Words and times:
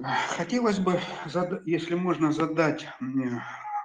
Хотелось 0.00 0.78
бы, 0.78 0.98
если 1.66 1.94
можно, 1.94 2.32
задать 2.32 2.86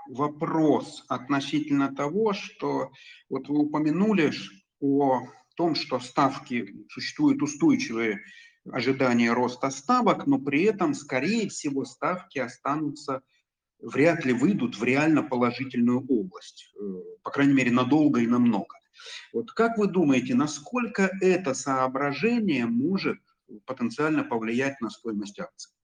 вопрос 0.08 1.04
относительно 1.10 1.94
того, 1.94 2.32
что 2.32 2.92
вот 3.30 3.50
вы 3.50 3.60
упомянули 3.60 4.32
о 4.80 5.24
том, 5.58 5.76
что 5.76 6.00
ставки 6.00 6.86
существуют 6.90 7.42
устойчивые 7.42 8.22
ожидания 8.72 9.34
роста 9.34 9.70
ставок, 9.70 10.28
но 10.28 10.40
при 10.40 10.64
этом, 10.64 10.94
скорее 10.94 11.50
всего, 11.50 11.84
ставки 11.84 12.40
останутся, 12.40 13.22
вряд 13.80 14.24
ли 14.24 14.32
выйдут 14.32 14.78
в 14.78 14.84
реально 14.84 15.24
положительную 15.24 16.06
область, 16.08 16.74
э, 16.76 16.84
по 17.24 17.32
крайней 17.32 17.54
мере, 17.54 17.72
надолго 17.72 18.22
и 18.22 18.28
намного. 18.28 18.76
Вот 19.34 19.52
как 19.52 19.78
вы 19.78 19.88
думаете, 19.88 20.36
насколько 20.36 21.12
это 21.22 21.54
соображение 21.54 22.66
может 22.66 23.20
потенциально 23.66 24.24
повлиять 24.24 24.82
на 24.82 24.90
стоимость 24.90 25.40
акций? 25.40 25.77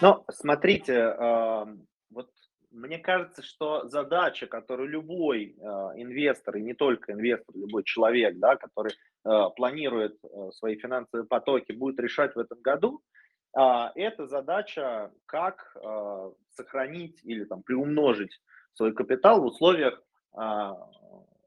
Ну, 0.00 0.24
смотрите, 0.30 1.14
вот 2.10 2.30
мне 2.70 2.98
кажется, 2.98 3.42
что 3.42 3.88
задача, 3.88 4.46
которую 4.46 4.88
любой 4.88 5.56
инвестор, 5.96 6.56
и 6.56 6.62
не 6.62 6.74
только 6.74 7.12
инвестор, 7.12 7.56
любой 7.56 7.82
человек, 7.82 8.38
да, 8.38 8.56
который 8.56 8.92
планирует 9.56 10.16
свои 10.52 10.76
финансовые 10.76 11.26
потоки, 11.26 11.72
будет 11.72 11.98
решать 11.98 12.36
в 12.36 12.38
этом 12.38 12.60
году, 12.60 13.02
это 13.52 14.26
задача, 14.26 15.10
как 15.26 15.76
сохранить 16.50 17.20
или 17.24 17.44
там, 17.44 17.62
приумножить 17.64 18.40
свой 18.74 18.92
капитал 18.92 19.40
в 19.40 19.46
условиях 19.46 20.00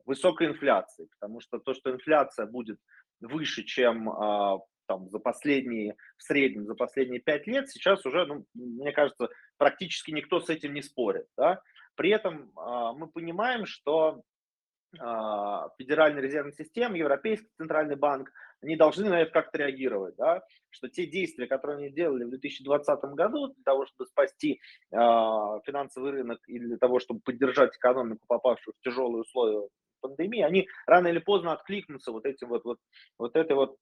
высокой 0.05 0.47
инфляции. 0.47 1.07
Потому 1.19 1.39
что 1.39 1.59
то, 1.59 1.73
что 1.73 1.91
инфляция 1.91 2.47
будет 2.47 2.79
выше, 3.21 3.63
чем 3.63 4.09
там, 4.91 5.09
за 5.09 5.19
последние, 5.19 5.95
в 6.17 6.23
среднем 6.23 6.65
за 6.65 6.75
последние 6.75 7.21
пять 7.21 7.47
лет, 7.47 7.69
сейчас 7.69 8.05
уже, 8.05 8.25
ну, 8.25 8.45
мне 8.53 8.91
кажется, 8.91 9.29
практически 9.57 10.11
никто 10.11 10.41
с 10.41 10.49
этим 10.49 10.73
не 10.73 10.81
спорит. 10.81 11.27
Да? 11.37 11.61
При 11.95 12.09
этом 12.09 12.51
э, 12.57 12.91
мы 12.97 13.07
понимаем, 13.07 13.65
что 13.65 14.21
э, 14.93 14.97
Федеральная 15.77 16.21
резервная 16.21 16.51
система, 16.51 16.97
Европейский 16.97 17.47
центральный 17.57 17.95
банк, 17.95 18.31
они 18.61 18.75
должны 18.75 19.09
на 19.09 19.21
это 19.21 19.31
как-то 19.31 19.59
реагировать, 19.59 20.15
да? 20.17 20.43
что 20.71 20.89
те 20.89 21.05
действия, 21.05 21.47
которые 21.47 21.77
они 21.77 21.89
делали 21.89 22.25
в 22.25 22.29
2020 22.29 23.01
году 23.15 23.53
для 23.53 23.63
того, 23.63 23.85
чтобы 23.85 24.09
спасти 24.09 24.59
э, 24.91 24.95
финансовый 25.65 26.11
рынок 26.11 26.39
и 26.47 26.59
для 26.59 26.77
того, 26.77 26.99
чтобы 26.99 27.21
поддержать 27.21 27.77
экономику, 27.77 28.25
попавшую 28.27 28.73
в 28.77 28.83
тяжелые 28.83 29.21
условия 29.21 29.69
пандемии, 30.01 30.41
они 30.41 30.67
рано 30.85 31.07
или 31.07 31.19
поздно 31.19 31.53
откликнутся 31.53 32.11
вот 32.11 32.25
этим 32.25 32.49
вот, 32.49 32.65
вот, 32.65 32.79
вот 33.17 33.35
этой 33.37 33.55
вот 33.55 33.77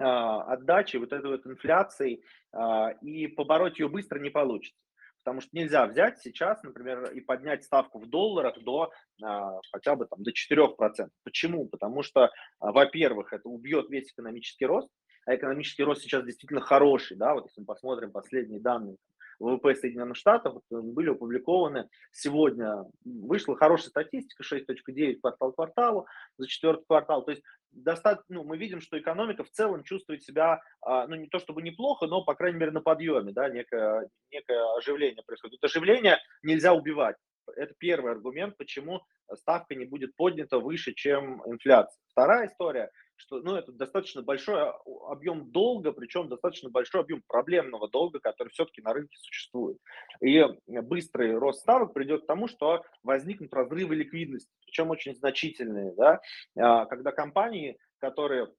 отдачи, 0.00 0.96
вот 0.96 1.12
этой 1.12 1.30
вот 1.30 1.46
инфляции, 1.46 2.22
а, 2.52 2.90
и 3.02 3.26
побороть 3.26 3.78
ее 3.78 3.88
быстро 3.88 4.18
не 4.18 4.30
получится. 4.30 4.78
Потому 5.22 5.40
что 5.40 5.50
нельзя 5.52 5.86
взять 5.86 6.20
сейчас, 6.20 6.62
например, 6.62 7.10
и 7.12 7.20
поднять 7.20 7.64
ставку 7.64 7.98
в 7.98 8.06
долларах 8.06 8.58
до 8.62 8.90
а, 9.22 9.58
хотя 9.72 9.96
бы 9.96 10.06
там, 10.06 10.22
до 10.22 10.32
4%. 10.32 11.08
Почему? 11.22 11.66
Потому 11.68 12.02
что, 12.02 12.30
во-первых, 12.60 13.32
это 13.32 13.48
убьет 13.48 13.88
весь 13.88 14.10
экономический 14.12 14.66
рост, 14.66 14.88
а 15.26 15.34
экономический 15.34 15.84
рост 15.84 16.02
сейчас 16.02 16.24
действительно 16.24 16.60
хороший, 16.60 17.16
да, 17.16 17.34
вот 17.34 17.46
если 17.46 17.60
мы 17.60 17.66
посмотрим 17.66 18.12
последние 18.12 18.60
данные 18.60 18.96
ВВП 19.38 19.74
Соединенных 19.74 20.16
Штатов 20.16 20.56
э, 20.70 20.76
были 20.80 21.10
опубликованы 21.10 21.88
сегодня. 22.12 22.84
Вышла 23.04 23.56
хорошая 23.56 23.90
статистика, 23.90 24.42
6.9 24.42 25.20
квартал 25.20 25.52
кварталу 25.52 26.06
за 26.38 26.46
четвертый 26.46 26.84
квартал. 26.86 27.24
То 27.24 27.32
есть 27.32 27.42
достаточно, 27.72 28.36
ну, 28.36 28.44
мы 28.44 28.56
видим, 28.56 28.80
что 28.80 28.98
экономика 28.98 29.44
в 29.44 29.50
целом 29.50 29.84
чувствует 29.84 30.22
себя, 30.22 30.60
а, 30.80 31.06
ну, 31.06 31.16
не 31.16 31.28
то 31.28 31.38
чтобы 31.38 31.62
неплохо, 31.62 32.06
но, 32.06 32.24
по 32.24 32.34
крайней 32.34 32.58
мере, 32.58 32.72
на 32.72 32.80
подъеме, 32.80 33.32
да, 33.32 33.48
некое, 33.48 34.08
некое 34.30 34.76
оживление 34.76 35.22
происходит. 35.24 35.58
Это 35.58 35.66
оживление 35.66 36.18
нельзя 36.42 36.72
убивать. 36.72 37.16
Это 37.56 37.74
первый 37.78 38.12
аргумент, 38.12 38.56
почему 38.56 39.02
ставка 39.34 39.74
не 39.74 39.84
будет 39.84 40.14
поднята 40.16 40.58
выше, 40.58 40.92
чем 40.94 41.42
инфляция. 41.46 42.00
Вторая 42.08 42.48
история– 42.48 42.90
что 43.16 43.40
ну, 43.40 43.56
это 43.56 43.72
достаточно 43.72 44.22
большой 44.22 44.60
а, 44.60 44.74
объем 45.08 45.50
долга, 45.50 45.92
причем 45.92 46.28
достаточно 46.28 46.70
большой 46.70 47.02
объем 47.02 47.22
проблемного 47.26 47.88
долга, 47.88 48.20
который 48.20 48.50
все-таки 48.50 48.82
на 48.82 48.92
рынке 48.92 49.16
существует. 49.18 49.78
И 50.20 50.44
быстрый 50.66 51.36
рост 51.36 51.60
ставок 51.60 51.94
придет 51.94 52.24
к 52.24 52.26
тому, 52.26 52.48
что 52.48 52.82
возникнут 53.02 53.52
разрывы 53.52 53.94
ликвидности, 53.94 54.50
причем 54.66 54.90
очень 54.90 55.14
значительные, 55.14 55.94
да, 55.94 56.20
а, 56.56 56.86
когда 56.86 57.12
компании, 57.12 57.78
которые 57.98 58.52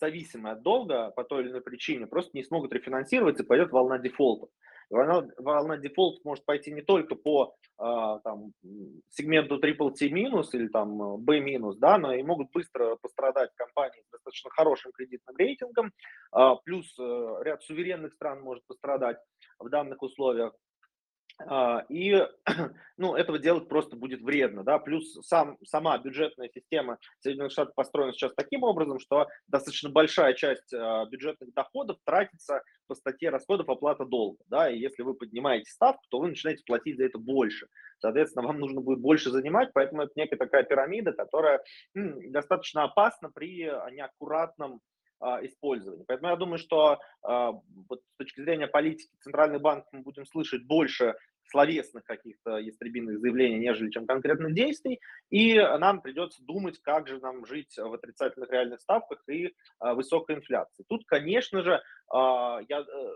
зависимы 0.00 0.52
от 0.52 0.62
долга 0.62 1.10
по 1.10 1.24
той 1.24 1.42
или 1.42 1.50
иной 1.50 1.60
причине, 1.60 2.06
просто 2.06 2.30
не 2.34 2.44
смогут 2.44 2.72
рефинансироваться, 2.72 3.44
пойдет 3.44 3.72
волна 3.72 3.98
дефолтов. 3.98 4.48
Волна, 4.92 5.26
волна 5.38 5.78
дефолтов 5.78 6.22
может 6.24 6.44
пойти 6.44 6.70
не 6.70 6.82
только 6.82 7.14
по 7.14 7.54
э, 7.78 7.84
там, 8.24 8.52
сегменту 9.08 9.58
triple 9.58 9.90
T 9.92 10.10
минус 10.10 10.52
или 10.52 10.68
там 10.68 11.16
B 11.16 11.40
минус, 11.40 11.78
да, 11.78 11.96
но 11.96 12.12
и 12.12 12.22
могут 12.22 12.50
быстро 12.52 12.96
пострадать 12.96 13.50
компании 13.54 14.02
с 14.02 14.10
достаточно 14.10 14.50
хорошим 14.50 14.92
кредитным 14.92 15.34
рейтингом, 15.36 15.92
э, 16.36 16.50
плюс 16.64 16.94
э, 16.98 17.36
ряд 17.42 17.62
суверенных 17.62 18.12
стран 18.12 18.42
может 18.42 18.66
пострадать 18.66 19.16
в 19.58 19.70
данных 19.70 20.02
условиях. 20.02 20.52
А, 21.46 21.84
и 21.88 22.26
ну, 22.96 23.14
этого 23.14 23.38
делать 23.38 23.68
просто 23.68 23.96
будет 23.96 24.22
вредно. 24.22 24.64
Да? 24.64 24.78
Плюс 24.78 25.14
сам, 25.26 25.58
сама 25.64 25.98
бюджетная 25.98 26.48
система 26.48 26.98
Соединенных 27.20 27.52
Штатов 27.52 27.74
построена 27.74 28.12
сейчас 28.12 28.32
таким 28.34 28.62
образом, 28.62 28.98
что 28.98 29.26
достаточно 29.46 29.90
большая 29.90 30.34
часть 30.34 30.72
а, 30.74 31.06
бюджетных 31.06 31.52
доходов 31.54 31.98
тратится 32.04 32.62
по 32.86 32.94
статье 32.94 33.30
расходов 33.30 33.68
оплата 33.68 34.04
долга. 34.04 34.42
Да? 34.48 34.70
И 34.70 34.78
если 34.78 35.02
вы 35.02 35.14
поднимаете 35.14 35.70
ставку, 35.70 36.02
то 36.08 36.20
вы 36.20 36.28
начинаете 36.28 36.62
платить 36.66 36.96
за 36.96 37.04
это 37.04 37.18
больше. 37.18 37.68
Соответственно, 37.98 38.46
вам 38.46 38.58
нужно 38.58 38.80
будет 38.80 39.00
больше 39.00 39.30
занимать, 39.30 39.70
поэтому 39.72 40.02
это 40.02 40.12
некая 40.16 40.36
такая 40.36 40.64
пирамида, 40.64 41.12
которая 41.12 41.62
м, 41.94 42.32
достаточно 42.32 42.84
опасна 42.84 43.30
при 43.30 43.64
неаккуратном 43.92 44.80
а, 45.20 45.44
использования. 45.44 46.04
Поэтому 46.06 46.30
я 46.30 46.36
думаю, 46.36 46.58
что 46.58 46.98
вот 47.22 48.00
с 48.00 48.16
точки 48.16 48.40
зрения 48.40 48.66
политики 48.66 49.14
Центральный 49.20 49.60
банк 49.60 49.84
мы 49.92 50.00
будем 50.00 50.26
слышать 50.26 50.66
больше 50.66 51.14
словесных 51.46 52.04
каких-то 52.04 52.58
ястребиных 52.58 53.20
заявлений, 53.20 53.58
нежели 53.58 53.90
чем 53.90 54.06
конкретных 54.06 54.54
действий, 54.54 55.00
и 55.30 55.56
нам 55.56 56.00
придется 56.00 56.42
думать, 56.44 56.80
как 56.82 57.08
же 57.08 57.18
нам 57.18 57.44
жить 57.46 57.76
в 57.76 57.92
отрицательных 57.92 58.50
реальных 58.50 58.80
ставках 58.80 59.22
и 59.28 59.54
а, 59.78 59.94
высокой 59.94 60.36
инфляции. 60.36 60.84
Тут, 60.88 61.04
конечно 61.06 61.62
же, 61.62 61.82
я 62.12 62.80
э, 62.80 63.12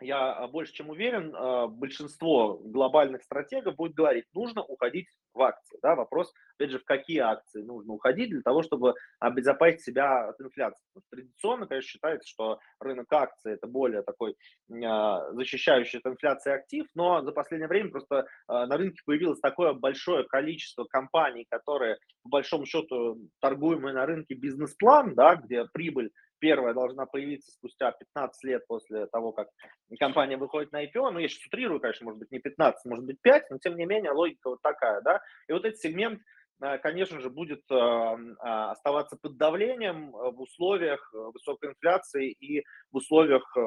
я 0.00 0.32
а, 0.32 0.48
больше 0.48 0.72
чем 0.72 0.90
уверен, 0.90 1.34
а, 1.34 1.66
большинство 1.66 2.58
глобальных 2.64 3.22
стратегов 3.22 3.76
будет 3.76 3.94
говорить, 3.94 4.24
нужно 4.34 4.62
уходить 4.62 5.08
в 5.34 5.42
акции. 5.42 5.78
Да? 5.82 5.94
Вопрос, 5.94 6.32
опять 6.58 6.70
же, 6.70 6.78
в 6.78 6.84
какие 6.84 7.18
акции 7.18 7.62
нужно 7.62 7.92
уходить 7.92 8.30
для 8.30 8.42
того, 8.42 8.62
чтобы 8.62 8.94
обезопасить 9.18 9.82
себя 9.82 10.28
от 10.28 10.40
инфляции. 10.40 10.84
Традиционно, 11.10 11.66
конечно, 11.66 11.88
считается, 11.88 12.28
что 12.28 12.58
рынок 12.80 13.12
акций 13.12 13.52
это 13.52 13.66
более 13.66 14.02
такой 14.02 14.36
а, 14.84 15.32
защищающий 15.32 15.98
от 15.98 16.06
инфляции 16.06 16.52
актив, 16.52 16.86
но 16.94 17.22
за 17.22 17.32
последнее 17.32 17.68
время 17.68 17.90
просто 17.90 18.26
на 18.48 18.76
рынке 18.76 19.00
появилось 19.04 19.40
такое 19.40 19.72
большое 19.72 20.24
количество 20.24 20.84
компаний, 20.84 21.46
которые 21.48 21.98
по 22.22 22.30
большому 22.30 22.66
счету 22.66 23.18
торгуемые 23.40 23.94
на 23.94 24.06
рынке 24.06 24.34
бизнес-план, 24.34 25.14
да, 25.14 25.36
где 25.36 25.64
прибыль 25.72 26.10
первая 26.40 26.74
должна 26.74 27.06
появиться 27.06 27.52
спустя 27.52 27.92
15 27.92 28.44
лет 28.44 28.66
после 28.66 29.06
того, 29.06 29.32
как 29.32 29.48
компания 29.98 30.36
выходит 30.36 30.72
на 30.72 30.84
IPO. 30.84 31.10
Ну, 31.10 31.18
я 31.18 31.28
сейчас 31.28 31.46
утрирую, 31.46 31.80
конечно, 31.80 32.06
может 32.06 32.18
быть, 32.18 32.32
не 32.32 32.40
15, 32.40 32.84
может 32.86 33.04
быть, 33.04 33.18
5, 33.22 33.50
но 33.50 33.58
тем 33.58 33.76
не 33.76 33.86
менее 33.86 34.12
логика 34.12 34.50
вот 34.50 34.62
такая, 34.62 35.00
да. 35.02 35.20
И 35.48 35.52
вот 35.52 35.64
этот 35.64 35.78
сегмент, 35.78 36.20
э, 36.62 36.78
конечно 36.78 37.20
же, 37.20 37.30
будет 37.30 37.60
э, 37.70 37.74
а, 37.74 38.72
оставаться 38.72 39.16
под 39.20 39.36
давлением 39.36 40.10
в 40.10 40.40
условиях 40.40 41.12
высокой 41.12 41.70
инфляции 41.70 42.32
и 42.32 42.64
в 42.90 42.96
условиях 42.96 43.44
э, 43.56 43.60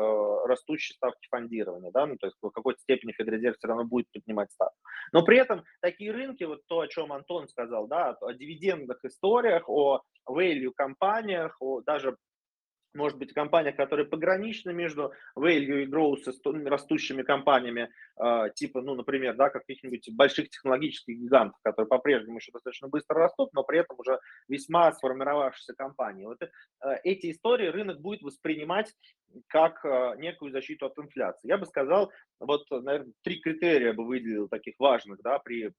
растущей 0.47 0.93
ставки 0.93 1.27
фондирования, 1.29 1.91
да, 1.91 2.05
ну, 2.05 2.17
то 2.17 2.27
есть 2.27 2.37
в 2.41 2.49
какой-то 2.49 2.79
степени 2.81 3.13
Федрезерв 3.13 3.57
все 3.57 3.67
равно 3.67 3.85
будет 3.85 4.11
поднимать 4.11 4.51
ставку. 4.51 4.77
Но 5.11 5.23
при 5.23 5.37
этом 5.37 5.63
такие 5.81 6.11
рынки, 6.11 6.43
вот 6.43 6.61
то, 6.67 6.79
о 6.79 6.87
чем 6.87 7.13
Антон 7.13 7.47
сказал, 7.47 7.87
да, 7.87 8.17
о 8.19 8.33
дивидендных 8.33 9.03
историях, 9.05 9.69
о 9.69 10.01
value 10.27 10.71
компаниях, 10.75 11.55
о 11.59 11.81
даже 11.81 12.17
может 12.93 13.17
быть, 13.17 13.33
компания, 13.33 13.71
которая 13.71 14.05
погранична 14.05 14.71
между 14.71 15.13
value 15.37 15.83
и 15.83 15.85
growth 15.85 16.23
растущими 16.65 17.23
компаниями, 17.23 17.89
э, 18.17 18.49
типа, 18.55 18.81
ну, 18.81 18.95
например, 18.95 19.35
да, 19.35 19.49
каких-нибудь 19.49 20.09
больших 20.13 20.49
технологических 20.49 21.17
гигантов, 21.17 21.59
которые 21.63 21.87
по-прежнему 21.87 22.37
еще 22.37 22.51
достаточно 22.51 22.87
быстро 22.87 23.15
растут, 23.19 23.53
но 23.53 23.63
при 23.63 23.79
этом 23.79 23.99
уже 23.99 24.19
весьма 24.47 24.91
сформировавшиеся 24.93 25.73
компании. 25.73 26.25
Вот 26.25 26.41
э, 26.41 26.49
эти 27.03 27.31
истории 27.31 27.67
рынок 27.67 27.99
будет 27.99 28.21
воспринимать 28.21 28.93
как 29.47 29.83
э, 29.85 30.15
некую 30.17 30.51
защиту 30.51 30.85
от 30.85 30.97
инфляции. 30.97 31.47
Я 31.47 31.57
бы 31.57 31.65
сказал, 31.65 32.11
вот, 32.39 32.69
наверное, 32.69 33.13
три 33.23 33.39
критерия 33.39 33.93
бы 33.93 34.05
выделил 34.05 34.47
таких 34.47 34.75
важных, 34.79 35.21
да, 35.21 35.39
при, 35.39 35.71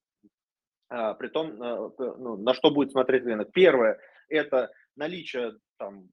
э, 0.91 1.15
при 1.19 1.29
том, 1.29 1.63
э, 1.63 1.91
ну, 1.99 2.37
на 2.37 2.55
что 2.55 2.71
будет 2.71 2.93
смотреть 2.93 3.25
рынок. 3.25 3.53
Первое– 3.53 3.99
это 4.29 4.71
наличие 4.97 5.55
там 5.79 6.09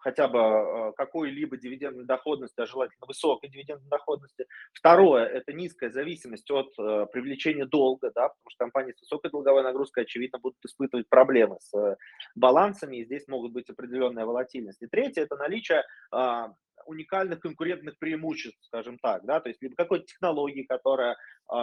хотя 0.00 0.28
бы 0.28 0.38
э, 0.38 0.92
какой-либо 0.96 1.56
дивидендной 1.56 2.04
доходности, 2.04 2.60
а 2.60 2.66
желательно 2.66 3.06
высокой 3.06 3.48
дивидендной 3.48 3.88
доходности. 3.88 4.46
Второе– 4.72 5.24
это 5.26 5.52
низкая 5.52 5.90
зависимость 5.90 6.50
от 6.50 6.72
э, 6.78 7.06
привлечения 7.12 7.66
долга, 7.66 8.10
да, 8.14 8.28
потому 8.28 8.50
что 8.50 8.64
компании 8.64 8.92
с 8.92 9.00
высокой 9.00 9.30
долговой 9.30 9.62
нагрузкой, 9.62 10.04
очевидно, 10.04 10.38
будут 10.38 10.58
испытывать 10.64 11.08
проблемы 11.08 11.56
с 11.60 11.76
э, 11.76 11.96
балансами, 12.34 12.96
и 12.96 13.04
здесь 13.04 13.26
могут 13.28 13.52
быть 13.52 13.70
определенная 13.70 14.26
волатильность. 14.26 14.82
И 14.82 14.86
третье– 14.86 15.22
это 15.22 15.36
наличие 15.36 15.84
э, 16.12 16.42
уникальных 16.86 17.40
конкурентных 17.40 17.98
преимуществ, 17.98 18.58
скажем 18.64 18.98
так, 18.98 19.24
да, 19.24 19.40
то 19.40 19.48
есть 19.48 19.62
либо 19.62 19.74
какой-то 19.76 20.04
технологии, 20.06 20.62
которая 20.62 21.16
э, 21.52 21.56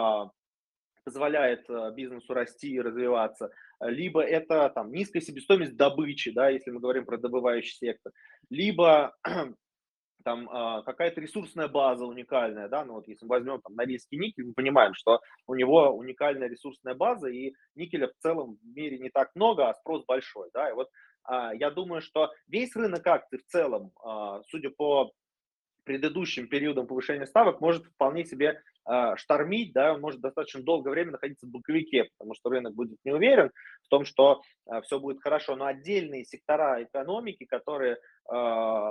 позволяет 1.04 1.68
э, 1.68 1.92
бизнесу 1.94 2.32
расти 2.34 2.70
и 2.70 2.80
развиваться, 2.80 3.50
либо 3.80 4.22
это 4.22 4.70
там 4.70 4.90
низкая 4.92 5.22
себестоимость 5.22 5.76
добычи, 5.76 6.32
да, 6.32 6.48
если 6.48 6.70
мы 6.70 6.80
говорим 6.80 7.04
про 7.04 7.18
добывающий 7.18 7.76
сектор, 7.76 8.12
либо 8.50 9.14
там 10.24 10.48
э, 10.48 10.82
какая-то 10.84 11.20
ресурсная 11.20 11.68
база 11.68 12.06
уникальная, 12.06 12.68
да, 12.68 12.84
ну 12.84 12.94
вот 12.94 13.06
если 13.06 13.26
мы 13.26 13.36
возьмем 13.36 13.60
там 13.60 13.74
Норильский 13.76 14.18
никель, 14.18 14.46
мы 14.46 14.54
понимаем, 14.54 14.94
что 14.94 15.20
у 15.46 15.54
него 15.54 15.90
уникальная 15.90 16.48
ресурсная 16.48 16.94
база, 16.94 17.28
и 17.28 17.54
никеля 17.74 18.08
в 18.08 18.14
целом 18.22 18.58
в 18.62 18.66
мире 18.74 18.98
не 18.98 19.10
так 19.10 19.30
много, 19.34 19.68
а 19.68 19.74
спрос 19.74 20.04
большой, 20.06 20.50
да, 20.54 20.70
и 20.70 20.74
вот 20.74 20.88
э, 21.30 21.50
я 21.58 21.70
думаю, 21.70 22.00
что 22.00 22.30
весь 22.48 22.74
рынок 22.74 23.06
акций 23.06 23.38
в 23.38 23.44
целом, 23.46 23.92
э, 24.04 24.42
судя 24.48 24.70
по 24.70 25.12
предыдущим 25.84 26.48
периодам 26.48 26.86
повышения 26.86 27.26
ставок, 27.26 27.60
может 27.60 27.84
вполне 27.86 28.24
себе 28.24 28.60
э, 28.88 29.16
штормить, 29.16 29.72
да, 29.72 29.96
может 29.96 30.20
достаточно 30.20 30.62
долгое 30.62 30.90
время 30.90 31.12
находиться 31.12 31.46
в 31.46 31.50
боковике, 31.50 32.08
потому 32.18 32.34
что 32.34 32.50
рынок 32.50 32.74
будет 32.74 32.98
не 33.04 33.12
уверен 33.12 33.50
в 33.84 33.88
том, 33.88 34.04
что 34.04 34.42
э, 34.66 34.80
все 34.82 34.98
будет 34.98 35.20
хорошо. 35.22 35.56
Но 35.56 35.66
отдельные 35.66 36.24
сектора 36.24 36.82
экономики, 36.82 37.44
которые 37.44 37.94
э, 37.94 38.90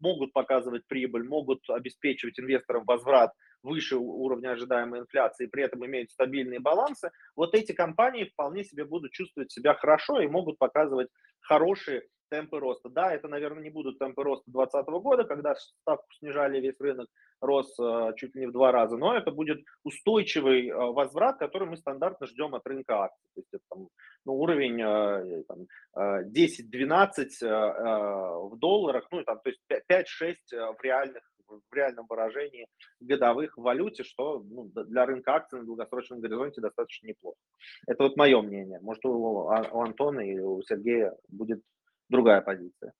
могут 0.00 0.32
показывать 0.32 0.86
прибыль, 0.86 1.26
могут 1.26 1.68
обеспечивать 1.70 2.38
инвесторам 2.38 2.84
возврат 2.86 3.32
выше 3.62 3.96
уровня 3.96 4.52
ожидаемой 4.52 5.00
инфляции, 5.00 5.46
при 5.46 5.64
этом 5.64 5.84
имеют 5.84 6.10
стабильные 6.10 6.60
балансы, 6.60 7.10
вот 7.34 7.54
эти 7.54 7.72
компании 7.72 8.24
вполне 8.24 8.64
себе 8.64 8.84
будут 8.84 9.12
чувствовать 9.12 9.50
себя 9.50 9.74
хорошо 9.74 10.20
и 10.20 10.28
могут 10.28 10.58
показывать 10.58 11.08
хорошие 11.40 12.02
темпы 12.28 12.58
роста. 12.58 12.88
Да, 12.88 13.12
это, 13.12 13.28
наверное, 13.28 13.62
не 13.62 13.70
будут 13.70 13.98
темпы 13.98 14.22
роста 14.22 14.50
2020 14.50 14.88
года, 15.02 15.24
когда 15.24 15.54
ставку 15.54 16.06
снижали, 16.18 16.60
весь 16.60 16.80
рынок 16.80 17.08
рос 17.40 17.74
э, 17.78 18.12
чуть 18.16 18.34
ли 18.34 18.42
не 18.42 18.46
в 18.46 18.52
два 18.52 18.72
раза, 18.72 18.96
но 18.96 19.14
это 19.14 19.30
будет 19.30 19.62
устойчивый 19.84 20.68
э, 20.68 20.74
возврат, 20.74 21.38
который 21.38 21.68
мы 21.68 21.76
стандартно 21.76 22.26
ждем 22.26 22.54
от 22.54 22.66
рынка 22.66 23.04
акций. 23.04 23.28
То 23.34 23.40
есть 23.40 23.48
это 23.52 23.62
там, 23.70 23.88
ну, 24.24 24.34
уровень 24.34 24.80
э, 24.80 25.42
там, 25.44 25.66
10-12 25.96 27.28
в 27.40 28.58
долларах, 28.58 29.06
ну, 29.10 29.22
там, 29.24 29.40
то 29.40 29.50
есть 29.50 29.60
5-6 29.70 30.36
в 30.50 30.82
реальных 30.82 31.22
в 31.48 31.74
реальном 31.74 32.06
выражении 32.08 32.66
годовых 32.98 33.56
в 33.56 33.62
валюте, 33.62 34.02
что 34.02 34.40
ну, 34.40 34.64
для 34.64 35.06
рынка 35.06 35.34
акций 35.34 35.60
на 35.60 35.64
долгосрочном 35.64 36.20
горизонте 36.20 36.60
достаточно 36.60 37.06
неплохо. 37.06 37.38
Это 37.86 38.02
вот 38.02 38.16
мое 38.16 38.42
мнение. 38.42 38.80
Может, 38.80 39.04
у, 39.04 39.10
у 39.10 39.80
Антона 39.80 40.20
и 40.20 40.40
у 40.40 40.60
Сергея 40.62 41.14
будет 41.28 41.62
другая 42.08 42.40
позиция. 42.40 42.92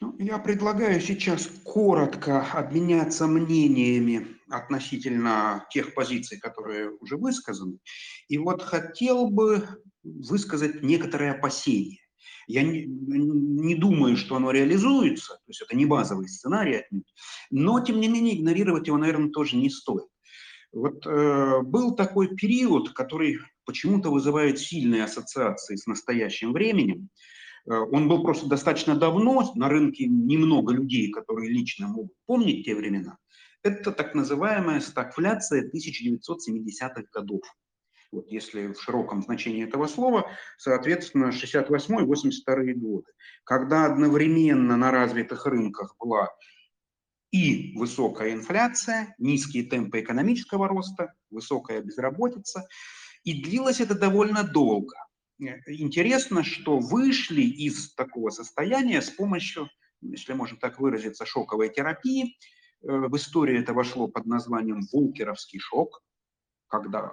Ну, 0.00 0.16
я 0.18 0.38
предлагаю 0.38 1.00
сейчас 1.00 1.46
коротко 1.64 2.42
обменяться 2.52 3.26
мнениями 3.26 4.38
относительно 4.48 5.66
тех 5.70 5.94
позиций, 5.94 6.38
которые 6.38 6.90
уже 6.90 7.16
высказаны. 7.16 7.78
И 8.28 8.38
вот 8.38 8.62
хотел 8.62 9.30
бы 9.30 9.66
высказать 10.02 10.82
некоторые 10.82 11.32
опасения. 11.32 11.98
Я 12.46 12.62
не, 12.62 12.84
не 12.86 13.74
думаю, 13.74 14.16
что 14.16 14.36
оно 14.36 14.50
реализуется, 14.52 15.34
то 15.34 15.48
есть 15.48 15.62
это 15.62 15.76
не 15.76 15.84
базовый 15.84 16.28
сценарий 16.28 16.84
но 17.50 17.80
тем 17.80 18.00
не 18.00 18.08
менее 18.08 18.36
игнорировать 18.36 18.86
его, 18.86 18.98
наверное, 18.98 19.30
тоже 19.30 19.56
не 19.56 19.70
стоит. 19.70 20.06
Вот 20.76 21.06
э, 21.06 21.62
был 21.62 21.96
такой 21.96 22.36
период, 22.36 22.92
который 22.92 23.38
почему-то 23.64 24.10
вызывает 24.10 24.58
сильные 24.58 25.04
ассоциации 25.04 25.74
с 25.74 25.86
настоящим 25.86 26.52
временем. 26.52 27.08
Э, 27.66 27.76
он 27.76 28.08
был 28.08 28.22
просто 28.22 28.46
достаточно 28.46 28.94
давно, 28.94 29.52
на 29.54 29.70
рынке 29.70 30.06
немного 30.06 30.74
людей, 30.74 31.10
которые 31.10 31.50
лично 31.50 31.88
могут 31.88 32.12
помнить 32.26 32.66
те 32.66 32.74
времена. 32.74 33.16
Это 33.62 33.90
так 33.90 34.14
называемая 34.14 34.80
стагфляция 34.80 35.64
1970-х 35.64 37.04
годов. 37.10 37.40
Вот 38.12 38.28
если 38.28 38.74
в 38.74 38.82
широком 38.82 39.22
значении 39.22 39.64
этого 39.64 39.86
слова, 39.86 40.30
соответственно, 40.58 41.30
68-82 41.30 42.74
годы, 42.74 43.10
когда 43.44 43.86
одновременно 43.86 44.76
на 44.76 44.90
развитых 44.90 45.46
рынках 45.46 45.96
была 45.98 46.28
и 47.36 47.76
высокая 47.76 48.32
инфляция, 48.32 49.14
низкие 49.18 49.64
темпы 49.64 50.00
экономического 50.00 50.68
роста, 50.68 51.12
высокая 51.30 51.82
безработица, 51.82 52.66
и 53.24 53.42
длилось 53.42 53.80
это 53.80 53.94
довольно 53.94 54.42
долго. 54.42 54.94
Интересно, 55.66 56.44
что 56.44 56.78
вышли 56.78 57.42
из 57.42 57.94
такого 57.94 58.30
состояния 58.30 59.02
с 59.02 59.10
помощью, 59.10 59.68
если 60.00 60.32
можно 60.32 60.56
так 60.58 60.80
выразиться, 60.80 61.26
шоковой 61.26 61.68
терапии. 61.68 62.38
Э, 62.82 63.06
в 63.08 63.14
историю 63.16 63.60
это 63.60 63.74
вошло 63.74 64.08
под 64.08 64.24
названием 64.24 64.80
«Волкеровский 64.90 65.58
шок», 65.58 66.02
когда 66.68 67.00
э, 67.00 67.10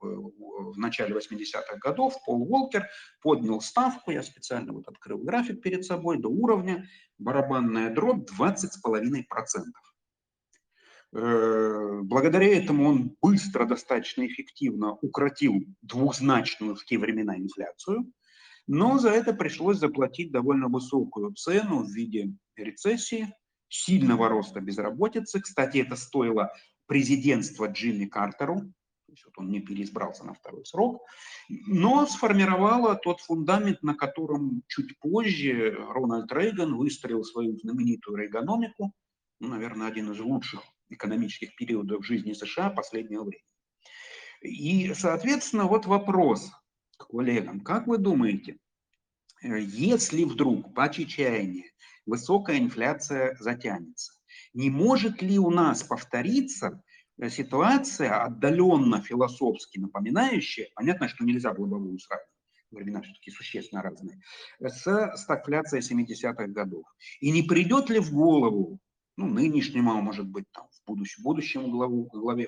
в 0.00 0.78
начале 0.78 1.14
80-х 1.14 1.76
годов 1.80 2.14
Пол 2.24 2.46
Волкер 2.46 2.88
поднял 3.22 3.60
ставку, 3.60 4.10
я 4.10 4.22
специально 4.22 4.72
вот 4.72 4.88
открыл 4.88 5.18
график 5.18 5.62
перед 5.62 5.84
собой, 5.84 6.18
до 6.18 6.28
уровня 6.28 6.88
барабанная 7.18 7.92
дробь 7.92 8.28
20,5%. 8.38 9.24
Э, 11.14 12.00
благодаря 12.02 12.56
этому 12.56 12.88
он 12.88 13.16
быстро, 13.22 13.64
достаточно 13.64 14.26
эффективно 14.26 14.92
укротил 14.92 15.64
двухзначную 15.82 16.74
в 16.76 16.84
те 16.84 16.98
времена 16.98 17.36
инфляцию, 17.38 18.12
но 18.66 18.98
за 18.98 19.10
это 19.10 19.32
пришлось 19.32 19.78
заплатить 19.78 20.30
довольно 20.30 20.68
высокую 20.68 21.32
цену 21.34 21.82
в 21.82 21.90
виде 21.90 22.34
рецессии, 22.56 23.32
сильного 23.68 24.28
роста 24.28 24.60
безработицы. 24.60 25.40
Кстати, 25.40 25.78
это 25.78 25.96
стоило 25.96 26.52
президентства 26.88 27.66
Джимми 27.66 28.06
Картеру, 28.06 28.62
то 29.06 29.12
есть 29.12 29.24
вот 29.24 29.38
он 29.38 29.50
не 29.50 29.60
переизбрался 29.60 30.24
на 30.24 30.34
второй 30.34 30.66
срок, 30.66 31.02
но 31.48 32.06
сформировало 32.06 32.96
тот 32.96 33.20
фундамент, 33.20 33.82
на 33.82 33.94
котором 33.94 34.62
чуть 34.66 34.98
позже 34.98 35.76
Рональд 35.78 36.32
Рейган 36.32 36.76
выстроил 36.76 37.24
свою 37.24 37.56
знаменитую 37.56 38.16
рейгономику, 38.16 38.92
ну, 39.40 39.48
наверное, 39.48 39.86
один 39.86 40.10
из 40.12 40.18
лучших 40.18 40.62
экономических 40.90 41.54
периодов 41.54 42.04
жизни 42.04 42.32
США 42.32 42.70
последнего 42.70 43.22
времени. 43.22 43.44
И, 44.42 44.92
соответственно, 44.94 45.64
вот 45.64 45.86
вопрос 45.86 46.50
к 46.96 47.06
коллегам. 47.08 47.60
Как 47.60 47.86
вы 47.86 47.98
думаете, 47.98 48.58
если 49.42 50.24
вдруг 50.24 50.74
по 50.74 50.88
чечаянию 50.88 51.64
высокая 52.06 52.58
инфляция 52.58 53.36
затянется, 53.38 54.12
не 54.54 54.70
может 54.70 55.22
ли 55.22 55.38
у 55.38 55.50
нас 55.50 55.82
повториться 55.82 56.82
ситуация, 57.28 58.24
отдаленно 58.24 59.02
философски 59.02 59.78
напоминающая, 59.78 60.68
понятно, 60.74 61.08
что 61.08 61.24
нельзя 61.24 61.52
глобовую 61.52 61.98
сравнивать, 61.98 62.28
времена 62.70 63.02
все-таки 63.02 63.30
существенно 63.30 63.82
разные, 63.82 64.20
с 64.60 65.16
стагфляцией 65.16 65.82
70-х 65.82 66.46
годов. 66.48 66.84
И 67.20 67.30
не 67.30 67.42
придет 67.42 67.90
ли 67.90 67.98
в 67.98 68.12
голову 68.12 68.80
ну, 69.18 69.26
нынешнему, 69.26 69.90
а 69.90 70.00
может 70.00 70.28
быть, 70.28 70.44
там, 70.52 70.68
в 70.70 70.86
будущем, 70.86 71.24
будущем 71.24 71.70
главу, 71.72 72.04
главе 72.04 72.46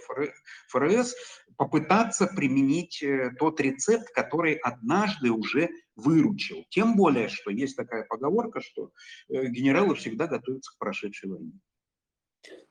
ФРС, 0.69 1.17
попытаться 1.57 2.29
применить 2.29 3.03
э, 3.03 3.33
тот 3.41 3.61
рецепт, 3.61 4.09
который 4.15 4.55
однажды 4.55 5.33
уже 5.33 5.69
выручил. 5.97 6.65
Тем 6.71 6.95
более, 6.95 7.29
что 7.29 7.51
есть 7.51 7.77
такая 7.77 8.05
поговорка, 8.05 8.61
что 8.61 8.93
э, 9.29 9.47
генералы 9.49 9.97
всегда 9.97 10.29
готовятся 10.29 10.71
к 10.71 10.79
прошедшей 10.79 11.31
войне. 11.31 11.59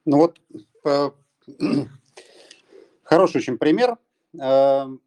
Ну 0.06 0.18
вот, 0.18 0.42
хороший 3.04 3.38
очень 3.38 3.58
пример. 3.58 3.98
Эм, 4.40 5.02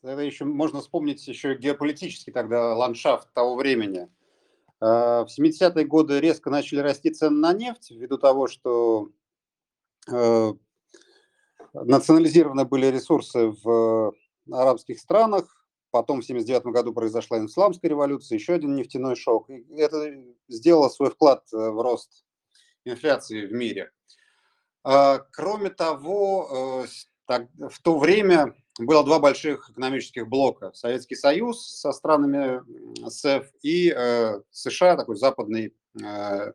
тогда 0.00 0.22
еще 0.22 0.44
можно 0.44 0.80
вспомнить 0.80 1.26
еще 1.28 1.54
геополитический 1.54 2.32
тогда 2.32 2.74
ландшафт 2.74 3.32
того 3.32 3.56
времени– 3.56 4.08
а, 4.84 5.24
в 5.24 5.28
70-е 5.28 5.84
годы 5.84 6.18
резко 6.18 6.50
начали 6.50 6.80
расти 6.80 7.10
цены 7.10 7.38
на 7.38 7.52
нефть 7.52 7.92
ввиду 7.92 8.18
того, 8.18 8.48
что 8.48 9.10
э, 10.12 10.52
национализированы 11.72 12.64
были 12.64 12.86
ресурсы 12.86 13.54
в 13.62 14.12
арабских 14.50 14.98
странах. 14.98 15.64
Потом 15.92 16.20
в 16.20 16.24
79 16.24 16.64
году 16.64 16.92
произошла 16.92 17.44
исламская 17.46 17.90
революция, 17.90 18.38
еще 18.38 18.54
один 18.54 18.74
нефтяной 18.74 19.14
шок. 19.14 19.48
И 19.50 19.64
это 19.76 20.20
сделало 20.48 20.88
свой 20.88 21.10
вклад 21.10 21.44
э, 21.52 21.56
в 21.56 21.80
рост 21.80 22.24
инфляции 22.84 23.46
в 23.46 23.52
мире. 23.52 23.92
А, 24.84 25.18
кроме 25.30 25.70
того, 25.70 26.86
э, 27.28 27.38
в 27.68 27.80
то 27.82 27.98
время 27.98 28.54
было 28.78 29.04
два 29.04 29.20
больших 29.20 29.70
экономических 29.70 30.28
блока. 30.28 30.72
Советский 30.74 31.14
Союз 31.14 31.64
со 31.66 31.92
странами 31.92 32.62
СЭФ 33.08 33.46
и 33.62 33.92
э, 33.94 34.40
США, 34.50 34.96
такой 34.96 35.16
западный 35.16 35.74
э, 36.02 36.52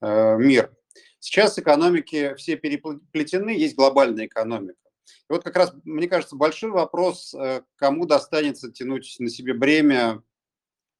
мир. 0.00 0.72
Сейчас 1.18 1.58
экономики 1.58 2.34
все 2.36 2.56
переплетены, 2.56 3.50
есть 3.50 3.74
глобальная 3.74 4.26
экономика. 4.26 4.78
И 5.06 5.32
вот 5.32 5.42
как 5.42 5.56
раз, 5.56 5.74
мне 5.84 6.06
кажется, 6.06 6.36
большой 6.36 6.70
вопрос, 6.70 7.34
кому 7.76 8.04
достанется 8.04 8.70
тянуть 8.70 9.16
на 9.18 9.30
себе 9.30 9.54
бремя 9.54 10.22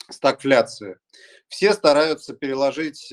стагфляции. 0.09 0.97
Все 1.49 1.75
стараются 1.75 2.33
переложить 2.35 3.13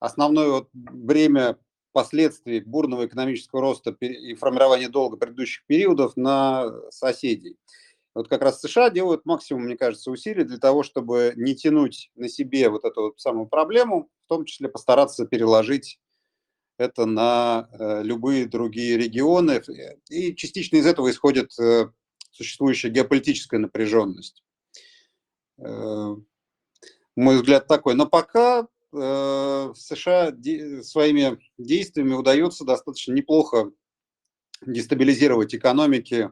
основное 0.00 0.48
вот 0.48 0.68
бремя 0.72 1.58
последствий 1.92 2.60
бурного 2.60 3.06
экономического 3.06 3.60
роста 3.60 3.90
и 4.00 4.34
формирования 4.34 4.88
долга 4.88 5.16
предыдущих 5.16 5.64
периодов 5.66 6.16
на 6.16 6.72
соседей. 6.90 7.56
Вот 8.14 8.28
как 8.28 8.42
раз 8.42 8.60
США 8.60 8.90
делают 8.90 9.26
максимум, 9.26 9.64
мне 9.64 9.76
кажется, 9.76 10.10
усилий 10.10 10.44
для 10.44 10.58
того, 10.58 10.82
чтобы 10.82 11.32
не 11.36 11.54
тянуть 11.54 12.10
на 12.14 12.28
себе 12.28 12.68
вот 12.68 12.84
эту 12.84 13.02
вот 13.02 13.20
самую 13.20 13.46
проблему, 13.46 14.10
в 14.26 14.28
том 14.28 14.44
числе 14.44 14.68
постараться 14.68 15.26
переложить 15.26 16.00
это 16.78 17.06
на 17.06 17.68
э, 17.72 18.02
любые 18.02 18.46
другие 18.46 18.96
регионы. 18.96 19.60
И 20.08 20.34
частично 20.34 20.76
из 20.76 20.86
этого 20.86 21.10
исходит 21.10 21.52
э, 21.58 21.90
существующая 22.30 22.88
геополитическая 22.88 23.58
напряженность. 23.58 24.44
Э, 25.58 26.14
мой 27.16 27.36
взгляд 27.36 27.66
такой. 27.66 27.94
Но 27.94 28.06
пока 28.06 28.68
э, 28.92 29.72
США 29.74 30.30
де, 30.30 30.82
своими 30.82 31.38
действиями 31.58 32.14
удается 32.14 32.64
достаточно 32.64 33.12
неплохо 33.12 33.70
дестабилизировать 34.66 35.54
экономики, 35.54 36.30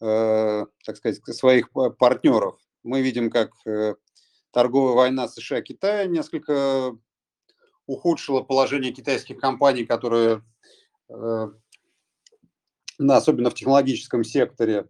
э, 0.00 0.66
так 0.84 0.96
сказать, 0.96 1.22
своих 1.36 1.70
партнеров. 1.98 2.58
Мы 2.82 3.02
видим, 3.02 3.30
как 3.30 3.52
э, 3.66 3.94
торговая 4.50 4.94
война 4.94 5.28
США-Китая 5.28 6.06
несколько 6.06 6.96
ухудшила 7.86 8.42
положение 8.42 8.92
китайских 8.92 9.38
компаний, 9.38 9.84
которые, 9.84 10.44
особенно 12.98 13.50
в 13.50 13.54
технологическом 13.54 14.22
секторе, 14.22 14.88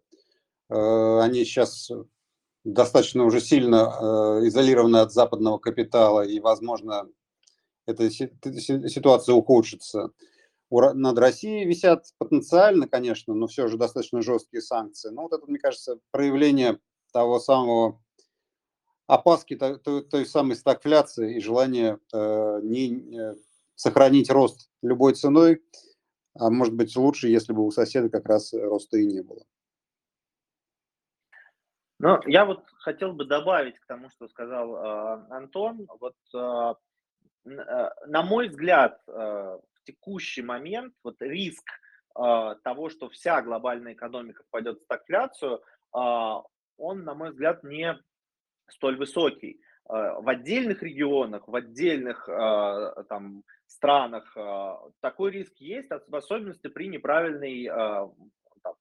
они 0.69 1.45
сейчас 1.45 1.91
достаточно 2.65 3.25
уже 3.25 3.41
сильно 3.41 3.77
э, 3.77 4.49
изолированы 4.49 4.99
от 4.99 5.13
западного 5.13 5.59
капитала, 5.59 6.23
и, 6.23 6.41
возможно, 6.41 7.09
эта 7.87 8.11
ситуация 8.11 9.35
ухудшится. 9.35 10.11
Над 10.71 11.19
Россией 11.19 11.67
висят 11.67 12.07
потенциально, 12.19 12.87
конечно, 12.87 13.35
но 13.35 13.49
все 13.49 13.67
же 13.67 13.77
достаточно 13.77 14.23
жесткие 14.23 14.63
санкции. 14.63 15.11
Но 15.11 15.23
вот 15.23 15.33
это, 15.33 15.45
мне 15.47 15.59
кажется, 15.59 15.99
проявление 16.13 16.79
того 17.13 17.41
самого 17.41 18.01
опаски 19.09 19.57
той, 19.57 19.79
той, 20.05 20.27
самой 20.27 20.55
стагфляции 20.55 21.37
и 21.37 21.41
желание 21.41 21.99
э, 22.13 22.61
не 22.63 23.19
э, 23.19 23.35
сохранить 23.75 24.31
рост 24.31 24.71
любой 24.83 25.15
ценой, 25.15 25.61
а 26.35 26.51
может 26.51 26.75
быть 26.75 26.95
лучше, 26.95 27.29
если 27.29 27.53
бы 27.53 27.67
у 27.67 27.73
соседа 27.73 28.09
как 28.09 28.27
раз 28.27 28.53
роста 28.53 28.99
и 28.99 29.07
не 29.07 29.23
было. 29.23 29.45
Ну, 32.03 32.19
я 32.27 32.47
вот 32.47 32.65
хотел 32.79 33.13
бы 33.13 33.27
добавить 33.27 33.79
к 33.79 33.87
тому, 33.87 34.09
что 34.09 34.27
сказал 34.29 34.75
э, 34.75 35.27
Антон. 35.31 35.87
Вот, 36.01 36.15
э, 36.35 36.75
э, 37.45 37.91
на 38.07 38.23
мой 38.23 38.49
взгляд, 38.49 39.03
э, 39.07 39.13
в 39.13 39.85
текущий 39.85 40.41
момент 40.41 40.95
вот 41.05 41.21
риск 41.21 41.63
э, 42.19 42.55
того, 42.65 42.89
что 42.89 43.11
вся 43.11 43.43
глобальная 43.43 43.93
экономика 43.93 44.43
впадет 44.45 44.79
в 44.79 44.85
стагфляцию, 44.85 45.57
э, 45.59 45.99
он, 46.79 47.05
на 47.05 47.15
мой 47.15 47.33
взгляд, 47.33 47.63
не 47.65 47.99
столь 48.69 48.97
высокий. 48.97 49.61
Э, 49.91 50.21
в 50.21 50.29
отдельных 50.29 50.83
регионах, 50.83 51.49
в 51.49 51.55
отдельных 51.55 52.29
э, 52.29 53.05
там, 53.09 53.43
странах 53.67 54.33
э, 54.37 54.73
такой 55.01 55.33
риск 55.33 55.57
есть, 55.59 55.89
в 56.07 56.17
особенности 56.17 56.69
при 56.69 56.89
неправильной 56.89 57.67
там, 57.67 58.13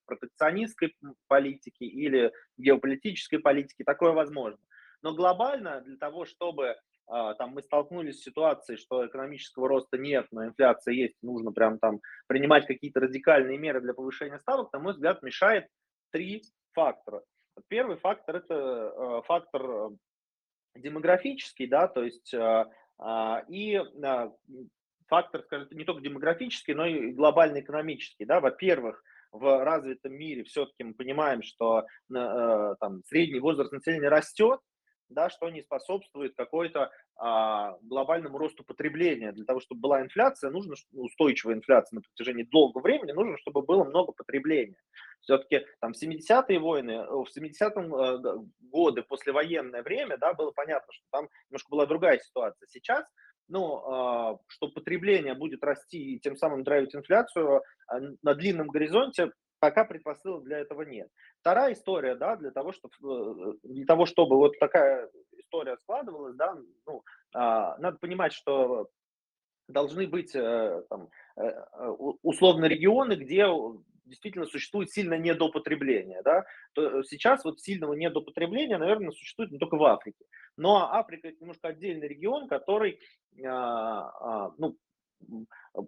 протекционистской 0.09 0.95
политики 1.27 1.83
или 1.83 2.31
геополитической 2.57 3.37
политики, 3.37 3.83
такое 3.83 4.11
возможно. 4.11 4.59
Но 5.01 5.13
глобально 5.13 5.81
для 5.81 5.97
того, 5.97 6.25
чтобы 6.25 6.75
а, 7.07 7.33
там 7.33 7.51
мы 7.51 7.61
столкнулись 7.63 8.19
с 8.19 8.23
ситуацией, 8.23 8.77
что 8.77 9.05
экономического 9.05 9.67
роста 9.67 9.97
нет, 9.97 10.27
но 10.31 10.45
инфляция 10.45 10.93
есть, 10.93 11.15
нужно 11.21 11.51
прям 11.51 11.79
там 11.79 12.01
принимать 12.27 12.67
какие-то 12.67 12.99
радикальные 12.99 13.57
меры 13.57 13.81
для 13.81 13.93
повышения 13.93 14.39
ставок, 14.39 14.71
на 14.73 14.79
мой 14.79 14.93
взгляд, 14.93 15.23
мешает 15.23 15.67
три 16.11 16.43
фактора. 16.73 17.23
Первый 17.67 17.97
фактор 17.97 18.37
это 18.37 18.55
а, 18.55 19.21
фактор 19.23 19.91
демографический, 20.75 21.67
да, 21.67 21.87
то 21.87 22.03
есть 22.03 22.33
а, 22.33 23.43
и 23.47 23.81
фактор, 25.09 25.41
скажем, 25.43 25.67
не 25.71 25.83
только 25.83 26.01
демографический, 26.01 26.73
но 26.73 26.85
и 26.85 27.11
глобально 27.11 27.59
экономический, 27.59 28.25
да. 28.25 28.39
Во-первых, 28.39 29.03
в 29.31 29.63
развитом 29.63 30.13
мире 30.13 30.43
все-таки 30.43 30.83
мы 30.83 30.93
понимаем, 30.93 31.41
что 31.41 31.86
э, 32.13 32.75
там, 32.79 33.03
средний 33.05 33.39
возраст 33.39 33.71
населения 33.71 34.09
растет, 34.09 34.59
да, 35.09 35.29
что 35.29 35.50
не 35.50 35.62
способствует 35.62 36.36
какой-то 36.36 36.91
а, 37.15 37.77
глобальному 37.81 38.38
росту 38.38 38.63
потребления. 38.63 39.31
Для 39.31 39.43
того, 39.43 39.59
чтобы 39.59 39.81
была 39.81 40.01
инфляция, 40.01 40.51
нужно 40.51 40.75
устойчивая 40.93 41.55
инфляция 41.55 41.98
на 41.98 42.01
протяжении 42.01 42.43
долгого 42.43 42.81
времени, 42.81 43.12
нужно, 43.12 43.38
чтобы 43.38 43.62
было 43.62 43.83
много 43.83 44.13
потребления. 44.13 44.77
Все-таки 45.21 45.65
там 45.81 45.93
в 45.93 46.01
70-е 46.01 46.59
войны, 46.59 47.05
в 47.05 47.27
70-е 47.36 47.59
э, 47.59 48.48
годы, 48.62 49.01
послевоенное 49.03 49.83
время, 49.83 50.17
да, 50.17 50.33
было 50.33 50.51
понятно, 50.51 50.93
что 50.93 51.05
там 51.12 51.27
немножко 51.50 51.69
была 51.69 51.86
другая 51.86 52.19
ситуация. 52.19 52.67
Сейчас 52.67 53.05
ну, 53.50 53.84
а, 53.86 54.39
что 54.48 54.70
потребление 54.70 55.34
будет 55.34 55.63
расти 55.63 56.15
и 56.15 56.20
тем 56.20 56.38
самым 56.38 56.63
драйвить 56.63 56.96
инфляцию 56.96 57.63
а, 57.88 58.00
на 58.22 58.36
длинном 58.36 58.68
горизонте, 58.68 59.32
пока 59.60 59.84
предпосылок 59.84 60.44
для 60.44 60.60
этого 60.60 60.84
нет. 60.84 61.10
Вторая 61.41 61.74
история, 61.74 62.15
да, 62.15 62.36
для 62.38 62.51
того, 62.51 62.72
чтобы, 62.72 63.53
э, 63.63 63.68
для 63.68 63.86
того, 63.86 64.06
чтобы 64.06 64.38
вот 64.38 64.58
такая 64.60 65.10
история 65.38 65.77
складывалась, 65.77 66.36
да, 66.36 66.58
ну, 66.86 67.03
а, 67.34 67.77
надо 67.77 67.98
понимать, 67.98 68.34
что 68.34 68.89
должны 69.68 70.08
быть 70.08 70.36
э, 70.36 70.84
там, 70.89 71.10
э, 71.38 71.51
условно 72.24 72.65
регионы, 72.65 73.13
где 73.13 73.46
действительно 74.09 74.45
существует 74.45 74.91
сильное 74.91 75.17
недопотребление, 75.17 76.21
да, 76.23 76.45
то 76.73 77.03
сейчас 77.03 77.45
вот 77.45 77.61
сильного 77.61 77.93
недопотребления, 77.93 78.77
наверное, 78.77 79.11
существует 79.11 79.57
только 79.59 79.77
в 79.77 79.83
Африке. 79.83 80.25
Но 80.57 80.91
Африка 80.91 81.29
это 81.29 81.37
немножко 81.39 81.69
отдельный 81.69 82.07
регион, 82.07 82.47
который, 82.47 82.99
а, 83.45 84.47
а, 84.47 84.53
ну, 84.57 84.75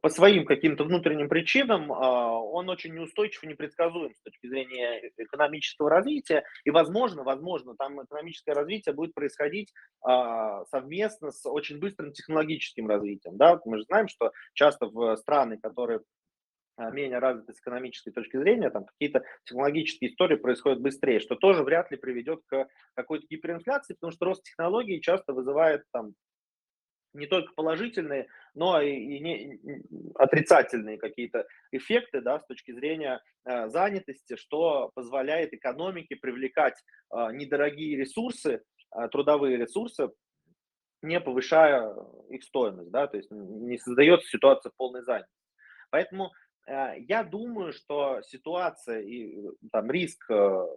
по 0.01 0.09
своим 0.09 0.45
каким-то 0.45 0.83
внутренним 0.83 1.29
причинам 1.29 1.91
а, 1.91 2.37
он 2.37 2.69
очень 2.69 2.93
неустойчив 2.93 3.43
и 3.43 3.47
непредсказуем 3.47 4.13
с 4.13 4.21
точки 4.21 4.47
зрения 4.47 5.11
экономического 5.17 5.89
развития. 5.89 6.43
И, 6.65 6.69
возможно, 6.69 7.23
возможно, 7.23 7.75
там 7.75 8.03
экономическое 8.03 8.53
развитие 8.53 8.93
будет 8.93 9.13
происходить 9.13 9.73
совместно 10.69 11.31
с 11.31 11.47
очень 11.49 11.79
быстрым 11.79 12.11
технологическим 12.11 12.87
развитием. 12.87 13.37
Да? 13.37 13.59
Мы 13.65 13.77
же 13.77 13.83
знаем, 13.83 14.07
что 14.07 14.31
часто 14.53 14.87
в 14.87 15.15
страны, 15.17 15.57
которые 15.57 16.01
менее 16.77 17.19
развиты 17.19 17.53
с 17.53 17.59
экономической 17.59 18.11
точки 18.11 18.37
зрения, 18.37 18.69
там 18.69 18.85
какие-то 18.85 19.23
технологические 19.43 20.11
истории 20.11 20.35
происходят 20.35 20.81
быстрее, 20.81 21.19
что 21.19 21.35
тоже 21.35 21.63
вряд 21.63 21.91
ли 21.91 21.97
приведет 21.97 22.41
к 22.47 22.67
какой-то 22.95 23.25
гиперинфляции, 23.29 23.93
потому 23.93 24.11
что 24.11 24.25
рост 24.25 24.43
технологий 24.43 25.01
часто 25.01 25.33
вызывает 25.33 25.83
там 25.91 26.13
не 27.13 27.27
только 27.27 27.53
положительные, 27.53 28.27
но 28.53 28.81
и, 28.81 28.91
и 28.91 29.19
не, 29.19 29.59
отрицательные 30.15 30.97
какие-то 30.97 31.45
эффекты 31.71 32.21
да, 32.21 32.39
с 32.39 32.45
точки 32.45 32.71
зрения 32.71 33.21
э, 33.45 33.67
занятости, 33.69 34.35
что 34.35 34.91
позволяет 34.95 35.53
экономике 35.53 36.15
привлекать 36.15 36.75
э, 37.13 37.33
недорогие 37.33 37.97
ресурсы, 37.97 38.63
э, 38.95 39.07
трудовые 39.09 39.57
ресурсы, 39.57 40.09
не 41.01 41.19
повышая 41.19 41.95
их 42.29 42.43
стоимость, 42.43 42.91
да, 42.91 43.07
то 43.07 43.17
есть 43.17 43.29
не 43.31 43.77
создается 43.77 44.29
ситуация 44.29 44.71
полной 44.77 45.03
занятости. 45.03 45.35
Поэтому 45.89 46.31
я 46.67 47.23
думаю, 47.23 47.73
что 47.73 48.21
ситуация 48.21 49.01
и 49.01 49.35
там 49.71 49.89
риск 49.91 50.29
э, 50.29 50.67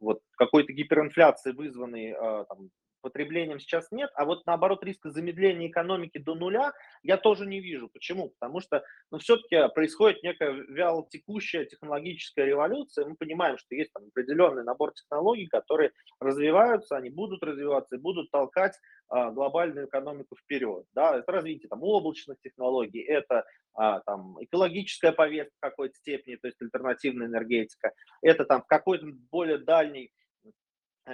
вот 0.00 0.20
какой-то 0.36 0.72
гиперинфляции, 0.72 1.52
вызванный 1.52 2.10
э, 2.12 2.44
там, 2.48 2.70
потреблением 3.04 3.60
сейчас 3.60 3.92
нет, 3.92 4.10
а 4.14 4.24
вот 4.24 4.46
наоборот 4.46 4.82
риска 4.82 5.10
замедления 5.10 5.68
экономики 5.68 6.18
до 6.18 6.34
нуля 6.34 6.72
я 7.02 7.18
тоже 7.18 7.46
не 7.46 7.60
вижу. 7.60 7.88
Почему? 7.88 8.30
Потому 8.30 8.60
что 8.60 8.82
ну, 9.10 9.18
все-таки 9.18 9.56
происходит 9.74 10.22
некая 10.22 10.52
вялотекущая 10.52 11.66
технологическая 11.66 12.46
революция. 12.46 13.04
Мы 13.04 13.14
понимаем, 13.14 13.58
что 13.58 13.74
есть 13.74 13.92
там 13.92 14.04
определенный 14.06 14.64
набор 14.64 14.92
технологий, 14.94 15.46
которые 15.46 15.92
развиваются, 16.18 16.96
они 16.96 17.10
будут 17.10 17.42
развиваться 17.42 17.96
и 17.96 18.00
будут 18.00 18.30
толкать 18.30 18.74
а, 19.08 19.30
глобальную 19.30 19.86
экономику 19.86 20.36
вперед. 20.36 20.86
Да? 20.94 21.18
Это 21.18 21.30
развитие 21.30 21.68
там, 21.68 21.82
облачных 21.82 22.40
технологий, 22.40 23.02
это 23.02 23.44
а, 23.74 24.00
там, 24.00 24.42
экологическая 24.42 25.12
повестка 25.12 25.54
в 25.58 25.60
какой-то 25.60 25.94
степени, 25.96 26.36
то 26.36 26.48
есть 26.48 26.60
альтернативная 26.62 27.26
энергетика, 27.26 27.92
это 28.22 28.46
там 28.46 28.62
в 28.62 28.66
какой-то 28.66 29.06
более 29.30 29.58
дальней 29.58 30.10
Э, 30.14 30.23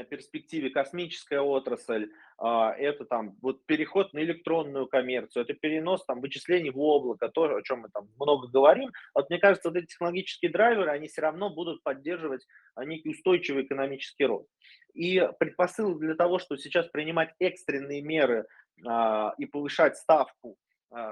перспективе 0.09 0.71
космическая 0.71 1.41
отрасль, 1.41 2.11
а, 2.39 2.73
это 2.73 3.05
там 3.05 3.37
вот 3.43 3.67
переход 3.67 4.13
на 4.13 4.21
электронную 4.21 4.87
коммерцию, 4.87 5.43
это 5.43 5.55
перенос 5.55 6.05
там 6.05 6.21
вычислений 6.21 6.71
в 6.71 6.79
облако, 6.81 7.29
то, 7.29 7.57
о 7.57 7.63
чем 7.63 7.81
мы 7.81 7.89
там 7.89 8.09
много 8.19 8.49
говорим. 8.49 8.91
Вот 9.15 9.29
мне 9.31 9.39
кажется, 9.39 9.69
вот 9.69 9.77
эти 9.77 9.87
технологические 9.87 10.53
драйверы, 10.53 10.91
они 10.91 11.09
все 11.09 11.23
равно 11.23 11.51
будут 11.51 11.83
поддерживать 11.83 12.47
а, 12.75 12.85
некий 12.85 13.11
устойчивый 13.11 13.65
экономический 13.65 14.27
рост. 14.27 14.49
И 14.95 15.29
предпосылок 15.39 15.99
для 15.99 16.15
того, 16.15 16.39
чтобы 16.39 16.61
сейчас 16.61 16.87
принимать 16.89 17.35
экстренные 17.41 18.01
меры 18.01 18.47
а, 18.87 19.35
и 19.39 19.47
повышать 19.47 19.97
ставку, 19.97 20.57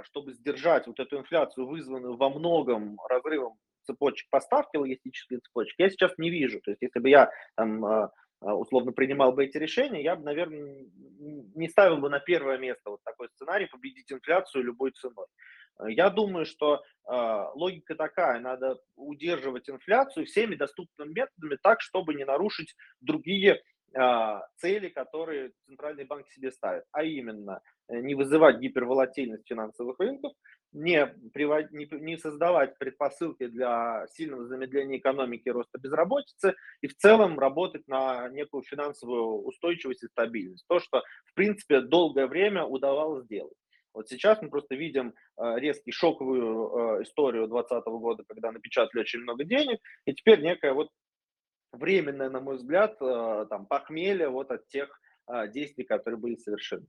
чтобы 0.03 0.33
сдержать 0.33 0.89
вот 0.89 0.99
эту 0.99 1.19
инфляцию, 1.19 1.69
вызванную 1.69 2.17
во 2.17 2.31
многом 2.31 2.99
разрывом 3.09 3.59
цепочек 3.87 4.29
поставки, 4.29 4.77
логистической 4.77 5.39
цепочки, 5.39 5.83
я 5.83 5.89
сейчас 5.89 6.11
не 6.19 6.31
вижу. 6.31 6.61
То 6.61 6.73
есть, 6.73 6.83
если 6.83 6.99
бы 6.99 7.09
я 7.09 7.31
там 7.55 8.11
условно 8.41 8.93
принимал 8.93 9.33
бы 9.33 9.45
эти 9.45 9.59
решения, 9.59 10.03
я 10.03 10.17
бы, 10.17 10.25
наверное, 10.25 10.87
не 11.55 11.69
ставил 11.69 11.99
бы 11.99 12.09
на 12.09 12.21
первое 12.21 12.59
место 12.59 12.91
вот 12.91 13.03
такой 13.05 13.29
сценарий 13.31 13.67
победить 13.67 14.13
инфляцию 14.13 14.65
любой 14.65 14.93
ценой. 14.93 15.27
Я 15.87 16.11
думаю, 16.11 16.45
что 16.45 16.83
э, 17.09 17.11
логика 17.55 17.95
такая, 17.95 18.41
надо 18.41 18.79
удерживать 18.97 19.71
инфляцию 19.71 20.27
всеми 20.27 20.57
доступными 20.57 21.13
методами 21.13 21.57
так, 21.63 21.81
чтобы 21.81 22.15
не 22.15 22.25
нарушить 22.25 22.75
другие 23.01 23.63
э, 23.95 24.41
цели, 24.57 24.89
которые 24.89 25.53
центральный 25.67 26.05
банк 26.05 26.27
себе 26.29 26.51
ставит, 26.51 26.85
а 26.91 27.05
именно 27.05 27.61
э, 27.89 28.01
не 28.01 28.17
вызывать 28.17 28.59
гиперволатильность 28.59 29.47
финансовых 29.47 30.01
рынков, 30.01 30.33
не, 30.73 31.07
привод, 31.33 31.71
не, 31.73 31.89
не 31.93 32.19
создавать 32.19 32.79
предпосылки 32.79 33.47
для 33.47 34.07
сильного 34.13 34.47
замедления 34.47 34.99
экономики, 34.99 35.49
роста 35.49 35.79
безработицы 35.79 36.55
и 36.81 36.89
в 36.89 36.97
целом 36.97 37.39
работать 37.39 37.87
на 37.89 38.29
некую 38.29 38.63
финансовую 38.63 39.43
устойчивость 39.45 40.03
и 40.03 40.09
стабильность. 40.09 40.67
То, 40.69 40.79
что, 40.79 41.03
в 41.25 41.35
принципе, 41.35 41.81
долгое 41.81 42.27
время 42.27 42.65
удавалось 42.65 43.25
сделать. 43.25 43.55
Вот 43.95 44.09
сейчас 44.09 44.41
мы 44.43 44.51
просто 44.51 44.75
видим 44.75 45.15
э, 45.37 45.59
резкий 45.59 45.91
шоковую 45.91 46.99
э, 46.99 47.03
историю 47.03 47.49
2020 47.49 47.87
года, 48.01 48.25
когда 48.29 48.53
напечатали 48.53 49.01
очень 49.01 49.21
много 49.21 49.45
денег, 49.45 49.81
и 50.05 50.13
теперь 50.13 50.41
некая 50.41 50.73
вот 50.73 50.91
временная, 51.73 52.31
на 52.31 52.41
мой 52.41 52.57
взгляд, 52.57 52.97
э, 53.01 53.47
там, 53.51 53.67
похмелье 53.67 54.29
вот 54.29 54.51
от 54.51 54.69
тех 54.69 55.01
действий, 55.53 55.85
которые 55.85 56.19
были 56.19 56.37
совершены. 56.37 56.87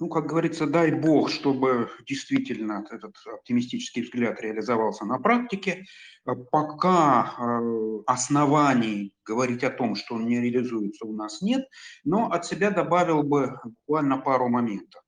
Ну, 0.00 0.08
как 0.08 0.26
говорится, 0.26 0.66
дай 0.66 0.92
бог, 0.92 1.28
чтобы 1.28 1.90
действительно 2.06 2.86
этот 2.88 3.16
оптимистический 3.26 4.02
взгляд 4.02 4.40
реализовался 4.40 5.04
на 5.04 5.18
практике. 5.18 5.86
Э, 6.24 6.36
пока 6.36 7.34
э, 7.36 8.02
оснований 8.06 9.12
говорить 9.24 9.64
о 9.64 9.70
том, 9.70 9.96
что 9.96 10.14
он 10.14 10.26
не 10.26 10.40
реализуется, 10.40 11.04
у 11.04 11.12
нас 11.12 11.42
нет, 11.42 11.66
но 12.04 12.30
от 12.30 12.46
себя 12.46 12.70
добавил 12.70 13.24
бы 13.24 13.58
буквально 13.64 14.18
пару 14.18 14.48
моментов. 14.48 15.02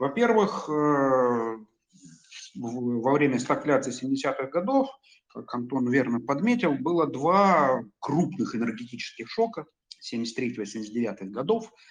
Во-первых, 0.00 0.68
э, 0.68 1.58
во 2.56 3.12
время 3.12 3.38
стагфляции 3.38 3.92
70-х 3.92 4.48
годов, 4.48 4.88
как 5.28 5.54
Антон 5.54 5.88
верно 5.88 6.20
подметил, 6.20 6.74
было 6.74 7.06
два 7.06 7.84
крупных 8.00 8.56
энергетических 8.56 9.30
шока 9.30 9.66
73-79 10.12 11.26
годов– 11.26 11.72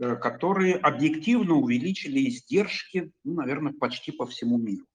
которые 0.00 0.76
объективно 0.76 1.54
увеличили 1.54 2.28
издержки, 2.28 3.12
ну, 3.24 3.34
наверное, 3.34 3.72
почти 3.72 4.12
по 4.12 4.26
всему 4.26 4.58
миру. 4.58 4.86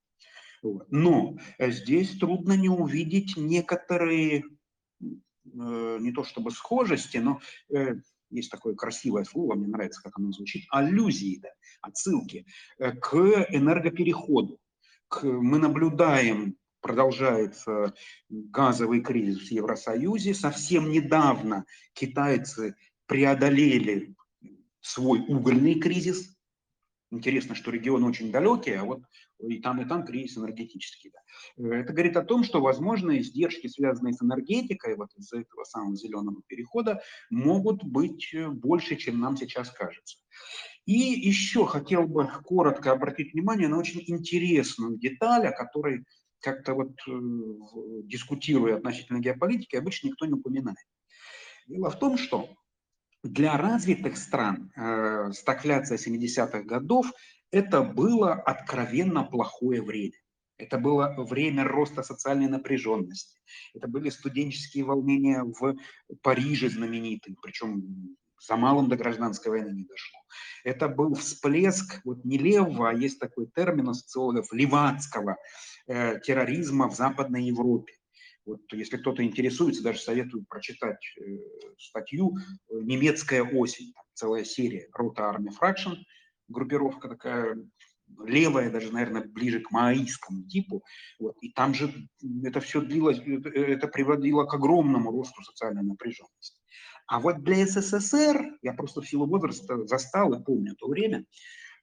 Но 0.89 1.37
э, 1.59 1.71
здесь 1.71 2.17
трудно 2.17 2.53
не 2.53 2.69
увидеть 2.69 3.37
некоторые, 3.37 4.45
э, 4.99 5.97
не 5.99 6.11
то 6.11 6.23
чтобы 6.23 6.49
схожести, 6.51 7.17
но 7.17 7.39
есть 8.31 8.49
такое 8.49 8.73
красивое 8.73 9.23
слово, 9.23 9.53
мне 9.53 9.67
нравится, 9.67 10.01
как 10.01 10.17
оно 10.17 10.31
звучит, 10.31 10.65
аллюзии, 10.71 11.39
да, 11.41 11.49
отсылки 11.81 12.47
к 12.77 13.15
энергопереходу. 13.49 14.59
К, 15.07 15.23
мы 15.23 15.59
наблюдаем 15.59 16.57
продолжается 16.85 17.95
газовый 18.29 19.01
кризис 19.01 19.47
в 19.47 19.51
Евросоюзе. 19.51 20.35
Совсем 20.35 20.91
недавно 20.91 21.65
китайцы 21.93 22.75
преодолели 23.07 24.15
свой 24.85 25.19
угольный 25.27 25.79
кризис. 25.79 26.35
Интересно, 27.11 27.55
что 27.55 27.71
регионы 27.71 28.07
очень 28.07 28.31
далекие, 28.31 28.79
а 28.79 28.83
вот 28.83 29.03
и 29.39 29.59
там, 29.59 29.81
и 29.81 29.85
там 29.85 30.05
кризис 30.05 30.37
энергетический. 30.37 31.11
Да. 31.57 31.77
Это 31.77 31.93
говорит 31.93 32.17
о 32.17 32.23
том, 32.23 32.43
что, 32.43 32.61
возможно, 32.61 33.17
издержки, 33.19 33.67
связанные 33.67 34.13
с 34.13 34.21
энергетикой, 34.21 34.95
вот 34.95 35.09
из-за 35.15 35.39
этого 35.39 35.63
самого 35.63 35.95
зеленого 35.95 36.41
перехода, 36.47 37.01
могут 37.29 37.83
быть 37.83 38.33
больше, 38.53 38.95
чем 38.95 39.19
нам 39.19 39.37
сейчас 39.37 39.69
кажется. 39.71 40.17
И 40.85 40.93
еще 40.93 41.65
хотел 41.65 42.07
бы 42.07 42.29
коротко 42.43 42.91
обратить 42.91 43.33
внимание 43.33 43.67
на 43.67 43.79
очень 43.79 44.03
интересную 44.05 44.97
деталь, 44.97 45.47
о 45.47 45.51
которой 45.51 46.05
как-то 46.41 46.75
вот 46.75 46.91
э, 47.07 47.11
дискутируя 48.03 48.77
относительно 48.77 49.19
геополитики, 49.19 49.75
обычно 49.75 50.07
никто 50.09 50.27
не 50.27 50.33
упоминает. 50.33 50.77
Дело 51.67 51.89
в 51.89 51.97
том, 51.97 52.17
что 52.17 52.49
для 53.25 53.57
развитых 53.57 54.17
стран 54.17 54.71
э, 54.75 55.31
стагфляция 55.33 55.97
70-х 55.97 56.61
годов 56.61 57.11
это 57.51 57.81
было 57.81 58.33
откровенно 58.33 59.23
плохое 59.23 59.81
время. 59.81 60.13
Это 60.57 60.77
было 60.77 61.13
время 61.17 61.63
роста 61.63 62.03
социальной 62.03 62.47
напряженности. 62.47 63.39
Это 63.73 63.87
были 63.87 64.09
студенческие 64.09 64.85
волнения 64.85 65.43
в 65.43 65.75
Париже 66.21 66.69
знаменитые, 66.69 67.35
причем 67.41 68.15
за 68.39 68.55
малым 68.57 68.89
до 68.89 68.95
гражданской 68.95 69.51
войны 69.51 69.69
не 69.69 69.83
дошло. 69.83 70.19
Это 70.63 70.87
был 70.87 71.15
всплеск 71.15 72.01
вот 72.05 72.23
не 72.25 72.37
левого, 72.37 72.89
а 72.89 72.93
есть 72.93 73.19
такой 73.19 73.47
термин 73.47 73.89
у 73.89 73.93
социологов, 73.93 74.53
левацкого 74.53 75.37
э, 75.87 76.19
терроризма 76.19 76.89
в 76.89 76.95
Западной 76.95 77.45
Европе. 77.45 77.93
Вот 78.45 78.61
если 78.71 78.97
кто-то 78.97 79.23
интересуется, 79.23 79.83
даже 79.83 79.99
советую 79.99 80.45
прочитать 80.47 80.99
э, 81.19 81.23
статью 81.79 82.37
«Немецкая 82.69 83.43
осень», 83.43 83.91
там 83.93 84.03
целая 84.13 84.43
серия 84.43 84.87
«Рота 84.93 85.29
Арми 85.29 85.49
Фракшн», 85.49 85.93
группировка 86.47 87.09
такая 87.09 87.57
левая, 88.23 88.69
даже, 88.69 88.91
наверное, 88.91 89.23
ближе 89.23 89.61
к 89.61 89.71
маоистскому 89.71 90.43
типу. 90.47 90.83
Вот. 91.19 91.35
И 91.41 91.51
там 91.51 91.73
же 91.73 91.91
это 92.43 92.59
все 92.59 92.81
длилось, 92.81 93.19
это, 93.19 93.49
это 93.49 93.87
приводило 93.87 94.45
к 94.45 94.53
огромному 94.53 95.11
росту 95.11 95.41
социальной 95.41 95.81
напряженности. 95.83 96.61
А 97.07 97.19
вот 97.19 97.43
для 97.43 97.65
СССР, 97.65 98.57
я 98.61 98.73
просто 98.73 99.01
в 99.01 99.09
силу 99.09 99.27
возраста 99.27 99.85
застал 99.85 100.33
и 100.33 100.43
помню 100.43 100.75
то 100.75 100.87
время, 100.87 101.25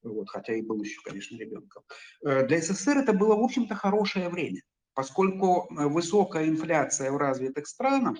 вот, 0.03 0.29
хотя 0.31 0.55
и 0.55 0.63
был 0.63 0.81
еще, 0.83 1.01
конечно, 1.05 1.37
ребенком, 1.37 1.83
э, 2.25 2.47
для 2.47 2.61
СССР 2.61 2.99
это 2.99 3.13
было, 3.13 3.37
в 3.37 3.43
общем-то, 3.43 3.75
хорошее 3.75 4.29
время 4.29 4.63
поскольку 4.95 5.69
э, 5.71 5.87
высокая 5.87 6.49
инфляция 6.49 7.11
в 7.11 7.17
развитых 7.17 7.67
странах 7.67 8.19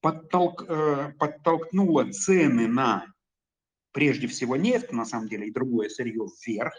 подтолк, 0.00 0.64
э, 0.68 1.12
подтолкнула 1.18 2.10
цены 2.12 2.66
на, 2.68 3.06
прежде 3.92 4.26
всего, 4.26 4.56
нефть, 4.56 4.92
на 4.92 5.04
самом 5.04 5.28
деле, 5.28 5.48
и 5.48 5.52
другое 5.52 5.88
сырье 5.88 6.26
вверх. 6.46 6.74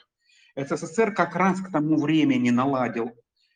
СССР 0.56 1.13
как 1.13 1.36
раз 1.36 1.62
к 1.62 1.71
тому 1.71 2.00
времени 2.00 2.50
наладил 2.50 3.12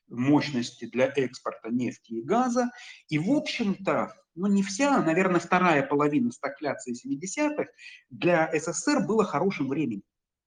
мощности 0.07 0.85
для 0.85 1.11
экспорта 1.15 1.69
нефти 1.69 2.13
и 2.13 2.21
газа. 2.21 2.69
И, 3.07 3.17
в 3.17 3.31
общем-то, 3.31 4.13
ну 4.35 4.47
не 4.47 4.63
вся, 4.63 4.97
а, 4.97 5.03
наверное, 5.03 5.39
вторая 5.39 5.83
половина 5.83 6.31
стагфляции 6.31 6.93
70-х 6.93 7.71
для 8.09 8.51
СССР 8.53 9.05
было 9.05 9.23
хорошим 9.23 9.67
временем. 9.69 10.03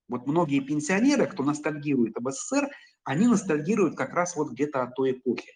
Вот 0.09 0.27
многие 0.27 0.61
пенсионеры, 0.61 1.27
кто 1.27 1.43
ностальгирует 1.43 2.17
об 2.17 2.31
СССР, 2.31 2.69
они 3.05 3.27
ностальгируют 3.27 3.97
как 3.97 4.15
раз 4.15 4.37
вот 4.37 4.53
где-то 4.53 4.83
от 4.83 4.95
той 4.95 5.13
эпохи. 5.13 5.51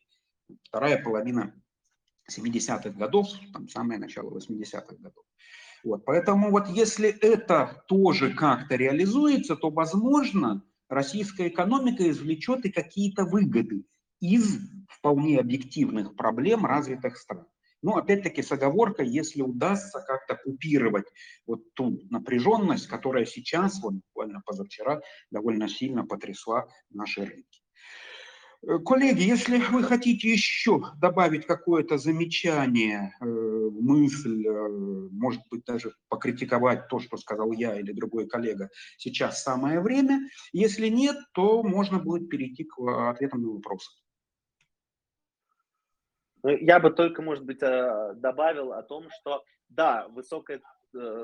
Вторая 0.65 1.03
половина 1.03 1.55
70-х 2.31 2.91
годов, 2.91 3.29
там 3.53 3.69
самое 3.69 3.99
начало 3.99 4.31
80-х 4.39 4.97
годов. 4.97 5.25
Вот, 5.85 6.05
поэтому 6.05 6.51
вот 6.51 6.69
если 6.69 7.09
это 7.09 7.85
тоже 7.89 8.35
как-то 8.35 8.77
реализуется, 8.77 9.57
то, 9.57 9.71
возможно, 9.71 10.63
российская 10.89 11.49
экономика 11.49 12.09
извлечет 12.09 12.65
и 12.65 12.73
какие-то 12.73 13.25
выгоды 13.25 13.85
из 14.21 14.59
вполне 14.89 15.39
объективных 15.39 16.17
проблем 16.17 16.67
развитых 16.67 17.17
стран. 17.17 17.47
Но 17.83 17.97
опять-таки 17.97 18.43
с 18.43 18.51
оговоркой, 18.53 19.09
если 19.09 19.43
удастся 19.43 20.01
как-то 20.07 20.37
купировать 20.37 21.07
вот 21.47 21.63
ту 21.75 22.01
напряженность, 22.11 22.89
которая 22.89 23.25
сейчас, 23.25 23.81
вот 23.83 23.95
буквально 23.95 24.43
позавчера, 24.45 25.01
довольно 25.31 25.69
сильно 25.69 26.05
потрясла 26.05 26.67
наши 26.91 27.25
рынки. 27.25 27.61
Э, 28.67 28.79
коллеги, 28.79 29.23
если 29.23 29.59
вы 29.59 29.83
хотите 29.85 30.31
еще 30.31 30.83
добавить 31.01 31.47
какое-то 31.47 31.99
замечание, 31.99 33.15
э, 33.21 33.25
мысль, 33.25 34.47
э, 34.47 34.69
может 35.13 35.43
быть, 35.51 35.65
даже 35.65 35.95
покритиковать 36.09 36.89
то, 36.89 36.99
что 36.99 37.17
сказал 37.17 37.53
я 37.53 37.79
или 37.79 37.93
другой 37.93 38.27
коллега, 38.27 38.69
сейчас 38.97 39.43
самое 39.43 39.81
время. 39.81 40.29
Если 40.53 40.89
нет, 40.89 41.17
то 41.35 41.63
можно 41.63 41.99
будет 41.99 42.29
перейти 42.29 42.65
к 42.65 43.11
ответам 43.11 43.43
на 43.43 43.51
вопросы. 43.51 43.91
Ну, 46.43 46.51
я 46.51 46.79
бы 46.81 46.91
только, 46.91 47.23
может 47.23 47.45
быть, 47.45 47.59
добавил 47.59 48.73
о 48.73 48.83
том, 48.83 49.09
что 49.11 49.45
да, 49.69 50.09
высокая 50.09 50.61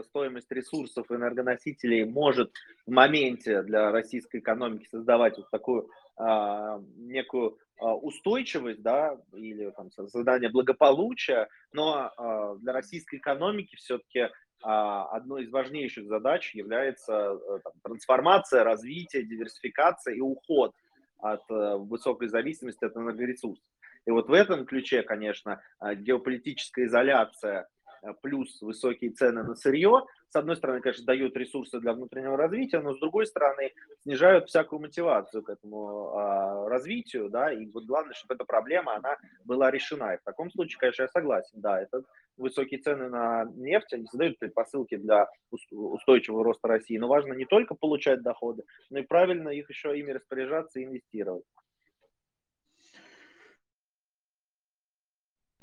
стоимость 0.04 0.50
ресурсов 0.50 1.10
энергоносителей 1.10 2.04
может 2.04 2.52
в 2.86 2.90
моменте 2.90 3.62
для 3.62 3.90
российской 3.90 4.40
экономики 4.40 4.86
создавать 4.90 5.38
вот 5.38 5.50
такую 5.50 5.88
а, 6.16 6.80
некую 6.96 7.58
а, 7.80 7.94
устойчивость, 7.96 8.82
да, 8.82 9.18
или 9.32 9.70
там, 9.70 9.90
создание 9.90 10.50
благополучия, 10.50 11.48
но 11.72 12.12
а, 12.16 12.56
для 12.56 12.72
российской 12.72 13.16
экономики 13.16 13.76
все-таки 13.76 14.28
одной 14.66 15.42
из 15.42 15.50
важнейших 15.50 16.06
задач 16.06 16.54
является 16.54 17.38
там, 17.62 17.72
трансформация, 17.82 18.64
развитие, 18.64 19.24
диверсификация 19.24 20.14
и 20.14 20.20
уход 20.20 20.72
от 21.18 21.42
э, 21.50 21.76
высокой 21.76 22.28
зависимости 22.28 22.84
от 22.84 22.96
энергоресурсов. 22.96 23.62
И 24.06 24.10
вот 24.10 24.28
в 24.28 24.32
этом 24.32 24.66
ключе, 24.66 25.02
конечно, 25.02 25.62
геополитическая 25.80 26.86
изоляция 26.86 27.68
Э, 28.04 28.12
плюс 28.22 28.60
высокие 28.60 29.10
цены 29.10 29.42
на 29.42 29.54
сырье, 29.54 30.04
с 30.28 30.36
одной 30.36 30.56
стороны, 30.56 30.80
конечно, 30.80 31.06
дают 31.06 31.36
ресурсы 31.36 31.80
для 31.80 31.94
внутреннего 31.94 32.36
развития, 32.36 32.80
но 32.80 32.92
с 32.92 32.98
другой 32.98 33.26
стороны, 33.26 33.72
снижают 34.02 34.48
всякую 34.48 34.80
мотивацию 34.80 35.42
к 35.42 35.48
этому 35.48 36.08
а, 36.12 36.68
развитию, 36.68 37.30
да, 37.30 37.52
и 37.52 37.66
вот 37.66 37.84
главное, 37.84 38.14
чтобы 38.14 38.34
эта 38.34 38.44
проблема, 38.44 38.96
она 38.96 39.16
была 39.44 39.70
решена. 39.70 40.14
И 40.14 40.18
в 40.18 40.24
таком 40.24 40.50
случае, 40.50 40.78
конечно, 40.80 41.02
я 41.02 41.08
согласен, 41.08 41.60
да, 41.60 41.80
это 41.80 42.02
высокие 42.36 42.80
цены 42.80 43.08
на 43.08 43.44
нефть, 43.54 43.92
они 43.92 44.06
создают 44.06 44.38
предпосылки 44.38 44.96
для 44.96 45.28
устойчивого 45.70 46.44
роста 46.44 46.68
России, 46.68 46.98
но 46.98 47.06
важно 47.06 47.32
не 47.34 47.44
только 47.44 47.74
получать 47.74 48.22
доходы, 48.22 48.64
но 48.90 48.98
и 48.98 49.02
правильно 49.02 49.50
их 49.50 49.70
еще 49.70 49.96
ими 49.96 50.10
распоряжаться 50.10 50.80
и 50.80 50.84
инвестировать. 50.84 51.44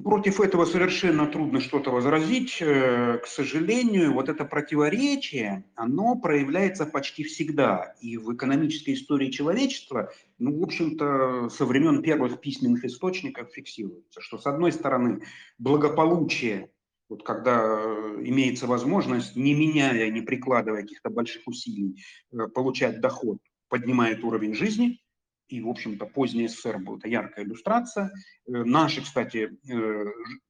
Против 0.03 0.39
этого 0.39 0.65
совершенно 0.65 1.27
трудно 1.27 1.59
что-то 1.59 1.91
возразить. 1.91 2.61
Э, 2.61 3.17
к 3.17 3.27
сожалению, 3.27 4.13
вот 4.13 4.29
это 4.29 4.45
противоречие, 4.45 5.65
оно 5.75 6.15
проявляется 6.15 6.85
почти 6.85 7.23
всегда. 7.23 7.95
И 7.99 8.17
в 8.17 8.33
экономической 8.33 8.93
истории 8.93 9.29
человечества, 9.29 10.11
ну, 10.39 10.59
в 10.59 10.63
общем-то, 10.63 11.49
со 11.49 11.65
времен 11.65 12.01
первых 12.01 12.39
письменных 12.39 12.85
источников 12.85 13.51
фиксируется, 13.51 14.21
что, 14.21 14.37
с 14.37 14.45
одной 14.45 14.71
стороны, 14.71 15.23
благополучие, 15.57 16.71
вот 17.09 17.23
когда 17.23 17.61
э, 17.61 18.21
имеется 18.23 18.67
возможность, 18.67 19.35
не 19.35 19.53
меняя, 19.53 20.09
не 20.09 20.21
прикладывая 20.21 20.83
каких-то 20.83 21.09
больших 21.09 21.47
усилий, 21.47 22.01
э, 22.31 22.47
получать 22.47 23.01
доход, 23.01 23.39
поднимает 23.67 24.23
уровень 24.23 24.53
жизни– 24.53 25.01
и, 25.51 25.61
в 25.61 25.69
общем-то, 25.69 26.05
поздний 26.05 26.47
СССР 26.47 26.79
был 26.79 26.97
это 26.97 27.07
яркая 27.07 27.45
иллюстрация. 27.45 28.05
Э, 28.05 28.63
наши, 28.63 29.01
кстати, 29.01 29.49
э, 29.69 30.05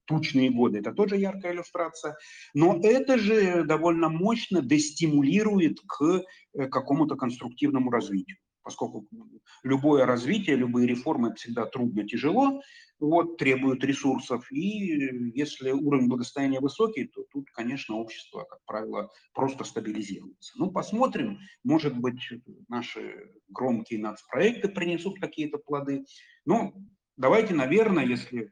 тучные 0.06 0.52
годы– 0.52 0.80
это 0.80 0.92
тоже 0.94 1.18
яркая 1.18 1.54
иллюстрация. 1.54 2.16
Но 2.54 2.80
это 2.82 3.18
же 3.18 3.64
довольно 3.64 4.10
мощно 4.10 4.62
дестимулирует 4.62 5.80
к 5.88 6.24
э, 6.54 6.68
какому-то 6.68 7.16
конструктивному 7.16 7.90
развитию 7.90 8.38
поскольку 8.64 9.08
любое 9.64 10.06
развитие, 10.06 10.56
любые 10.56 10.88
реформы 10.88 11.30
это 11.30 11.38
всегда 11.38 11.66
трудно, 11.66 12.08
тяжело, 12.08 12.62
вот, 13.02 13.38
требуют 13.38 13.84
ресурсов. 13.84 14.50
И 14.52 15.32
если 15.36 15.72
уровень 15.72 16.08
благосостояния 16.08 16.60
высокий, 16.60 17.06
то 17.06 17.24
тут, 17.32 17.50
конечно, 17.52 17.96
общество, 17.96 18.46
как 18.50 18.60
правило, 18.66 19.10
просто 19.34 19.64
стабилизируется. 19.64 20.54
Ну, 20.56 20.72
посмотрим, 20.72 21.40
может 21.64 21.98
быть, 21.98 22.22
наши 22.70 23.32
громкие 23.50 24.00
нацпроекты 24.00 24.70
принесут 24.70 25.20
какие-то 25.20 25.58
плоды. 25.58 26.06
Но 26.46 26.74
давайте, 27.18 27.54
наверное, 27.56 28.06
если 28.06 28.52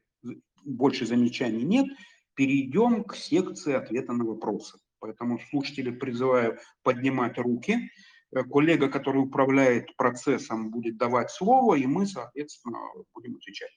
больше 0.66 1.06
замечаний 1.06 1.64
нет, 1.64 1.88
перейдем 2.34 3.04
к 3.04 3.16
секции 3.16 3.74
ответа 3.74 4.14
на 4.14 4.26
вопросы. 4.26 4.80
Поэтому 5.00 5.40
слушатели 5.50 5.92
призываю 5.92 6.58
поднимать 6.84 7.38
руки. 7.38 7.90
Э, 8.32 8.44
коллега, 8.44 8.90
который 8.90 9.22
управляет 9.22 9.96
процессом, 9.96 10.72
будет 10.72 10.98
давать 10.98 11.30
слово, 11.32 11.76
и 11.76 11.86
мы, 11.86 12.06
соответственно, 12.06 12.80
будем 13.14 13.36
отвечать. 13.36 13.72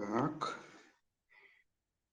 Так. 0.00 0.58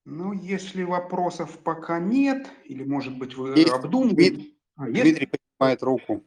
Ну, 0.04 0.34
если 0.34 0.84
вопросов 0.84 1.58
пока 1.60 2.00
нет, 2.00 2.48
или, 2.66 2.84
может 2.84 3.18
быть, 3.18 3.36
вы 3.36 3.58
есть. 3.58 3.72
обдумываете... 3.72 4.32
Дмитрий, 4.32 4.58
а, 4.76 4.86
Дмитрий 4.86 5.28
поднимает 5.28 5.84
руку. 5.84 6.24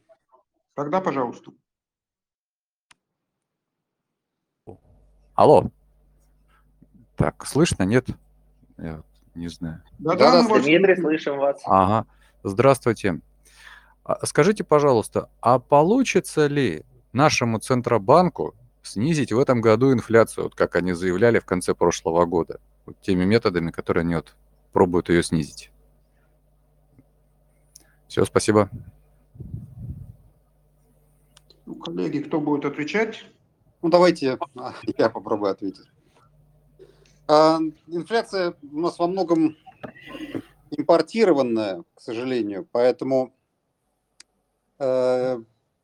Тогда, 0.73 1.01
пожалуйста. 1.01 1.51
Алло. 5.35 5.69
Так, 7.15 7.45
слышно, 7.45 7.83
нет? 7.83 8.07
Я 8.77 9.03
не 9.35 9.47
знаю. 9.47 9.83
Да, 9.99 10.15
да, 10.15 10.47
да 10.47 10.59
Дмитрий, 10.59 10.95
слышим 10.95 11.37
вас. 11.37 11.61
Ага. 11.65 12.07
Здравствуйте. 12.43 13.21
А, 14.03 14.25
скажите, 14.25 14.63
пожалуйста, 14.63 15.29
а 15.41 15.59
получится 15.59 16.47
ли 16.47 16.83
нашему 17.13 17.59
Центробанку 17.59 18.55
снизить 18.83 19.31
в 19.31 19.39
этом 19.39 19.61
году 19.61 19.93
инфляцию, 19.93 20.45
вот 20.45 20.55
как 20.55 20.75
они 20.75 20.93
заявляли 20.93 21.39
в 21.39 21.45
конце 21.45 21.73
прошлого 21.73 22.25
года, 22.25 22.59
вот 22.85 22.99
теми 23.01 23.25
методами, 23.25 23.71
которые 23.71 24.01
они 24.01 24.15
вот 24.15 24.35
пробуют 24.71 25.09
ее 25.09 25.23
снизить? 25.23 25.71
Все, 28.07 28.25
спасибо. 28.25 28.69
Ну, 31.65 31.75
коллеги, 31.75 32.19
кто 32.19 32.41
будет 32.41 32.65
отвечать? 32.65 33.25
Ну, 33.81 33.89
давайте 33.89 34.37
а, 34.55 34.73
я 34.97 35.09
попробую 35.09 35.51
ответить. 35.51 35.87
А, 37.27 37.59
инфляция 37.87 38.55
у 38.71 38.79
нас 38.79 38.99
во 38.99 39.07
многом 39.07 39.55
импортированная, 40.71 41.83
к 41.95 42.01
сожалению, 42.01 42.67
поэтому 42.71 43.33
э, 44.79 45.41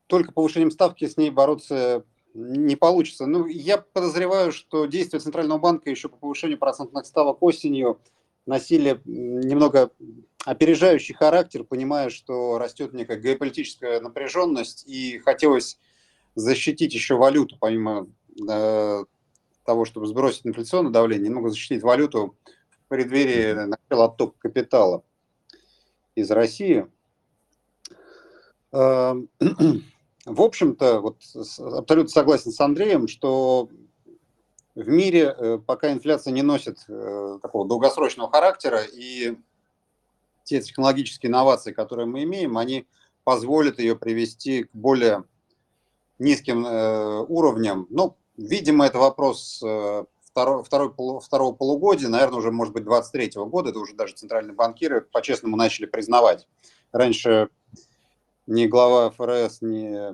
только 0.07 0.31
повышением 0.31 0.71
ставки 0.71 1.07
с 1.07 1.17
ней 1.17 1.29
бороться 1.29 2.03
не 2.37 2.75
получится. 2.75 3.25
Ну, 3.25 3.47
я 3.47 3.79
подозреваю, 3.79 4.51
что 4.51 4.85
действия 4.85 5.19
Центрального 5.19 5.57
банка 5.57 5.89
еще 5.89 6.07
по 6.07 6.17
повышению 6.17 6.59
процентных 6.59 7.07
ставок 7.07 7.41
осенью 7.41 7.99
носили 8.45 9.01
немного 9.05 9.89
опережающий 10.45 11.15
характер, 11.15 11.63
понимая, 11.63 12.09
что 12.09 12.59
растет 12.59 12.93
некая 12.93 13.17
геополитическая 13.17 13.99
напряженность, 13.99 14.85
и 14.87 15.17
хотелось 15.19 15.79
защитить 16.35 16.93
еще 16.93 17.15
валюту, 17.15 17.57
помимо 17.59 18.07
э, 18.47 19.03
того, 19.65 19.85
чтобы 19.85 20.05
сбросить 20.05 20.45
инфляционное 20.45 20.91
давление, 20.91 21.29
немного 21.29 21.49
защитить 21.49 21.81
валюту 21.81 22.37
в 22.69 22.87
преддверии 22.87 23.53
начала 23.65 24.05
оттока 24.05 24.37
капитала 24.37 25.03
из 26.15 26.29
России. 26.29 26.85
В 30.27 30.41
общем-то, 30.41 30.99
вот 30.99 31.21
абсолютно 31.57 32.09
согласен 32.09 32.51
с 32.51 32.59
Андреем, 32.59 33.07
что 33.07 33.69
в 34.75 34.85
мире 34.89 35.33
э, 35.37 35.57
пока 35.65 35.93
инфляция 35.93 36.33
не 36.33 36.41
носит 36.41 36.79
э, 36.89 37.39
такого 37.41 37.65
долгосрочного 37.65 38.29
характера, 38.29 38.81
и 38.83 39.37
те 40.43 40.59
технологические 40.61 41.29
инновации, 41.29 41.71
которые 41.71 42.07
мы 42.07 42.23
имеем, 42.23 42.57
они 42.57 42.85
позволят 43.23 43.79
ее 43.79 43.95
привести 43.95 44.65
к 44.65 44.69
более 44.73 45.23
низким 46.19 46.65
э, 46.65 47.21
уровнем. 47.21 47.87
Ну, 47.89 48.17
видимо, 48.35 48.85
это 48.85 48.99
вопрос 48.99 49.63
второй, 50.25 50.63
второй, 50.65 50.93
второго 51.21 51.53
полугодия, 51.53 52.09
наверное, 52.09 52.39
уже, 52.39 52.51
может 52.51 52.73
быть, 52.73 52.83
23 52.83 53.31
года, 53.45 53.69
это 53.69 53.79
уже 53.79 53.93
даже 53.95 54.15
центральные 54.15 54.55
банкиры 54.55 54.99
по-честному 54.99 55.55
начали 55.55 55.85
признавать. 55.85 56.49
Раньше 56.91 57.47
ни 58.47 58.65
глава 58.65 59.11
ФРС, 59.11 59.61
ни, 59.61 60.13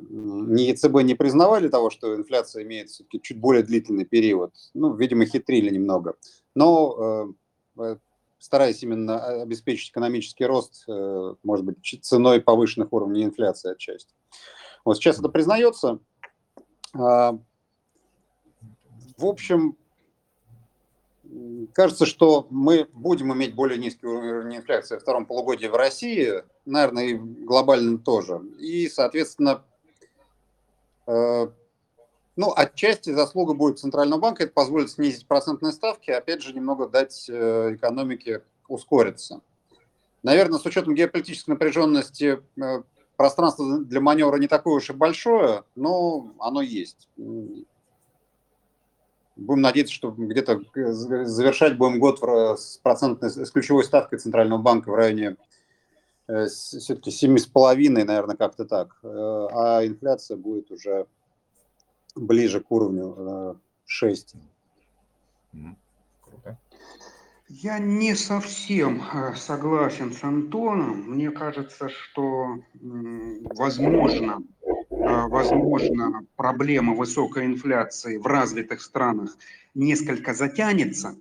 ни 0.54 0.64
ЕЦБ 0.64 1.04
не 1.04 1.16
признавали 1.16 1.68
того, 1.70 1.90
что 1.90 2.16
инфляция 2.16 2.64
имеет 2.64 2.90
все-таки 2.90 3.22
чуть 3.22 3.40
более 3.40 3.64
длительный 3.64 4.06
период. 4.06 4.54
Ну, 4.74 4.94
видимо, 4.96 5.26
хитрили 5.26 5.70
немного. 5.70 6.16
Но 6.56 7.36
э, 7.78 7.96
стараясь 8.40 8.84
именно 8.84 9.42
обеспечить 9.44 9.92
экономический 9.92 10.46
рост, 10.46 10.86
может 10.88 11.66
быть, 11.66 12.00
ценой 12.02 12.42
повышенных 12.42 12.92
уровней 12.92 13.24
инфляции 13.24 13.72
отчасти. 13.72 14.14
Вот 14.84 14.98
сейчас 14.98 15.20
это 15.20 15.30
признается. 15.30 16.00
А, 16.94 17.40
в 19.18 19.26
общем, 19.26 19.78
кажется, 21.74 22.06
что 22.06 22.48
мы 22.50 22.88
будем 22.94 23.34
иметь 23.34 23.56
более 23.56 23.78
низкий 23.78 24.08
уровень 24.08 24.58
инфляции 24.58 24.96
во 24.96 25.02
втором 25.02 25.26
полугодии 25.26 25.68
в 25.68 25.76
России, 25.76 26.44
наверное, 26.66 27.06
и 27.06 27.14
глобально 27.14 27.98
тоже. 27.98 28.42
И, 28.60 28.88
соответственно, 28.90 29.64
э, 31.08 31.48
ну, 32.36 32.54
отчасти 32.56 33.12
заслуга 33.12 33.54
будет 33.54 33.80
Центрального 33.80 34.20
банка, 34.20 34.44
это 34.44 34.54
позволит 34.54 34.92
снизить 34.92 35.28
процентные 35.28 35.72
ставки, 35.72 36.12
опять 36.12 36.42
же, 36.42 36.54
немного 36.54 36.88
дать 36.88 37.28
э, 37.30 37.76
экономике 37.76 38.44
ускориться. 38.68 39.42
Наверное, 40.24 40.60
с 40.60 40.66
учетом 40.66 40.96
геополитической 40.96 41.52
напряженности 41.52 42.42
э, 42.62 42.84
пространство 43.18 43.80
для 43.80 44.02
маневра 44.02 44.38
не 44.38 44.48
такое 44.48 44.76
уж 44.76 44.90
и 44.90 44.94
большое, 44.94 45.64
но 45.76 46.34
оно 46.40 46.62
есть. 46.62 47.10
Будем 49.36 49.62
надеяться, 49.62 49.94
что 49.94 50.12
где-то 50.12 50.62
завершать 50.76 51.78
будем 51.78 52.00
год 52.00 52.20
с, 52.22 52.78
процентной, 52.78 53.30
с 53.30 53.50
ключевой 53.52 53.84
ставкой 53.84 54.20
Центрального 54.20 54.62
банка 54.62 54.90
в 54.90 54.96
районе 54.96 55.38
э, 56.28 56.46
все-таки 56.48 57.10
7,5, 57.10 58.04
наверное, 58.04 58.36
как-то 58.36 58.66
так. 58.66 58.98
Э, 59.04 59.48
а 59.52 59.86
инфляция 59.86 60.38
будет 60.38 60.72
уже 60.72 61.08
ближе 62.16 62.60
к 62.60 62.72
уровню 62.72 63.60
6. 63.86 64.36
Э, 65.54 65.58
круто. 66.22 66.58
Я 67.50 67.80
не 67.80 68.16
совсем 68.16 69.04
э, 69.14 69.36
согласен 69.36 70.14
с 70.14 70.24
Антоном. 70.24 71.12
Мне 71.12 71.30
кажется, 71.32 71.90
что 71.90 72.60
возможно, 73.56 74.42
э, 74.62 74.72
возможно, 75.28 76.26
проблема 76.36 76.94
высокой 76.94 77.46
инфляции 77.46 78.18
в 78.18 78.26
развитых 78.26 78.82
странах 78.82 79.38
несколько 79.74 80.34
затянется, 80.34 81.18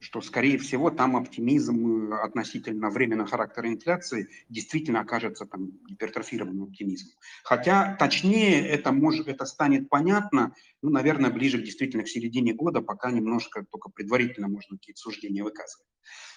что, 0.00 0.20
скорее 0.20 0.58
всего, 0.58 0.90
там 0.90 1.16
оптимизм 1.16 2.12
э, 2.12 2.18
относительно 2.20 2.88
временного 2.88 3.28
характера 3.28 3.68
инфляции 3.68 4.28
действительно 4.48 5.00
окажется 5.00 5.44
там 5.44 5.72
гипертрофированным 5.88 6.64
оптимизмом. 6.64 7.14
Хотя 7.42 7.96
точнее 7.98 8.66
это, 8.66 8.92
может, 8.92 9.26
это 9.26 9.44
станет 9.44 9.88
понятно, 9.88 10.54
ну, 10.82 10.90
наверное, 10.90 11.30
ближе 11.30 11.60
действительно 11.60 12.04
к 12.04 12.08
середине 12.08 12.54
года, 12.54 12.80
пока 12.80 13.10
немножко 13.10 13.64
только 13.70 13.90
предварительно 13.90 14.48
можно 14.48 14.76
какие-то 14.76 15.00
суждения 15.00 15.42
выказывать. 15.42 15.88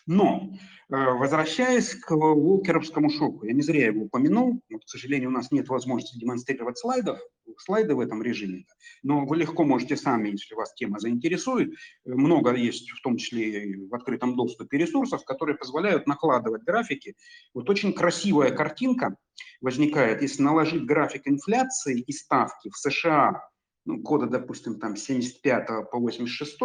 Но, 0.07 0.51
э, 0.89 0.95
возвращаясь 0.95 1.95
к 1.95 2.11
Волкеровскому 2.11 3.09
шоку, 3.09 3.45
я 3.45 3.53
не 3.53 3.61
зря 3.61 3.87
его 3.87 4.03
упомянул, 4.03 4.61
но, 4.69 4.79
к 4.79 4.87
сожалению, 4.87 5.29
у 5.29 5.33
нас 5.33 5.51
нет 5.51 5.67
возможности 5.69 6.17
демонстрировать 6.17 6.77
слайдов, 6.77 7.19
слайды 7.57 7.95
в 7.95 7.99
этом 7.99 8.23
режиме, 8.23 8.65
но 9.03 9.25
вы 9.25 9.37
легко 9.37 9.63
можете 9.63 9.95
сами, 9.95 10.29
если 10.29 10.55
вас 10.55 10.73
тема 10.73 10.99
заинтересует, 10.99 11.73
много 12.05 12.53
есть, 12.55 12.89
в 12.91 13.01
том 13.01 13.17
числе 13.17 13.77
в 13.89 13.93
открытом 13.93 14.35
доступе 14.35 14.77
ресурсов, 14.77 15.23
которые 15.25 15.57
позволяют 15.57 16.07
накладывать 16.07 16.63
графики. 16.63 17.15
Вот 17.53 17.69
очень 17.69 17.93
красивая 17.93 18.51
картинка 18.51 19.15
возникает, 19.61 20.21
если 20.21 20.41
наложить 20.41 20.85
график 20.85 21.27
инфляции 21.27 21.99
и 21.99 22.11
ставки 22.11 22.69
в 22.69 22.77
США 22.77 23.41
ну, 23.85 23.97
года, 23.97 24.27
допустим, 24.27 24.79
там 24.79 24.95
75 24.95 25.89
по 25.91 25.99
86, 25.99 26.57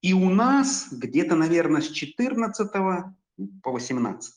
и 0.00 0.12
у 0.12 0.30
нас 0.30 0.88
где-то, 0.92 1.34
наверное, 1.34 1.80
с 1.80 1.88
14 1.88 2.70
по 3.62 3.70
18. 3.70 4.34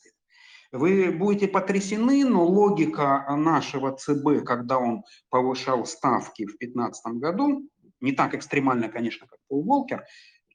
Вы 0.72 1.12
будете 1.12 1.48
потрясены, 1.48 2.24
но 2.24 2.46
логика 2.46 3.26
нашего 3.36 3.94
ЦБ, 3.94 4.44
когда 4.44 4.78
он 4.78 5.04
повышал 5.28 5.84
ставки 5.84 6.44
в 6.44 6.56
2015 6.58 7.12
году, 7.14 7.68
не 8.00 8.12
так 8.12 8.34
экстремально, 8.34 8.88
конечно, 8.88 9.26
как 9.26 9.38
Пол 9.48 9.62
Волкер, 9.64 10.04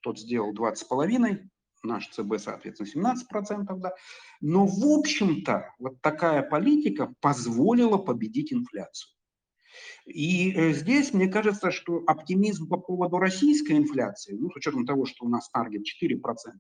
тот 0.01 0.19
сделал 0.19 0.53
20,5, 0.53 1.39
наш 1.83 2.07
ЦБ, 2.09 2.39
соответственно, 2.39 3.13
17%, 3.33 3.65
да. 3.77 3.93
Но, 4.41 4.65
в 4.65 4.85
общем-то, 4.85 5.73
вот 5.79 6.01
такая 6.01 6.41
политика 6.41 7.13
позволила 7.21 7.97
победить 7.97 8.51
инфляцию. 8.51 9.16
И 10.05 10.51
э, 10.51 10.73
здесь 10.73 11.13
мне 11.13 11.27
кажется, 11.27 11.71
что 11.71 12.03
оптимизм 12.07 12.67
по 12.67 12.77
поводу 12.77 13.17
российской 13.17 13.73
инфляции, 13.73 14.37
ну, 14.39 14.49
с 14.49 14.55
учетом 14.55 14.85
того, 14.85 15.05
что 15.05 15.25
у 15.25 15.29
нас 15.29 15.49
таргет 15.49 15.83
4%, 15.83 16.17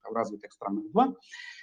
в 0.09 0.13
развитых 0.13 0.51
странах 0.51 0.85
2%, 0.93 1.15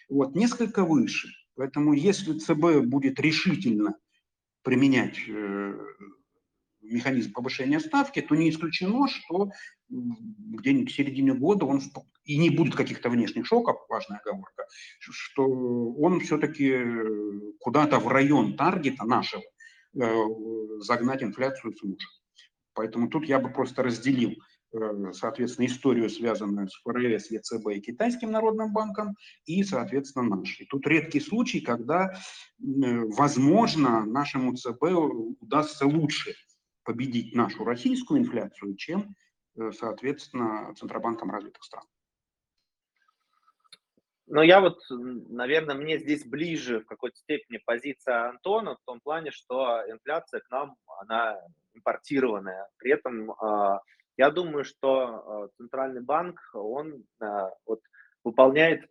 вот, 0.08 0.34
несколько 0.34 0.84
выше. 0.84 1.28
Поэтому 1.56 1.92
если 1.92 2.38
ЦБ 2.38 2.84
будет 2.84 3.20
решительно 3.20 3.96
применять 4.62 5.18
э, 5.28 5.74
механизм 6.84 7.32
повышения 7.32 7.80
ставки, 7.80 8.20
то 8.20 8.34
не 8.34 8.50
исключено, 8.50 9.08
что 9.08 9.50
где-нибудь 9.88 10.90
в 10.90 10.94
середине 10.94 11.34
года 11.34 11.66
он 11.66 11.80
и 12.24 12.38
не 12.38 12.50
будет 12.50 12.74
каких-то 12.74 13.10
внешних 13.10 13.46
шоков, 13.46 13.76
важная 13.88 14.18
оговорка, 14.18 14.66
что 14.98 15.44
он 15.44 16.20
все-таки 16.20 16.70
э, 16.70 17.40
куда-то 17.60 17.98
в 17.98 18.08
район 18.08 18.56
таргета 18.56 19.04
нашего 19.04 19.42
загнать 19.94 21.22
инфляцию 21.22 21.74
сможет. 21.76 22.08
Поэтому 22.74 23.08
тут 23.08 23.24
я 23.24 23.38
бы 23.38 23.50
просто 23.50 23.82
разделил, 23.82 24.34
э, 24.72 25.12
соответственно, 25.12 25.66
историю, 25.66 26.10
связанную 26.10 26.68
с 26.68 26.74
ФРС, 26.82 27.30
ЕЦБ 27.30 27.68
и 27.70 27.80
Китайским 27.80 28.30
народным 28.32 28.72
банком, 28.72 29.16
и, 29.46 29.62
соответственно, 29.62 30.36
нашей. 30.36 30.66
Тут 30.66 30.86
редкий 30.86 31.20
случай, 31.20 31.60
когда, 31.60 32.12
э, 32.12 32.16
возможно, 32.58 34.04
нашему 34.04 34.56
ЦБ 34.56 34.82
удастся 35.40 35.86
лучше 35.86 36.34
победить 36.82 37.34
нашу 37.34 37.64
российскую 37.64 38.20
инфляцию, 38.20 38.76
чем, 38.76 39.14
соответственно, 39.72 40.74
Центробанком 40.76 41.30
развитых 41.30 41.62
стран. 41.62 41.84
Но 44.26 44.42
я 44.42 44.60
вот, 44.60 44.78
наверное, 44.90 45.74
мне 45.74 45.98
здесь 45.98 46.24
ближе 46.24 46.80
в 46.80 46.86
какой-то 46.86 47.16
степени 47.16 47.58
позиция 47.64 48.30
Антона 48.30 48.76
в 48.76 48.84
том 48.86 49.00
плане, 49.00 49.30
что 49.30 49.82
инфляция 49.86 50.40
к 50.40 50.50
нам, 50.50 50.76
она 51.00 51.38
импортированная. 51.74 52.68
При 52.78 52.92
этом 52.92 53.32
а, 53.32 53.80
я 54.16 54.30
думаю, 54.30 54.64
что 54.64 54.98
а, 54.98 55.48
Центральный 55.58 56.00
банк, 56.00 56.40
он 56.54 57.04
а, 57.20 57.50
вот, 57.66 57.80
выполняет 58.22 58.88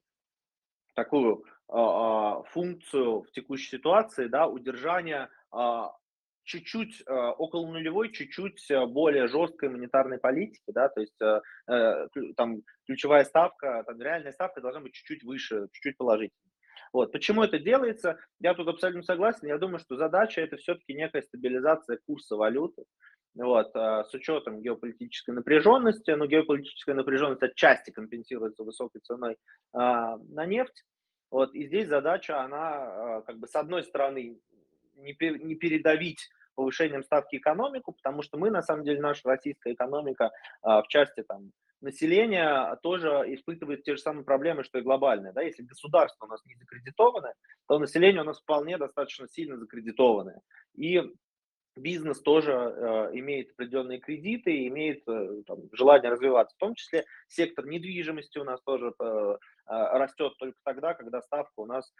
такую 0.95 1.43
функцию 1.65 3.23
в 3.23 3.31
текущей 3.31 3.77
ситуации, 3.77 4.27
да, 4.27 4.45
удержания 4.47 5.27
чуть-чуть 6.43 7.03
э, 7.05 7.13
около 7.13 7.67
нулевой, 7.67 8.11
чуть-чуть 8.11 8.69
э, 8.69 8.85
более 8.85 9.27
жесткой 9.27 9.69
монетарной 9.69 10.17
политики, 10.17 10.63
да, 10.67 10.89
то 10.89 11.01
есть 11.01 11.19
э, 11.21 11.41
э 11.67 12.07
там 12.35 12.61
ключевая 12.85 13.23
ставка, 13.23 13.83
там 13.85 14.01
реальная 14.01 14.31
ставка 14.31 14.61
должна 14.61 14.81
быть 14.81 14.93
чуть-чуть 14.93 15.23
выше, 15.23 15.67
чуть-чуть 15.71 15.97
положительнее. 15.97 16.51
Вот. 16.91 17.11
Почему 17.11 17.43
это 17.43 17.57
делается? 17.57 18.19
Я 18.39 18.53
тут 18.53 18.67
абсолютно 18.67 19.01
согласен. 19.01 19.47
Я 19.47 19.57
думаю, 19.57 19.79
что 19.79 19.95
задача 19.95 20.41
это 20.41 20.57
все-таки 20.57 20.93
некая 20.93 21.23
стабилизация 21.23 21.99
курса 22.05 22.35
валюты. 22.35 22.83
Вот, 23.35 23.75
с 23.75 24.13
учетом 24.13 24.61
геополитической 24.61 25.31
напряженности, 25.31 26.11
но 26.11 26.27
геополитическая 26.27 26.93
напряженность 26.93 27.41
отчасти 27.41 27.89
компенсируется 27.89 28.63
высокой 28.63 29.01
ценой 29.01 29.37
а, 29.73 30.17
на 30.17 30.45
нефть. 30.45 30.85
Вот, 31.31 31.55
и 31.55 31.65
здесь 31.65 31.87
задача, 31.87 32.43
она 32.43 33.23
как 33.25 33.39
бы 33.39 33.47
с 33.47 33.55
одной 33.55 33.81
стороны 33.81 34.39
не, 35.03 35.15
не 35.43 35.55
передавить 35.55 36.29
повышением 36.55 37.03
ставки 37.03 37.37
экономику, 37.37 37.93
потому 37.93 38.21
что 38.21 38.37
мы, 38.37 38.49
на 38.49 38.61
самом 38.61 38.83
деле, 38.83 39.01
наша 39.01 39.27
российская 39.27 39.73
экономика 39.73 40.31
а, 40.61 40.81
в 40.83 40.87
части 40.87 41.23
там, 41.23 41.51
населения 41.81 42.75
тоже 42.81 43.09
испытывает 43.27 43.83
те 43.83 43.95
же 43.95 44.01
самые 44.01 44.23
проблемы, 44.23 44.63
что 44.63 44.79
и 44.79 44.81
глобальные. 44.81 45.33
Да? 45.33 45.41
Если 45.41 45.63
государство 45.63 46.25
у 46.25 46.29
нас 46.29 46.43
не 46.45 46.55
закредитованное, 46.55 47.33
то 47.67 47.79
население 47.79 48.21
у 48.21 48.25
нас 48.25 48.39
вполне 48.39 48.77
достаточно 48.77 49.27
сильно 49.27 49.57
закредитованное. 49.57 50.41
И 50.75 51.01
бизнес 51.75 52.21
тоже 52.21 52.51
э, 52.51 53.09
имеет 53.13 53.51
определенные 53.51 53.99
кредиты, 53.99 54.67
имеет 54.67 55.03
э, 55.07 55.43
там, 55.45 55.59
желание 55.73 56.11
развиваться. 56.11 56.55
В 56.55 56.59
том 56.59 56.75
числе 56.75 57.05
сектор 57.27 57.65
недвижимости 57.65 58.37
у 58.37 58.43
нас 58.43 58.61
тоже 58.61 58.93
э, 58.99 59.37
растет 59.65 60.33
только 60.37 60.57
тогда, 60.63 60.93
когда 60.93 61.21
ставка 61.21 61.53
у 61.57 61.65
нас 61.65 61.93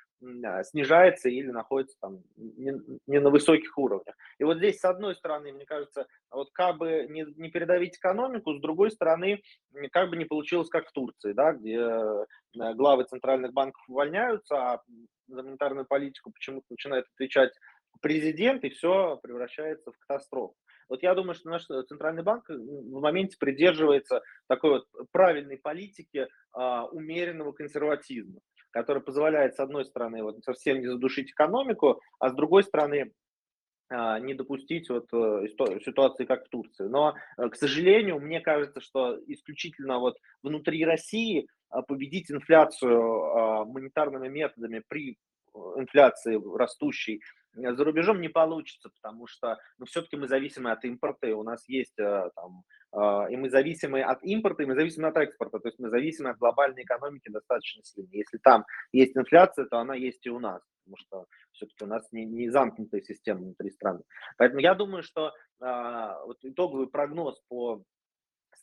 а, 0.45 0.63
снижается 0.63 1.29
или 1.29 1.49
находится 1.49 1.97
там 2.01 2.23
не, 2.35 2.73
не 3.07 3.19
на 3.19 3.29
высоких 3.29 3.77
уровнях. 3.77 4.15
И 4.37 4.43
вот 4.43 4.57
здесь, 4.57 4.79
с 4.79 4.85
одной 4.85 5.15
стороны, 5.15 5.53
мне 5.53 5.65
кажется, 5.65 6.07
вот 6.29 6.49
как 6.51 6.77
бы 6.77 7.07
не, 7.09 7.25
не 7.37 7.49
передавить 7.49 7.97
экономику, 7.97 8.53
с 8.53 8.61
другой 8.61 8.91
стороны, 8.91 9.41
как 9.91 10.09
бы 10.09 10.17
не 10.17 10.25
получилось, 10.25 10.69
как 10.69 10.87
в 10.87 10.91
Турции, 10.91 11.33
да, 11.33 11.53
где 11.53 11.77
э, 11.77 12.25
главы 12.73 13.05
центральных 13.05 13.53
банков 13.53 13.83
увольняются, 13.87 14.55
а 14.55 14.83
за 15.27 15.43
монетарную 15.43 15.85
политику 15.85 16.31
почему-то 16.31 16.65
начинает 16.69 17.05
отвечать 17.15 17.53
президент, 18.01 18.63
и 18.63 18.69
все 18.69 19.17
превращается 19.21 19.91
в 19.91 19.97
катастрофу. 19.99 20.55
Вот 20.89 21.03
я 21.03 21.13
думаю, 21.15 21.35
что 21.35 21.49
наш 21.49 21.65
центральный 21.65 22.23
банк 22.23 22.49
в 22.49 22.99
моменте 22.99 23.37
придерживается 23.39 24.21
такой 24.47 24.71
вот 24.71 24.87
правильной 25.11 25.57
политики 25.57 26.27
а, 26.51 26.85
умеренного 26.85 27.51
консерватизма. 27.51 28.39
который 28.71 29.03
позволяет, 29.03 29.55
с 29.55 29.59
одной 29.59 29.85
стороны, 29.85 30.23
вот 30.23 30.43
совсем 30.43 30.79
не 30.79 30.87
задушить 30.87 31.29
экономику, 31.31 32.01
а 32.19 32.29
с 32.29 32.33
другой 32.33 32.63
стороны, 32.63 33.13
а, 33.89 34.19
не 34.19 34.33
допустить 34.33 34.89
вот 34.89 35.07
э, 35.13 35.47
ситуации, 35.85 36.25
как 36.25 36.45
в 36.45 36.49
Турции. 36.49 36.85
Но, 36.85 37.13
э, 37.37 37.49
к 37.49 37.55
сожалению, 37.55 38.19
мне 38.19 38.41
кажется, 38.41 38.81
что 38.81 39.19
исключительно 39.27 39.99
вот 39.99 40.17
внутри 40.41 40.83
России 40.83 41.47
а, 41.69 41.81
победить 41.81 42.31
инфляцию 42.31 43.01
а, 43.01 43.65
монетарными 43.65 44.29
методами 44.29 44.81
при 44.87 45.11
э, 45.11 45.15
инфляции 45.75 46.41
растущей 46.57 47.21
за 47.55 47.83
рубежом 47.83 48.19
не 48.19 48.29
получится, 48.29 48.89
потому 48.89 49.27
что 49.27 49.59
ну, 49.77 49.85
все-таки 49.85 50.15
мы 50.15 50.27
зависимы 50.27 50.71
от 50.71 50.83
импорта, 50.85 51.27
и 51.27 51.33
у 51.33 51.43
нас 51.43 51.63
есть 51.69 51.95
там, 51.95 52.63
и 53.29 53.37
мы 53.37 53.49
зависимы 53.51 54.01
от 54.01 54.23
импорта, 54.23 54.63
и 54.63 54.65
мы 54.65 54.73
зависимы 54.73 55.09
от 55.09 55.17
экспорта, 55.17 55.59
то 55.59 55.67
есть 55.67 55.77
мы 55.77 55.89
зависимы 55.89 56.31
от 56.31 56.39
глобальной 56.39 56.81
экономики 56.81 57.29
достаточно 57.29 57.83
сильно. 57.83 58.09
Если 58.11 58.39
там 58.39 58.65
есть 58.91 59.15
инфляция, 59.15 59.65
то 59.65 59.77
она 59.77 59.93
есть 59.93 60.25
и 60.25 60.31
у 60.31 60.39
нас 60.39 60.61
потому 60.83 60.97
что 60.97 61.25
все-таки 61.53 61.83
у 61.85 61.87
нас 61.87 62.11
не, 62.11 62.25
не 62.25 62.49
замкнутая 62.49 63.01
система 63.01 63.41
внутри 63.41 63.71
страны. 63.71 64.01
Поэтому 64.37 64.59
я 64.59 64.75
думаю, 64.75 65.03
что 65.03 65.31
вот 65.59 66.37
итоговый 66.41 66.87
прогноз 66.87 67.41
по 67.47 67.83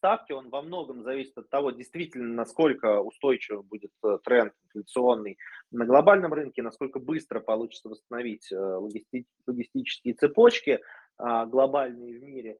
ставке, 0.00 0.34
он 0.34 0.48
во 0.48 0.62
многом 0.62 1.02
зависит 1.02 1.36
от 1.36 1.50
того, 1.50 1.72
действительно, 1.72 2.34
насколько 2.34 3.00
устойчивым 3.00 3.66
будет 3.66 3.92
э, 4.02 4.18
тренд 4.24 4.54
инфляционный 4.64 5.36
на 5.70 5.84
глобальном 5.84 6.32
рынке, 6.32 6.62
насколько 6.62 6.98
быстро 6.98 7.40
получится 7.40 7.90
восстановить 7.90 8.50
э, 8.50 8.56
логисти- 8.56 9.26
логистические 9.46 10.14
цепочки 10.14 10.80
а, 11.18 11.44
глобальные 11.44 12.18
в 12.18 12.22
мире. 12.22 12.56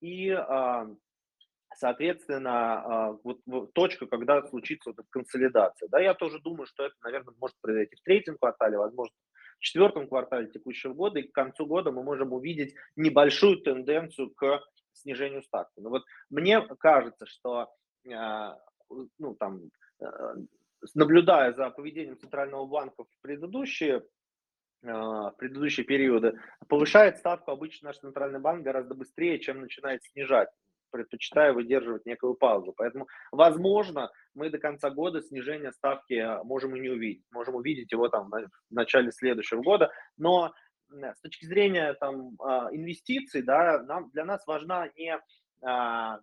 И 0.00 0.30
а, 0.30 0.86
соответственно, 1.76 2.52
а, 2.52 3.18
вот 3.24 3.40
точка, 3.72 4.06
когда 4.06 4.42
случится 4.42 4.90
вот 4.90 5.00
эта 5.00 5.08
консолидация. 5.10 5.88
Да, 5.88 5.98
я 5.98 6.14
тоже 6.14 6.38
думаю, 6.38 6.66
что 6.66 6.84
это, 6.84 6.94
наверное, 7.02 7.34
может 7.40 7.56
произойти 7.60 7.96
в 7.96 8.02
третьем 8.02 8.36
квартале, 8.38 8.78
возможно, 8.78 9.14
в 9.58 9.64
четвертом 9.64 10.06
квартале 10.06 10.46
текущего 10.46 10.94
года, 10.94 11.18
и 11.18 11.26
к 11.26 11.32
концу 11.32 11.66
года 11.66 11.90
мы 11.90 12.04
можем 12.04 12.32
увидеть 12.32 12.74
небольшую 12.94 13.60
тенденцию 13.62 14.30
к 14.30 14.62
снижению 14.94 15.42
ставки. 15.42 15.80
Но 15.80 15.90
вот 15.90 16.04
мне 16.30 16.60
кажется, 16.78 17.26
что 17.26 17.68
а, 18.12 18.58
ну, 19.18 19.34
там, 19.34 19.62
а, 20.00 20.34
наблюдая 20.94 21.52
за 21.52 21.70
поведением 21.70 22.18
Центрального 22.18 22.66
банка 22.66 23.04
в 23.04 23.20
предыдущие 23.20 24.04
в 24.86 25.34
предыдущие 25.38 25.86
периоды, 25.86 26.38
повышает 26.68 27.16
ставку 27.16 27.50
обычно 27.50 27.88
наш 27.88 27.96
центральный 28.00 28.38
банк 28.38 28.62
гораздо 28.62 28.94
быстрее, 28.94 29.38
чем 29.38 29.62
начинает 29.62 30.04
снижать 30.04 30.50
предпочитаю 30.94 31.54
выдерживать 31.54 32.06
некую 32.06 32.34
паузу. 32.34 32.72
Поэтому, 32.76 33.08
возможно, 33.32 34.12
мы 34.32 34.48
до 34.48 34.58
конца 34.58 34.90
года 34.90 35.20
снижение 35.22 35.72
ставки 35.72 36.14
а, 36.14 36.44
можем 36.44 36.76
и 36.76 36.80
не 36.80 36.88
увидеть. 36.88 37.24
Можем 37.32 37.56
увидеть 37.56 37.90
его 37.90 38.08
там 38.08 38.30
в 38.30 38.48
начале 38.70 39.10
следующего 39.10 39.60
года. 39.60 39.90
Но 40.16 40.54
с 40.94 41.20
точки 41.20 41.46
зрения 41.46 41.94
там, 41.94 42.36
а, 42.40 42.68
инвестиций, 42.72 43.42
да, 43.42 43.82
нам, 43.82 44.10
для 44.10 44.24
нас 44.24 44.46
важна 44.46 44.88
не 44.96 45.18
а, 45.62 46.20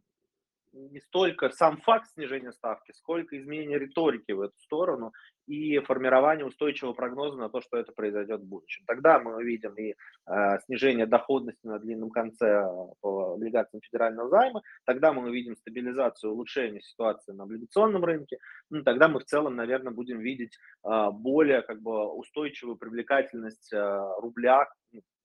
не 0.74 1.00
столько 1.02 1.50
сам 1.50 1.78
факт 1.82 2.10
снижения 2.14 2.52
ставки, 2.52 2.92
сколько 2.94 3.38
изменение 3.38 3.78
риторики 3.78 4.32
в 4.32 4.42
эту 4.42 4.58
сторону 4.60 5.12
и 5.48 5.80
формирование 5.80 6.46
устойчивого 6.46 6.94
прогноза 6.94 7.38
на 7.38 7.50
то, 7.50 7.62
что 7.62 7.78
это 7.78 7.92
произойдет 7.92 8.42
в 8.42 8.48
будущем. 8.48 8.84
Тогда 8.88 9.20
мы 9.20 9.36
увидим 9.36 9.74
и 9.76 9.94
э, 9.94 10.60
снижение 10.66 11.06
доходности 11.06 11.66
на 11.66 11.80
длинном 11.80 12.10
конце 12.10 12.48
э, 12.48 12.64
по 13.02 13.34
облигациям 13.34 13.82
федерального 13.82 14.30
займа, 14.30 14.62
тогда 14.86 15.14
мы 15.14 15.24
увидим 15.24 15.56
стабилизацию, 15.56 16.32
улучшение 16.32 16.82
ситуации 16.82 17.32
на 17.32 17.44
облигационном 17.44 18.04
рынке, 18.04 18.38
ну, 18.70 18.84
тогда 18.84 19.08
мы 19.08 19.20
в 19.20 19.26
целом, 19.26 19.56
наверное, 19.56 19.94
будем 19.94 20.20
видеть 20.20 20.58
э, 20.86 21.10
более 21.12 21.62
как 21.62 21.82
бы 21.82 22.14
устойчивую 22.14 22.78
привлекательность 22.78 23.74
э, 23.74 24.00
рубля 24.20 24.68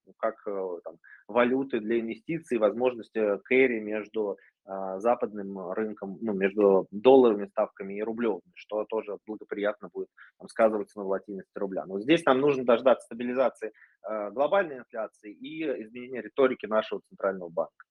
ну, 0.06 0.12
как 0.18 0.36
э, 0.46 0.78
там, 0.84 0.98
валюты 1.26 1.80
для 1.80 2.00
инвестиций, 2.00 2.58
возможности 2.58 3.38
кэри 3.44 3.80
между 3.80 4.30
а, 4.30 4.36
западным 4.98 5.72
рынком, 5.72 6.18
ну, 6.20 6.32
между 6.32 6.86
долларовыми 6.90 7.46
ставками 7.46 7.94
и 7.94 8.02
рублевыми, 8.02 8.42
что 8.54 8.84
тоже 8.84 9.16
благоприятно 9.26 9.88
будет 9.92 10.08
там, 10.38 10.48
сказываться 10.48 10.98
на 10.98 11.04
волатильности 11.04 11.56
рубля. 11.58 11.84
Но 11.86 12.00
здесь 12.00 12.24
нам 12.24 12.40
нужно 12.40 12.64
дождаться 12.64 13.06
стабилизации 13.06 13.72
э, 14.08 14.30
глобальной 14.30 14.78
инфляции 14.78 15.32
и 15.32 15.62
изменения 15.84 16.20
риторики 16.20 16.66
нашего 16.66 17.00
центрального 17.08 17.48
банка. 17.48 17.86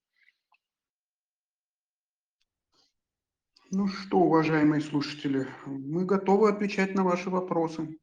Ну 3.72 3.88
что, 3.88 4.20
уважаемые 4.20 4.82
слушатели, 4.82 5.48
мы 5.66 6.06
готовы 6.06 6.50
отвечать 6.50 6.94
на 6.94 7.04
ваши 7.04 7.30
вопросы. 7.30 7.98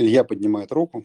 Илья 0.00 0.24
поднимает 0.24 0.72
руку. 0.72 1.04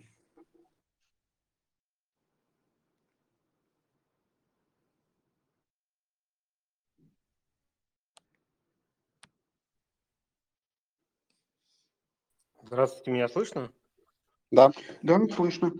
Здравствуйте, 12.64 13.12
меня 13.12 13.28
слышно? 13.28 13.70
Да. 14.50 14.72
Да, 15.04 15.20
слышно. 15.36 15.74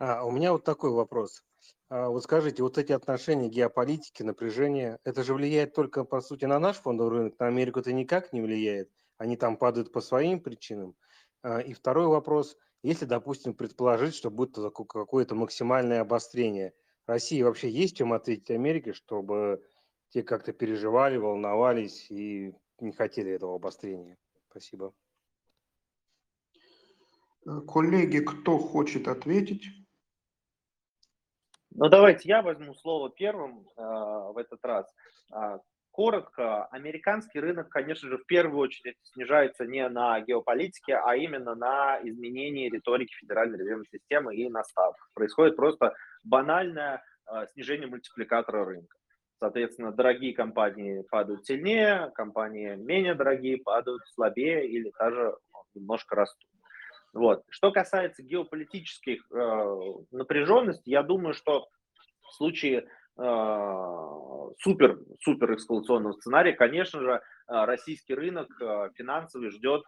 А, 0.00 0.24
у 0.24 0.32
меня 0.32 0.50
вот 0.50 0.64
такой 0.64 0.90
вопрос. 0.90 1.44
А, 1.88 2.08
вот 2.08 2.24
скажите, 2.24 2.64
вот 2.64 2.78
эти 2.78 2.90
отношения 2.90 3.48
геополитики, 3.48 4.24
напряжение, 4.24 4.98
это 5.04 5.22
же 5.22 5.34
влияет 5.34 5.72
только, 5.72 6.02
по 6.02 6.20
сути, 6.20 6.46
на 6.46 6.58
наш 6.58 6.78
фондовый 6.78 7.16
рынок, 7.16 7.38
на 7.38 7.46
Америку 7.46 7.78
это 7.78 7.92
никак 7.92 8.32
не 8.32 8.40
влияет. 8.40 8.90
Они 9.18 9.36
там 9.36 9.56
падают 9.56 9.92
по 9.92 10.00
своим 10.00 10.40
причинам. 10.40 10.96
А, 11.42 11.60
и 11.60 11.72
второй 11.72 12.06
вопрос. 12.06 12.56
Если, 12.82 13.04
допустим, 13.04 13.54
предположить, 13.54 14.14
что 14.14 14.30
будет 14.30 14.56
какое-то 14.72 15.34
максимальное 15.34 16.00
обострение, 16.00 16.72
России 17.06 17.42
вообще 17.42 17.68
есть 17.68 17.96
чем 17.96 18.12
ответить 18.12 18.50
Америке, 18.50 18.92
чтобы 18.92 19.62
те 20.10 20.22
как-то 20.22 20.52
переживали, 20.52 21.16
волновались 21.16 22.10
и 22.10 22.54
не 22.78 22.92
хотели 22.92 23.32
этого 23.32 23.56
обострения? 23.56 24.16
Спасибо. 24.50 24.94
Э, 27.46 27.60
коллеги, 27.66 28.20
кто 28.20 28.58
хочет 28.58 29.08
ответить? 29.08 29.64
Ну, 31.72 31.88
давайте 31.88 32.28
я 32.28 32.42
возьму 32.42 32.74
слово 32.74 33.10
первым 33.10 33.66
э, 33.76 33.82
в 33.82 34.36
этот 34.38 34.64
раз. 34.64 34.92
Коротко, 35.92 36.66
американский 36.66 37.40
рынок, 37.40 37.68
конечно 37.68 38.08
же, 38.08 38.18
в 38.18 38.26
первую 38.26 38.60
очередь 38.60 38.96
снижается 39.02 39.66
не 39.66 39.86
на 39.88 40.20
геополитике, 40.20 40.94
а 40.94 41.16
именно 41.16 41.54
на 41.54 42.00
изменении 42.02 42.70
риторики 42.70 43.12
Федеральной 43.14 43.58
резервной 43.58 43.86
системы 43.90 44.36
и 44.36 44.48
на 44.48 44.62
ставках. 44.62 45.10
Происходит 45.14 45.56
просто 45.56 45.94
банальное 46.22 47.02
э, 47.26 47.46
снижение 47.52 47.88
мультипликатора 47.88 48.64
рынка. 48.64 48.96
Соответственно, 49.40 49.90
дорогие 49.90 50.34
компании 50.34 51.02
падают 51.10 51.44
сильнее, 51.46 52.12
компании 52.14 52.76
менее 52.76 53.14
дорогие 53.14 53.58
падают 53.58 54.02
слабее 54.14 54.68
или 54.68 54.92
даже 54.98 55.34
немножко 55.74 56.14
растут. 56.14 56.48
Вот. 57.12 57.42
Что 57.48 57.72
касается 57.72 58.22
геополитических 58.22 59.26
э, 59.32 59.76
напряженностей, 60.12 60.92
я 60.92 61.02
думаю, 61.02 61.34
что 61.34 61.68
в 62.22 62.34
случае 62.34 62.86
супер, 63.16 64.98
супер 65.20 65.54
эксклюзионного 65.54 66.12
сценария, 66.12 66.52
конечно 66.52 67.00
же, 67.00 67.12
э, 67.12 67.20
российский 67.46 68.14
рынок 68.14 68.48
э, 68.60 68.90
финансовый 68.94 69.50
ждет 69.50 69.82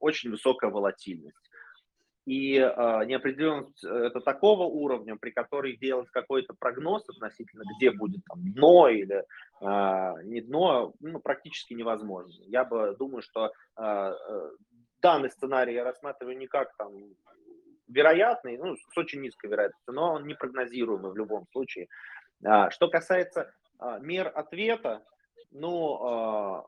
очень 0.00 0.30
высокая 0.30 0.70
волатильность. 0.70 1.50
И 2.26 2.58
неопределенность 2.58 3.82
это 3.82 4.20
такого 4.20 4.64
уровня, 4.64 5.16
при 5.16 5.30
которой 5.30 5.78
делать 5.78 6.10
какой-то 6.10 6.52
прогноз 6.52 7.08
относительно, 7.08 7.62
где 7.78 7.90
будет 7.90 8.20
там, 8.26 8.52
дно 8.52 8.88
или 8.88 9.24
не 9.62 10.42
дно, 10.42 10.92
ну, 11.00 11.20
практически 11.20 11.72
невозможно. 11.72 12.44
Я 12.48 12.64
бы 12.64 12.94
думаю, 12.98 13.22
что 13.22 13.50
данный 15.00 15.30
сценарий 15.30 15.72
я 15.72 15.84
рассматриваю 15.84 16.36
не 16.36 16.48
как 16.48 16.76
там 16.76 16.92
вероятный, 17.88 18.56
ну, 18.58 18.76
с 18.76 18.96
очень 18.96 19.20
низкой 19.20 19.50
вероятностью, 19.50 19.94
но 19.94 20.14
он 20.14 20.26
непрогнозируемый 20.26 21.12
в 21.12 21.16
любом 21.16 21.46
случае. 21.52 21.88
А, 22.44 22.70
что 22.70 22.88
касается 22.88 23.52
а, 23.78 23.98
мер 23.98 24.30
ответа, 24.34 25.04
ну, 25.50 25.94
а, 26.02 26.66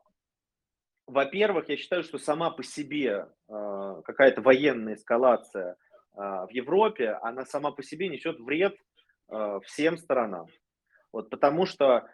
во-первых, 1.07 1.69
я 1.69 1.77
считаю, 1.77 2.03
что 2.03 2.17
сама 2.17 2.51
по 2.51 2.63
себе 2.63 3.27
какая-то 3.47 4.41
военная 4.41 4.93
эскалация 4.93 5.75
в 6.13 6.47
Европе, 6.51 7.19
она 7.21 7.43
сама 7.43 7.71
по 7.71 7.83
себе 7.83 8.07
несет 8.07 8.39
вред 8.39 8.77
всем 9.65 9.97
сторонам. 9.97 10.47
Вот 11.11 11.29
потому 11.29 11.65
что 11.65 12.07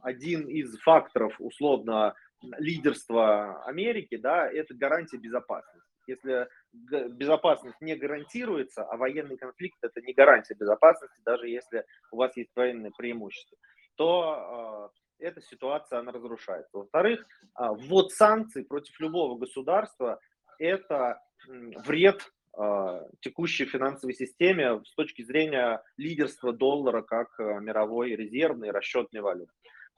один 0.00 0.48
из 0.48 0.76
факторов 0.80 1.36
условно 1.38 2.16
лидерства 2.58 3.62
Америки, 3.66 4.16
да, 4.16 4.50
это 4.50 4.74
гарантия 4.74 5.18
безопасности. 5.18 5.85
Если 6.06 6.48
безопасность 6.72 7.80
не 7.80 7.96
гарантируется, 7.96 8.84
а 8.84 8.96
военный 8.96 9.36
конфликт 9.36 9.78
это 9.82 10.00
не 10.00 10.12
гарантия 10.12 10.54
безопасности, 10.54 11.20
даже 11.24 11.48
если 11.48 11.84
у 12.10 12.16
вас 12.16 12.36
есть 12.36 12.50
военное 12.54 12.92
преимущество, 12.96 13.56
то 13.96 14.92
э, 15.18 15.26
эта 15.26 15.40
ситуация 15.40 15.98
она 15.98 16.12
разрушается. 16.12 16.76
Во-вторых, 16.76 17.20
э, 17.20 17.24
ввод 17.56 18.12
санкций 18.12 18.64
против 18.64 18.98
любого 19.00 19.38
государства 19.38 20.20
это 20.58 21.20
вред 21.48 22.22
э, 22.58 23.00
текущей 23.20 23.64
финансовой 23.64 24.14
системе 24.14 24.82
с 24.84 24.94
точки 24.94 25.22
зрения 25.22 25.82
лидерства 25.96 26.52
доллара 26.52 27.02
как 27.02 27.38
мировой 27.38 28.14
резервной 28.14 28.70
расчетной 28.70 29.20
валюты 29.20 29.52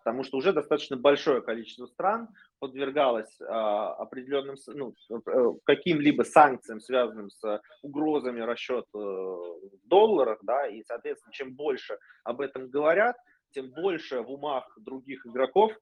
потому 0.09 0.25
что 0.25 0.39
уже 0.39 0.55
достаточно 0.55 0.97
большое 0.97 1.43
количество 1.43 1.85
стран 1.85 2.29
подвергалось 2.61 3.39
э, 3.43 3.45
определенным 3.45 4.57
ну, 4.69 4.95
э, 5.11 5.53
каким-либо 5.65 6.23
санкциям, 6.23 6.81
связанным 6.81 7.29
с 7.29 7.61
угрозами 7.83 8.41
расчета 8.41 8.89
в 8.95 9.61
долларах, 9.85 10.39
да, 10.41 10.67
и, 10.67 10.83
соответственно, 10.85 11.35
чем 11.35 11.53
больше 11.53 11.99
об 12.25 12.41
этом 12.41 12.71
говорят, 12.71 13.17
тем 13.51 13.71
больше 13.71 14.23
в 14.23 14.31
умах 14.31 14.65
других 14.79 15.27
игроков 15.27 15.73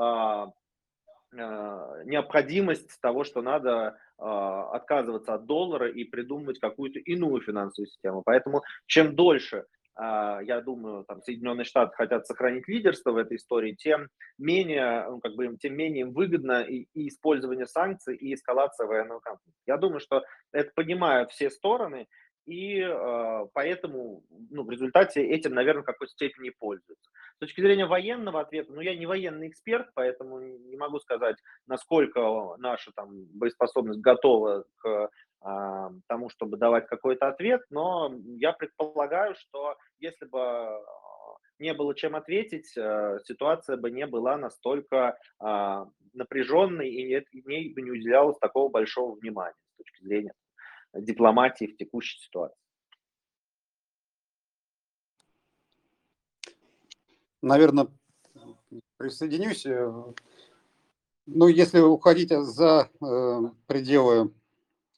э, 0.00 0.46
необходимость 1.32 3.00
того, 3.00 3.24
что 3.24 3.42
надо 3.42 3.96
отказываться 4.18 5.34
от 5.34 5.46
доллара 5.46 5.90
и 5.90 6.04
придумывать 6.04 6.60
какую-то 6.60 7.00
иную 7.00 7.40
финансовую 7.40 7.88
систему. 7.88 8.22
Поэтому 8.24 8.62
чем 8.86 9.16
дольше 9.16 9.56
а, 9.56 9.64
я 9.98 10.62
думаю, 10.64 11.04
там 11.04 11.20
Соединенные 11.22 11.64
Штаты 11.64 11.94
хотят 11.94 12.26
сохранить 12.26 12.66
лидерство 12.66 13.12
в 13.12 13.16
этой 13.16 13.36
истории, 13.36 13.74
тем 13.74 14.08
менее, 14.38 15.06
ну, 15.08 15.20
как 15.20 15.34
бы, 15.34 15.56
тем 15.58 15.74
менее 15.74 16.02
им 16.02 16.12
выгодно 16.12 16.62
и, 16.62 16.86
и 16.94 17.08
использование 17.08 17.66
санкций, 17.66 18.16
и 18.16 18.34
эскалация 18.34 18.86
военного 18.86 19.20
конфликта. 19.20 19.60
Я 19.66 19.76
думаю, 19.76 20.00
что 20.00 20.22
это 20.52 20.70
понимают 20.74 21.30
все 21.30 21.50
стороны, 21.50 22.06
и 22.46 22.80
э, 22.80 23.46
поэтому 23.52 24.24
ну, 24.50 24.64
в 24.64 24.70
результате 24.70 25.22
этим, 25.22 25.54
наверное, 25.54 25.82
в 25.82 25.86
какой-то 25.86 26.12
степени 26.12 26.50
пользуются. 26.50 27.10
С 27.36 27.38
точки 27.38 27.60
зрения 27.60 27.86
военного 27.86 28.40
ответа, 28.40 28.72
ну, 28.72 28.80
я 28.80 28.96
не 28.96 29.06
военный 29.06 29.48
эксперт, 29.48 29.88
поэтому 29.94 30.40
не 30.40 30.76
могу 30.76 30.98
сказать, 30.98 31.36
насколько 31.66 32.56
наша 32.58 32.90
там, 32.96 33.10
боеспособность 33.34 34.00
готова 34.00 34.64
к 34.78 34.88
а, 34.88 35.08
тому, 36.06 36.28
чтобы 36.30 36.56
давать 36.56 36.86
какой-то 36.86 37.28
ответ, 37.28 37.62
но 37.70 38.14
я 38.36 38.52
предполагаю, 38.52 39.34
что 39.34 39.76
если 39.98 40.24
бы 40.26 40.40
а, 40.40 40.82
не 41.58 41.74
было 41.74 41.94
чем 41.94 42.14
ответить, 42.14 42.76
э, 42.76 43.18
ситуация 43.24 43.76
бы 43.76 43.90
не 43.90 44.06
была 44.06 44.36
настолько 44.36 45.18
а, 45.38 45.86
напряженной 46.12 46.88
и 46.88 47.24
ей 47.32 47.74
бы 47.74 47.82
не 47.82 47.90
уделялось 47.90 48.38
такого 48.38 48.68
большого 48.68 49.16
внимания 49.16 49.56
с 49.74 49.76
точки 49.78 50.04
зрения 50.04 50.32
дипломатии 50.94 51.66
в 51.66 51.76
текущей 51.76 52.18
ситуации. 52.20 52.58
Наверное, 57.40 57.88
присоединюсь. 58.98 59.66
Э, 59.66 59.90
ну, 61.26 61.46
если 61.48 61.80
уходить 61.80 62.30
за 62.30 62.88
э, 63.00 63.40
пределы 63.66 64.32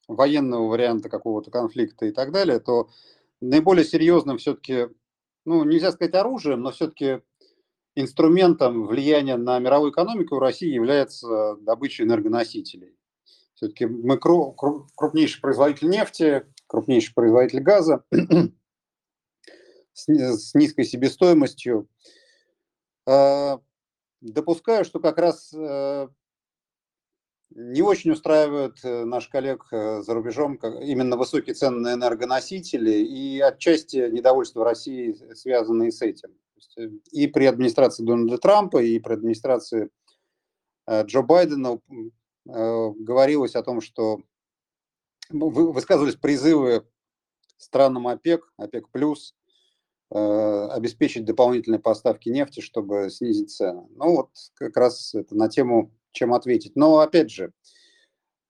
военного 0.09 0.69
варианта 0.69 1.09
какого-то 1.09 1.51
конфликта 1.51 2.07
и 2.07 2.13
так 2.13 2.33
далее, 2.33 2.61
то 2.61 2.89
наиболее 3.41 3.85
серьезным 3.85 4.39
все-таки, 4.39 4.89
ну, 5.45 5.65
нельзя 5.65 5.93
сказать 5.93 6.15
оружием, 6.15 6.63
но 6.63 6.71
все-таки 6.73 7.21
инструментом 7.95 8.87
влияния 8.87 9.37
на 9.37 9.59
мировую 9.59 9.93
экономику 9.93 10.37
в 10.37 10.41
России 10.41 10.69
является 10.69 11.57
добыча 11.57 12.03
энергоносителей. 12.03 12.97
Все-таки 13.55 13.87
мы 13.87 14.19
крупнейший 14.19 15.41
производитель 15.41 15.89
нефти, 15.89 16.45
крупнейший 16.67 17.15
производитель 17.15 17.61
газа 17.61 18.05
с 19.93 20.55
низкой 20.55 20.85
себестоимостью. 20.85 21.89
А, 23.07 23.61
допускаю, 24.21 24.85
что 24.85 24.99
как 24.99 25.19
раз 25.19 25.53
э, 25.55 26.09
не 27.55 27.83
очень 27.83 28.11
устраивают 28.11 28.79
э, 28.83 29.05
наш 29.05 29.29
коллег 29.29 29.67
э, 29.71 30.03
за 30.03 30.13
рубежом 30.13 30.57
именно 30.57 31.17
высокие 31.17 31.55
цены 31.55 31.79
на 31.79 31.95
энергоносители 31.95 32.91
и 32.91 33.41
отчасти 33.41 34.11
недовольство 34.11 34.65
России, 34.65 35.17
связанные 35.35 35.93
с 35.93 36.03
этим. 36.03 36.31
Э, 36.77 36.89
и 37.13 37.29
при 37.29 37.45
администрации 37.45 38.05
Дональда 38.05 38.39
Трампа, 38.39 38.83
и 38.83 38.99
при 38.99 39.13
администрации 39.13 39.91
Джо 40.87 41.23
Байдена 41.23 41.81
говорилось 42.45 43.55
о 43.55 43.63
том, 43.63 43.81
что 43.81 44.21
высказывались 45.31 46.17
призывы 46.17 46.87
странам 47.57 48.07
ОПЕК, 48.07 48.53
ОПЕК+, 48.59 48.91
плюс, 48.91 49.35
обеспечить 50.11 51.25
дополнительные 51.25 51.79
поставки 51.79 52.29
нефти, 52.29 52.61
чтобы 52.61 53.09
снизить 53.09 53.51
цены. 53.51 53.87
Ну 53.97 54.17
вот 54.17 54.31
как 54.57 54.77
раз 54.77 55.15
это 55.15 55.35
на 55.35 55.49
тему 55.49 55.91
чем 56.15 56.33
ответить. 56.33 56.77
Но 56.77 57.01
опять 57.01 57.31
же, 57.31 57.53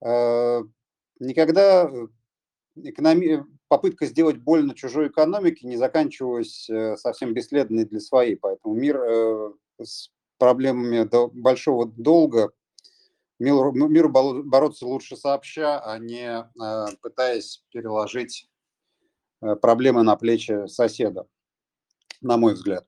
э, 0.04 0.62
никогда 1.18 1.90
э, 1.90 2.06
экономи... 2.76 3.44
попытка 3.68 4.06
сделать 4.06 4.36
больно 4.36 4.74
чужой 4.74 5.08
экономике 5.08 5.66
не 5.66 5.76
заканчивалась 5.76 6.68
э, 6.70 6.96
совсем 6.96 7.34
бесследной 7.34 7.86
для 7.86 8.00
своей. 8.00 8.36
Поэтому 8.36 8.74
мир 8.74 9.00
с 9.82 10.10
проблемами 10.38 11.08
большого 11.32 11.86
долга, 11.86 12.52
миру, 13.40 13.72
миру 13.72 14.10
бороться 14.10 14.86
лучше 14.86 15.16
сообща, 15.16 15.80
а 15.80 15.98
не 15.98 16.48
пытаясь 17.02 17.64
переложить 17.72 18.48
проблемы 19.40 20.02
на 20.02 20.16
плечи 20.16 20.66
соседа, 20.68 21.26
на 22.20 22.36
мой 22.36 22.54
взгляд. 22.54 22.86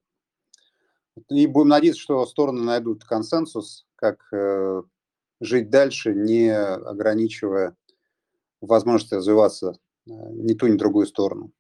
И 1.31 1.47
будем 1.47 1.69
надеяться, 1.69 2.03
что 2.03 2.27
стороны 2.27 2.63
найдут 2.63 3.05
консенсус, 3.05 3.87
как 3.97 4.21
э, 4.33 4.83
жить 5.41 5.71
дальше, 5.71 6.15
не 6.15 6.55
ограничивая 6.55 7.77
возможность 8.61 9.13
развиваться 9.13 9.79
э, 10.07 10.11
ни 10.11 10.55
ту, 10.55 10.67
ни 10.67 10.77
другую 10.77 11.07
сторону. 11.07 11.53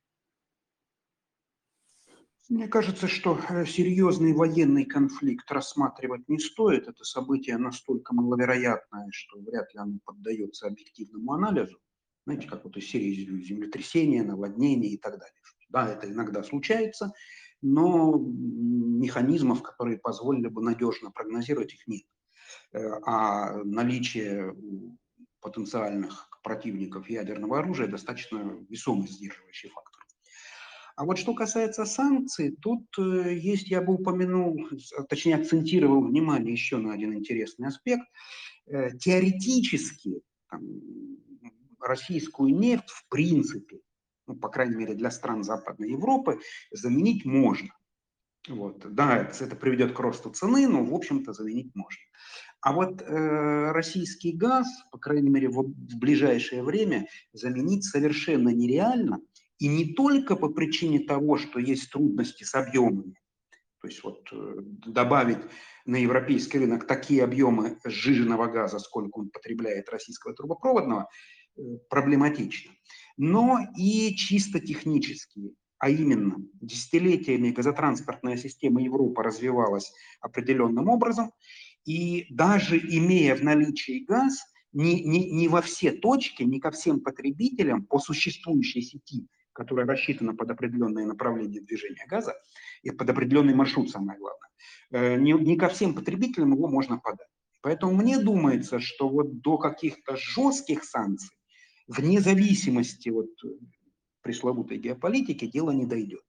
Мне 2.48 2.68
кажется, 2.68 3.08
что 3.08 3.40
э, 3.48 3.66
серьезный 3.66 4.32
военный 4.32 4.84
конфликт 4.84 5.50
рассматривать 5.50 6.28
не 6.28 6.38
стоит. 6.38 6.86
Это 6.86 7.02
событие 7.02 7.58
настолько 7.58 8.14
маловероятное, 8.14 9.08
что 9.10 9.40
вряд 9.40 9.72
ли 9.74 9.80
оно 9.80 9.98
поддается 10.04 10.68
объективному 10.68 11.32
анализу. 11.32 11.78
Знаете, 12.24 12.46
как 12.46 12.64
вот 12.64 12.76
из 12.76 12.86
серии 12.88 13.42
землетрясения, 13.42 14.22
наводнения 14.22 14.90
и 14.90 14.96
так 14.96 15.18
далее. 15.18 15.34
Да, 15.70 15.92
это 15.92 16.08
иногда 16.08 16.44
случается, 16.44 17.12
но 17.62 18.18
механизмов, 18.18 19.62
которые 19.62 19.98
позволили 19.98 20.48
бы 20.48 20.62
надежно 20.62 21.10
прогнозировать 21.10 21.74
их 21.74 21.86
нет. 21.86 22.06
Э, 22.72 23.00
а 23.04 23.62
наличие 23.64 24.54
потенциальных 25.40 26.28
противников 26.42 27.08
ядерного 27.08 27.58
оружия 27.58 27.86
достаточно 27.86 28.58
весомый 28.68 29.08
сдерживающий 29.08 29.70
фактор. 29.70 30.02
А 30.96 31.04
вот 31.04 31.18
что 31.18 31.34
касается 31.34 31.84
санкций, 31.84 32.56
тут 32.60 32.86
э, 32.98 33.34
есть, 33.34 33.68
я 33.68 33.82
бы 33.82 33.94
упомянул, 33.94 34.58
точнее 35.08 35.36
акцентировал 35.36 36.02
внимание 36.02 36.52
еще 36.52 36.78
на 36.78 36.94
один 36.94 37.14
интересный 37.14 37.68
аспект. 37.68 38.08
Э, 38.66 38.96
теоретически 38.96 40.22
там, 40.50 40.62
российскую 41.80 42.54
нефть 42.54 42.88
в 42.88 43.06
принципе 43.08 43.80
ну, 44.26 44.34
по 44.34 44.48
крайней 44.48 44.76
мере 44.76 44.94
для 44.94 45.10
стран 45.10 45.44
Западной 45.44 45.90
Европы, 45.90 46.40
заменить 46.70 47.24
можно. 47.24 47.70
Вот. 48.48 48.94
Да, 48.94 49.28
это, 49.40 49.56
приведет 49.56 49.92
к 49.92 50.00
росту 50.00 50.30
цены, 50.30 50.68
но, 50.68 50.84
в 50.84 50.94
общем-то, 50.94 51.32
заменить 51.32 51.74
можно. 51.74 52.02
А 52.60 52.72
вот 52.72 53.02
э, 53.02 53.72
российский 53.72 54.32
газ, 54.32 54.66
по 54.90 54.98
крайней 54.98 55.30
мере, 55.30 55.48
в, 55.48 55.62
в 55.62 55.98
ближайшее 55.98 56.62
время 56.62 57.06
заменить 57.32 57.84
совершенно 57.84 58.50
нереально. 58.50 59.20
И 59.58 59.68
не 59.68 59.94
только 59.94 60.36
по 60.36 60.48
причине 60.48 61.00
того, 61.00 61.38
что 61.38 61.58
есть 61.58 61.90
трудности 61.90 62.44
с 62.44 62.54
объемами. 62.54 63.14
То 63.80 63.88
есть 63.88 64.02
вот 64.04 64.28
э, 64.32 64.56
добавить 64.86 65.38
на 65.84 65.96
европейский 65.96 66.58
рынок 66.58 66.86
такие 66.86 67.24
объемы 67.24 67.78
сжиженного 67.84 68.46
газа, 68.46 68.78
сколько 68.78 69.18
он 69.18 69.30
потребляет 69.30 69.88
российского 69.88 70.34
трубопроводного, 70.34 71.08
э, 71.56 71.60
проблематично 71.88 72.72
но 73.16 73.58
и 73.76 74.14
чисто 74.14 74.60
технические. 74.60 75.52
А 75.78 75.90
именно, 75.90 76.36
десятилетиями 76.60 77.50
газотранспортная 77.50 78.36
система 78.36 78.82
Европы 78.82 79.22
развивалась 79.22 79.92
определенным 80.20 80.88
образом, 80.88 81.32
и 81.84 82.26
даже 82.30 82.78
имея 82.78 83.36
в 83.36 83.42
наличии 83.42 84.04
газ, 84.04 84.40
не, 84.72 85.02
не, 85.04 85.30
не 85.30 85.48
во 85.48 85.62
все 85.62 85.92
точки, 85.92 86.42
не 86.42 86.60
ко 86.60 86.70
всем 86.70 87.00
потребителям 87.00 87.84
по 87.84 87.98
существующей 87.98 88.82
сети, 88.82 89.26
которая 89.52 89.86
рассчитана 89.86 90.34
под 90.34 90.50
определенное 90.50 91.06
направление 91.06 91.60
движения 91.62 92.06
газа, 92.08 92.34
и 92.82 92.90
под 92.90 93.08
определенный 93.10 93.54
маршрут, 93.54 93.90
самое 93.90 94.18
главное, 94.18 94.50
э, 94.90 95.16
не, 95.16 95.32
не 95.32 95.56
ко 95.56 95.68
всем 95.68 95.94
потребителям 95.94 96.54
его 96.54 96.68
можно 96.68 96.98
подать. 96.98 97.28
Поэтому 97.62 97.94
мне 97.94 98.18
думается, 98.18 98.80
что 98.80 99.08
вот 99.08 99.40
до 99.40 99.58
каких-то 99.58 100.16
жестких 100.16 100.84
санкций 100.84 101.35
вне 101.86 102.20
зависимости 102.20 103.08
от 103.08 103.30
пресловутой 104.22 104.78
геополитики 104.78 105.46
дело 105.46 105.70
не 105.70 105.86
дойдет. 105.86 106.22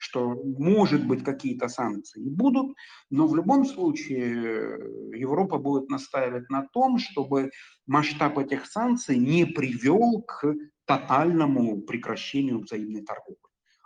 Что, 0.00 0.34
может 0.58 1.06
быть, 1.06 1.24
какие-то 1.24 1.68
санкции 1.68 2.28
будут, 2.28 2.76
но 3.10 3.26
в 3.28 3.36
любом 3.36 3.64
случае 3.64 4.78
Европа 5.16 5.58
будет 5.58 5.88
настаивать 5.88 6.50
на 6.50 6.66
том, 6.72 6.98
чтобы 6.98 7.50
масштаб 7.86 8.38
этих 8.38 8.66
санкций 8.66 9.16
не 9.16 9.46
привел 9.46 10.22
к 10.22 10.54
тотальному 10.84 11.80
прекращению 11.82 12.60
взаимной 12.60 13.02
торговли. 13.02 13.38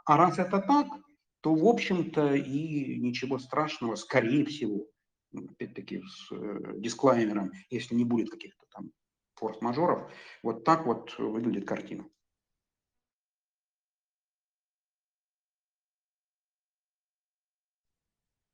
А 0.06 0.16
раз 0.16 0.38
это 0.38 0.60
так, 0.60 0.88
то, 1.40 1.54
в 1.54 1.66
общем-то, 1.66 2.34
и 2.34 2.98
ничего 2.98 3.38
страшного, 3.38 3.94
скорее 3.94 4.44
всего, 4.46 4.86
опять-таки 5.32 6.00
с 6.02 6.32
э, 6.32 6.72
дисклаймером, 6.78 7.52
если 7.70 7.94
не 7.94 8.04
будет 8.04 8.30
каких-то 8.30 8.64
там 8.72 8.90
форс-мажоров, 9.38 10.10
вот 10.42 10.64
так 10.64 10.86
вот 10.86 11.16
выглядит 11.18 11.66
картина. 11.66 12.04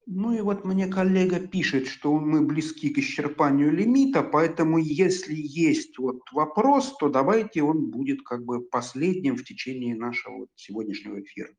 Ну 0.07 0.33
и 0.33 0.41
вот 0.43 0.65
мне 0.65 0.87
коллега 0.87 1.41
пишет, 1.41 1.87
что 1.87 2.19
мы 2.19 2.43
близки 2.47 2.91
к 2.91 2.99
исчерпанию 2.99 3.73
лимита, 3.73 4.23
поэтому 4.23 4.77
если 4.79 5.35
есть 5.35 5.99
вот 5.99 6.21
вопрос, 6.31 6.95
то 6.99 7.09
давайте 7.09 7.63
он 7.63 7.91
будет 7.91 8.23
как 8.23 8.45
бы 8.45 8.61
последним 8.61 9.37
в 9.37 9.45
течение 9.45 9.97
нашего 9.97 10.47
сегодняшнего 10.57 11.21
эфира. 11.21 11.55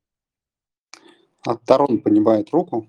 А 1.44 1.56
Тарон 1.56 2.00
поднимает 2.00 2.50
руку. 2.50 2.88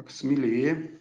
Так, 0.00 0.10
смелее. 0.10 0.98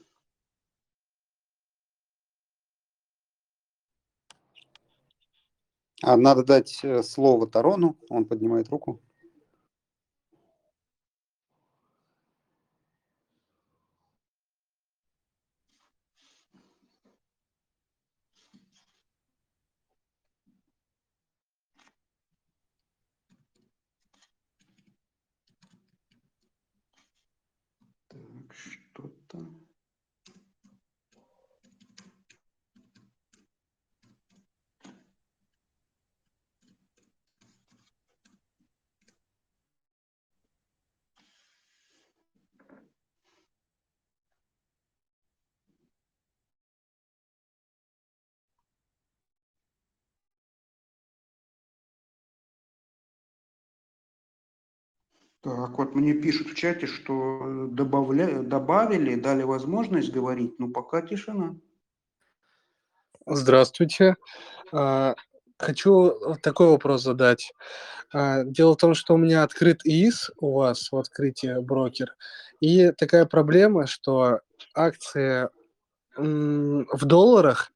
А 6.02 6.18
надо 6.18 6.44
дать 6.44 6.84
э, 6.84 7.02
слово 7.02 7.48
Тарону, 7.48 7.98
он 8.10 8.26
поднимает 8.26 8.68
руку. 8.68 9.02
Так, 28.10 28.54
что-то... 28.54 29.46
Так, 55.42 55.78
вот 55.78 55.96
мне 55.96 56.14
пишут 56.14 56.50
в 56.50 56.56
чате, 56.56 56.86
что 56.86 57.68
добавля... 57.70 58.44
добавили, 58.44 59.16
дали 59.16 59.44
возможность 59.44 60.12
говорить, 60.12 60.60
но 60.60 60.68
пока 60.68 61.02
тишина. 61.02 61.56
Здравствуйте. 63.26 64.18
А, 64.74 65.16
хочу 65.58 66.36
такой 66.42 66.68
вопрос 66.68 67.04
задать. 67.04 67.54
А, 68.12 68.44
дело 68.44 68.74
в 68.74 68.78
том, 68.78 68.94
что 68.94 69.14
у 69.14 69.18
меня 69.18 69.44
открыт 69.44 69.80
ИИС 69.86 70.32
у 70.38 70.58
вас 70.58 70.92
в 70.92 70.98
открытии 70.98 71.62
брокер, 71.62 72.16
и 72.60 72.92
такая 72.92 73.26
проблема, 73.26 73.88
что 73.88 74.42
акции 74.74 75.48
в 76.18 77.06
долларах 77.06 77.72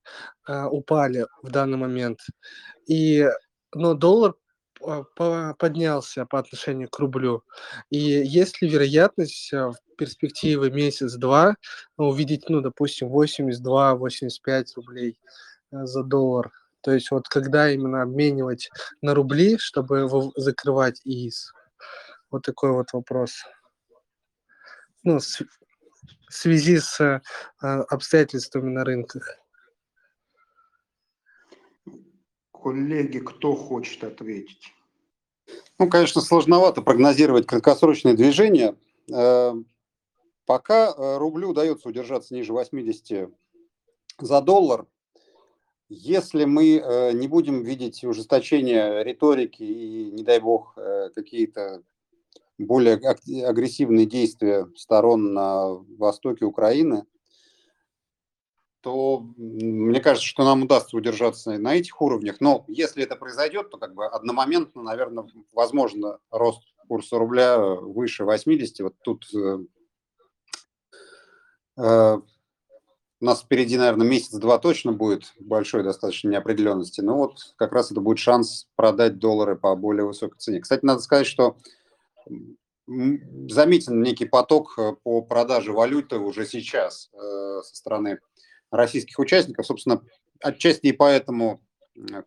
а, 0.45 0.68
упали 0.68 1.28
в 1.41 1.49
данный 1.49 1.78
момент, 1.78 2.20
и 2.88 3.26
но 3.74 3.93
доллар 3.93 4.36
поднялся 5.57 6.25
по 6.25 6.39
отношению 6.39 6.89
к 6.89 6.99
рублю. 6.99 7.43
И 7.89 7.97
есть 7.97 8.61
ли 8.61 8.69
вероятность 8.69 9.53
э, 9.53 9.69
в 9.69 9.75
перспективе 9.97 10.69
месяц-два 10.71 11.55
увидеть, 11.97 12.49
ну, 12.49 12.61
допустим, 12.61 13.07
82-85 13.07 14.65
рублей 14.75 15.17
э, 15.71 15.86
за 15.86 16.03
доллар? 16.03 16.51
То 16.81 16.91
есть 16.91 17.11
вот 17.11 17.27
когда 17.29 17.71
именно 17.71 18.01
обменивать 18.01 18.69
на 19.01 19.13
рубли, 19.13 19.57
чтобы 19.57 20.09
закрывать 20.36 21.01
ИИС? 21.05 21.53
Вот 22.29 22.43
такой 22.43 22.71
вот 22.71 22.91
вопрос. 22.93 23.43
Ну, 25.03 25.19
в 25.19 26.34
связи 26.34 26.79
с 26.79 26.99
э, 26.99 27.21
обстоятельствами 27.61 28.69
на 28.69 28.84
рынках. 28.84 29.43
Коллеги, 32.64 33.20
кто 33.20 33.55
хочет 33.55 34.05
ответить? 34.05 34.74
Ну, 35.78 35.89
конечно, 35.89 36.22
сложновато 36.22 36.82
прогнозировать 36.82 37.45
краткосрочные 37.45 38.14
движения. 38.14 38.78
Э, 39.14 39.51
пока 40.45 40.88
э, 40.88 41.18
рублю 41.18 41.49
удается 41.49 41.89
удержаться 41.89 42.34
ниже 42.34 42.53
80 42.53 43.30
за 44.18 44.41
доллар, 44.41 44.88
если 45.89 46.45
мы 46.45 46.78
э, 46.78 47.11
не 47.11 47.28
будем 47.28 47.64
видеть 47.64 48.01
ужесточения 48.05 49.03
риторики 49.03 49.64
и, 49.64 50.11
не 50.11 50.24
дай 50.24 50.39
бог, 50.39 50.78
какие-то 51.16 51.84
более 52.57 52.95
агрессивные 53.45 54.05
действия 54.05 54.70
сторон 54.78 55.34
на 55.34 55.68
востоке 55.97 56.45
Украины, 56.45 57.03
то 58.84 59.25
мне 59.38 60.01
кажется, 60.01 60.27
что 60.27 60.43
нам 60.43 60.63
удастся 60.63 60.97
удержаться 60.97 61.57
на 61.57 61.75
этих 61.75 62.01
уровнях. 62.01 62.41
Но 62.41 62.65
если 62.67 63.01
это 63.01 63.15
произойдет, 63.15 63.69
то 63.69 63.77
как 63.77 63.95
бы 63.95 64.05
одномоментно, 64.05 64.84
наверное, 64.84 65.25
возможно 65.53 66.19
рост 66.31 66.61
курса 66.89 67.17
рубля 67.17 67.57
выше 67.57 68.25
80. 68.25 68.81
Вот 68.81 68.95
тут 69.01 69.25
э, 69.34 69.59
э, 71.77 72.17
у 72.17 73.25
нас 73.25 73.41
впереди, 73.41 73.77
наверное, 73.77 74.05
месяц-два 74.05 74.59
точно 74.59 74.91
будет 74.91 75.31
большой 75.39 75.84
достаточно 75.84 76.27
неопределенности. 76.27 76.99
Но 76.99 77.19
вот 77.19 77.53
как 77.55 77.71
раз 77.71 77.89
это 77.89 78.01
будет 78.01 78.19
шанс 78.19 78.67
продать 78.75 79.17
доллары 79.17 79.55
по 79.55 79.73
более 79.77 80.05
высокой 80.05 80.38
цене. 80.39 80.59
Кстати, 80.59 80.84
надо 80.84 80.99
сказать, 80.99 81.25
что 81.25 81.55
заметен 82.86 84.01
некий 84.01 84.25
поток 84.25 84.77
э, 84.77 84.93
по 85.03 85.21
продаже 85.21 85.71
валюты 85.71 86.17
уже 86.17 86.45
сейчас 86.45 87.09
э, 87.13 87.61
со 87.63 87.75
стороны 87.75 88.19
российских 88.74 89.19
участников. 89.19 89.65
Собственно, 89.65 90.01
отчасти 90.41 90.88
и 90.88 90.91
поэтому 90.91 91.61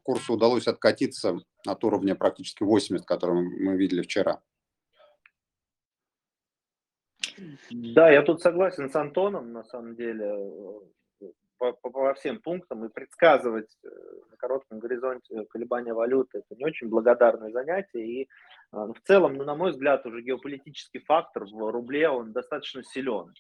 курсу 0.03 0.35
удалось 0.35 0.69
откатиться 0.69 1.39
от 1.67 1.85
уровня 1.85 2.15
практически 2.15 2.63
80, 2.63 3.05
который 3.05 3.43
мы 3.43 3.77
видели 3.77 4.03
вчера. 4.03 4.41
Да, 7.71 8.11
я 8.11 8.23
тут 8.23 8.41
согласен 8.41 8.89
с 8.89 8.97
Антоном, 8.97 9.53
на 9.53 9.65
самом 9.65 9.97
деле, 9.97 10.33
по, 11.59 11.73
по, 11.73 11.91
по 11.91 12.15
всем 12.15 12.41
пунктам, 12.41 12.85
и 12.85 12.89
предсказывать 12.89 13.77
э, 13.85 13.89
на 14.31 14.37
коротком 14.37 14.79
горизонте 14.79 15.45
колебания 15.51 15.93
валюты– 15.93 16.39
это 16.49 16.57
не 16.57 16.65
очень 16.65 16.89
благодарное 16.89 17.51
занятие, 17.51 18.07
и 18.07 18.29
в 18.73 18.97
целом, 19.05 19.35
ну, 19.35 19.45
на 19.45 19.55
мой 19.55 19.73
взгляд, 19.73 20.07
уже 20.07 20.23
геополитический 20.23 21.01
фактор 21.01 21.45
в 21.45 21.71
рубле, 21.71 22.09
он 22.09 22.33
достаточно 22.33 22.83
силен. 22.83 23.33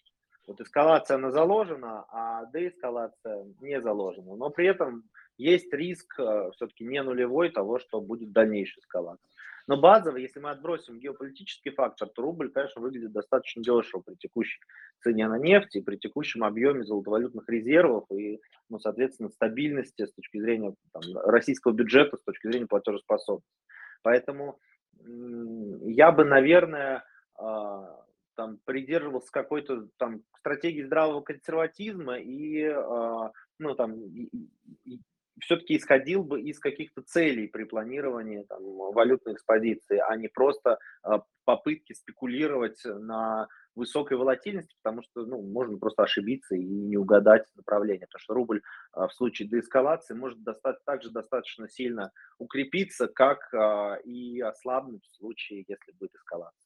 Вот 0.47 0.61
эскалация, 0.61 1.17
она 1.17 1.31
заложена, 1.31 2.05
а 2.09 2.47
деэскалация 2.53 3.47
не 3.61 3.81
заложена. 3.81 4.37
Но 4.37 4.51
при 4.51 4.67
этом 4.67 5.05
есть 5.39 5.73
риск 5.73 6.19
э, 6.21 6.51
все-таки 6.55 6.85
не 6.85 7.03
нулевой 7.03 7.51
того, 7.51 7.79
что 7.79 8.01
будет 8.01 8.33
дальнейшая 8.33 8.81
эскалация. 8.83 9.29
Но 9.67 9.77
базово, 9.77 10.19
если 10.19 10.39
мы 10.39 10.51
отбросим 10.51 11.01
геополитический 11.01 11.73
фактор, 11.73 12.09
то 12.09 12.23
рубль, 12.23 12.51
конечно, 12.53 12.81
выглядит 12.81 13.13
достаточно 13.13 13.63
дешево 13.63 14.01
при 14.01 14.15
текущей 14.15 14.61
цене 15.01 15.27
на 15.27 15.39
нефть 15.39 15.75
и 15.75 15.81
при 15.81 15.97
текущем 15.97 16.45
объеме 16.45 16.85
золотовалютных 16.85 17.49
резервов 17.49 18.05
и, 18.13 18.41
ну, 18.69 18.79
соответственно, 18.79 19.29
стабильности 19.31 20.07
с 20.07 20.13
точки 20.13 20.39
зрения 20.39 20.75
там, 20.93 21.03
российского 21.25 21.73
бюджета, 21.73 22.17
с 22.17 22.23
точки 22.23 22.47
зрения 22.47 22.67
платежеспособности. 22.67 23.51
Поэтому 24.03 24.61
я 25.05 26.13
бы, 26.13 26.25
наверное, 26.25 27.05
а, 27.35 28.06
там 28.37 28.59
придерживался 28.65 29.31
какой-то 29.33 29.89
там 29.97 30.23
стратегии 30.39 30.83
здравого 30.83 31.23
консерватизма 31.23 32.19
и, 32.19 32.61
э, 32.63 33.31
ну, 33.59 33.75
там, 33.75 33.95
и, 33.95 34.29
и, 34.85 35.01
все-таки 35.41 35.77
исходил 35.77 36.23
бы 36.23 36.41
из 36.41 36.59
каких-то 36.59 37.03
целей 37.03 37.47
при 37.47 37.65
планировании 37.65 38.45
там, 38.45 38.63
валютной 38.63 39.35
экспозиции, 39.35 39.99
а 39.99 40.17
не 40.17 40.29
просто 40.29 40.79
а, 41.03 41.23
попытки 41.45 41.93
спекулировать 41.93 42.81
на 42.85 43.49
высокой 43.75 44.17
волатильности, 44.17 44.75
потому 44.83 45.03
что 45.03 45.27
ну, 45.27 45.43
можно 45.43 45.77
просто 45.79 46.05
ошибиться 46.05 46.57
и 46.57 46.65
не 46.65 46.97
угадать 46.97 47.45
направление, 47.55 48.07
потому 48.07 48.21
что 48.21 48.35
рубль 48.35 48.63
а, 48.93 49.09
в 49.09 49.13
случае 49.13 49.49
деэскалации 49.49 50.15
может 50.15 50.43
достать, 50.43 50.83
также 50.85 51.11
достаточно 51.11 51.69
сильно 51.69 52.13
укрепиться, 52.39 53.07
как 53.07 53.53
а, 53.53 53.97
и 54.05 54.41
ослабнуть 54.41 55.05
в 55.05 55.17
случае, 55.17 55.65
если 55.69 55.93
будет 55.93 56.15
эскалация. 56.15 56.66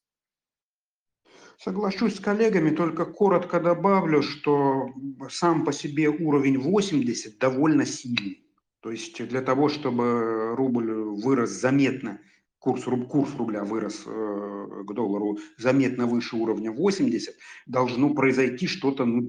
Соглашусь 1.58 2.16
с 2.16 2.20
коллегами, 2.20 2.70
только 2.70 3.04
коротко 3.04 3.60
добавлю, 3.60 4.22
что 4.22 4.88
сам 5.28 5.64
по 5.64 5.72
себе 5.72 6.08
уровень 6.08 6.58
80 6.58 7.38
довольно 7.38 7.84
сильный. 7.84 8.44
То 8.80 8.90
есть 8.90 9.22
для 9.28 9.42
того, 9.42 9.68
чтобы 9.68 10.54
рубль 10.56 10.90
вырос 10.92 11.50
заметно, 11.50 12.18
курс, 12.58 12.84
курс 13.08 13.34
рубля 13.36 13.62
вырос 13.64 14.04
э, 14.06 14.66
к 14.86 14.92
доллару 14.94 15.38
заметно 15.58 16.06
выше 16.06 16.36
уровня 16.36 16.72
80, 16.72 17.34
должно 17.66 18.14
произойти 18.14 18.66
что-то 18.66 19.04
ну, 19.04 19.26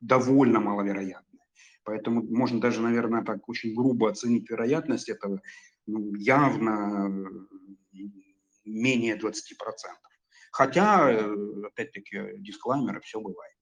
довольно 0.00 0.60
маловероятное. 0.60 1.46
Поэтому 1.84 2.22
можно 2.22 2.60
даже, 2.60 2.82
наверное, 2.82 3.24
так 3.24 3.48
очень 3.48 3.74
грубо 3.74 4.10
оценить 4.10 4.50
вероятность 4.50 5.08
этого 5.08 5.40
ну, 5.86 6.14
явно 6.14 7.10
менее 8.66 9.16
20%. 9.16 9.30
Хотя, 10.50 11.10
э, 11.10 11.36
опять-таки, 11.66 12.38
дисклаймеры, 12.38 13.00
все 13.00 13.20
бывает. 13.20 13.54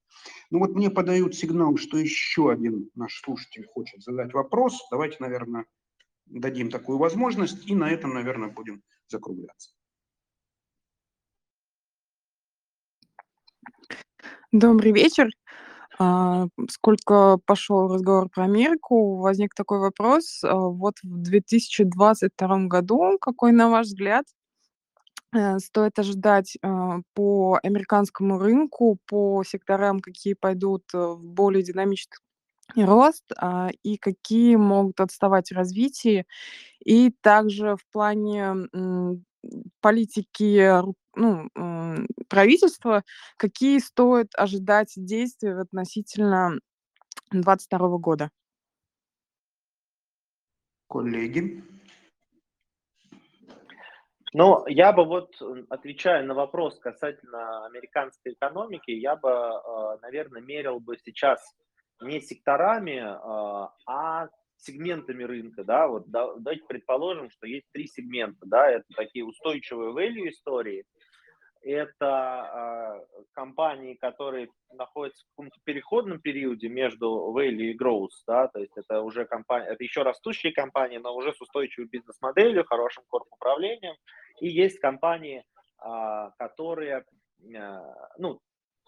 Ну 0.50 0.60
вот 0.60 0.70
мне 0.70 0.90
подают 0.90 1.34
сигнал, 1.34 1.76
что 1.76 1.98
еще 1.98 2.50
один 2.50 2.90
наш 2.94 3.20
слушатель 3.20 3.66
хочет 3.66 4.02
задать 4.02 4.32
вопрос. 4.32 4.86
Давайте, 4.90 5.16
наверное, 5.20 5.66
дадим 6.26 6.70
такую 6.70 6.98
возможность, 6.98 7.68
и 7.68 7.74
на 7.74 7.90
этом, 7.90 8.14
наверное, 8.14 8.48
будем 8.48 8.82
закругляться. 9.08 9.70
Добрый 14.52 14.92
вечер. 14.92 15.28
А, 15.98 16.46
сколько 16.70 17.38
пошел 17.46 17.92
разговор 17.92 18.28
про 18.28 18.44
Америку, 18.44 19.16
возник 19.16 19.54
такой 19.54 19.78
вопрос. 19.78 20.42
А, 20.44 20.54
вот 20.54 20.94
в 21.02 21.22
2022 21.22 22.66
году, 22.66 23.18
какой, 23.20 23.52
на 23.52 23.70
ваш 23.70 23.86
взгляд, 23.86 24.26
э, 25.36 25.58
стоит 25.58 25.98
ожидать 25.98 26.56
а, 26.62 27.00
по 27.14 27.58
американскому 27.62 28.38
рынку, 28.38 28.98
по 29.06 29.42
секторам, 29.44 30.00
какие 30.00 30.34
пойдут 30.34 30.84
э, 30.94 30.98
в 30.98 31.24
более 31.24 31.62
динамичный 31.62 32.18
рост, 32.74 33.24
и 33.84 33.96
какие 33.96 34.56
могут 34.56 35.00
отставать 35.00 35.50
в 35.50 35.54
развитии? 35.54 36.26
И 36.84 37.14
также 37.20 37.76
в 37.76 37.86
плане 37.92 38.54
политики 39.80 40.82
ну, 41.14 41.48
правительства, 42.28 43.04
какие 43.36 43.78
стоит 43.78 44.32
ожидать 44.36 44.92
действия 44.96 45.60
относительно 45.60 46.58
2022 47.30 47.98
года? 47.98 48.30
Коллеги. 50.88 51.62
Ну, 54.32 54.66
я 54.66 54.92
бы 54.92 55.04
вот, 55.04 55.40
отвечая 55.70 56.22
на 56.22 56.34
вопрос 56.34 56.78
касательно 56.78 57.66
американской 57.66 58.32
экономики, 58.32 58.90
я 58.90 59.16
бы, 59.16 59.30
а, 59.30 59.98
наверное, 60.02 60.42
мерил 60.42 60.80
бы 60.80 60.98
сейчас 60.98 61.40
не 62.00 62.20
секторами, 62.20 63.02
а, 63.04 63.72
а 63.86 64.28
сегментами 64.58 65.22
рынка, 65.22 65.64
да, 65.64 65.86
вот 65.86 66.10
да, 66.10 66.34
давайте 66.34 66.64
предположим, 66.66 67.30
что 67.30 67.46
есть 67.46 67.66
три 67.72 67.86
сегмента, 67.86 68.46
да, 68.46 68.68
это 68.70 68.84
такие 68.96 69.24
устойчивые 69.24 69.92
value 69.92 70.30
истории, 70.30 70.84
это 71.70 73.02
э, 73.10 73.22
компании, 73.32 73.94
которые 73.94 74.48
находятся 74.72 75.24
в 75.24 75.30
каком-то 75.30 75.58
переходном 75.64 76.20
периоде 76.20 76.68
между 76.68 77.34
value 77.36 77.72
и 77.72 77.76
growth, 77.76 78.14
да, 78.26 78.48
то 78.48 78.60
есть 78.60 78.72
это 78.76 79.02
уже 79.02 79.24
компания, 79.24 79.66
это 79.66 79.82
еще 79.82 80.02
растущие 80.02 80.52
компании, 80.52 80.98
но 80.98 81.14
уже 81.14 81.32
с 81.32 81.40
устойчивой 81.40 81.88
бизнес-моделью, 81.88 82.64
хорошим 82.64 83.04
корпуправлением, 83.08 83.96
и 84.40 84.48
есть 84.48 84.78
компании, 84.78 85.44
э, 85.84 86.30
которые, 86.38 87.04
э, 87.52 87.80
ну, 88.18 88.38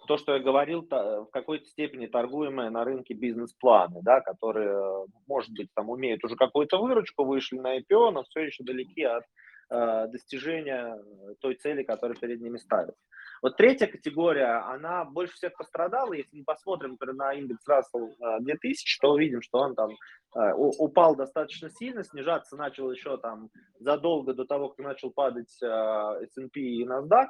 то, 0.07 0.17
что 0.17 0.35
я 0.35 0.39
говорил, 0.39 0.87
в 0.89 1.29
какой-то 1.33 1.67
степени 1.67 2.07
торгуемые 2.07 2.71
на 2.71 2.85
рынке 2.85 3.13
бизнес-планы, 3.13 4.01
да, 4.03 4.21
которые, 4.21 5.07
может 5.27 5.51
быть, 5.51 5.69
там 5.75 5.91
умеют 5.91 6.25
уже 6.25 6.37
какую-то 6.37 6.79
выручку, 6.79 7.25
вышли 7.25 7.59
на 7.59 7.79
IPO, 7.79 8.13
но 8.13 8.23
все 8.23 8.43
еще 8.43 8.63
далеки 8.63 9.03
от 9.03 9.25
достижения 9.71 10.99
той 11.41 11.55
цели, 11.57 11.83
которая 11.83 12.17
перед 12.17 12.41
ними 12.41 12.57
ставится. 12.57 13.03
Вот 13.43 13.57
третья 13.57 13.87
категория, 13.87 14.63
она 14.67 15.05
больше 15.05 15.35
всех 15.35 15.57
пострадала. 15.57 16.13
Если 16.13 16.39
мы 16.39 16.45
посмотрим, 16.45 16.93
например, 16.93 17.15
на 17.15 17.35
индекс 17.35 17.63
Russell 17.69 18.11
2000, 18.41 18.99
то 19.01 19.13
увидим, 19.13 19.43
что 19.43 19.59
он 19.59 19.75
там 19.75 19.91
э, 19.91 20.53
упал 20.57 21.15
достаточно 21.15 21.71
сильно, 21.71 22.03
снижаться 22.03 22.57
начал 22.57 22.91
еще 22.91 23.17
там 23.19 23.51
задолго 23.79 24.35
до 24.35 24.45
того, 24.45 24.71
как 24.71 24.85
начал 24.85 25.11
падать 25.11 25.57
э, 25.63 25.67
S&P 25.67 26.61
и 26.61 26.85
NASDAQ. 26.85 27.27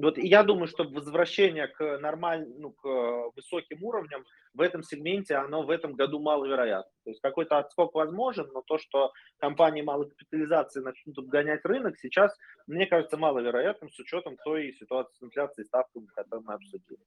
Вот, 0.00 0.16
и 0.16 0.26
я 0.26 0.42
думаю, 0.42 0.66
что 0.66 0.84
возвращение 0.84 1.68
к 1.68 1.98
нормальным, 1.98 2.58
ну, 2.58 2.72
к 2.72 3.32
высоким 3.36 3.84
уровням 3.84 4.24
в 4.54 4.62
этом 4.62 4.82
сегменте, 4.82 5.34
оно 5.34 5.62
в 5.62 5.68
этом 5.68 5.92
году 5.92 6.20
маловероятно. 6.20 6.90
То 7.04 7.10
есть 7.10 7.20
какой-то 7.20 7.58
отскок 7.58 7.94
возможен, 7.94 8.48
но 8.52 8.62
то, 8.62 8.78
что 8.78 9.12
компании 9.38 9.82
малой 9.82 10.08
капитализации 10.08 10.80
начнут 10.80 11.18
обгонять 11.18 11.64
рынок, 11.64 11.98
сейчас, 11.98 12.34
мне 12.66 12.86
кажется, 12.86 13.18
маловероятным 13.18 13.90
с 13.90 13.98
учетом 13.98 14.36
той 14.42 14.72
ситуации 14.72 15.12
с 15.18 15.22
инфляцией 15.22 15.66
ставками, 15.66 16.06
которую 16.06 16.46
мы 16.46 16.54
обсудили. 16.54 17.00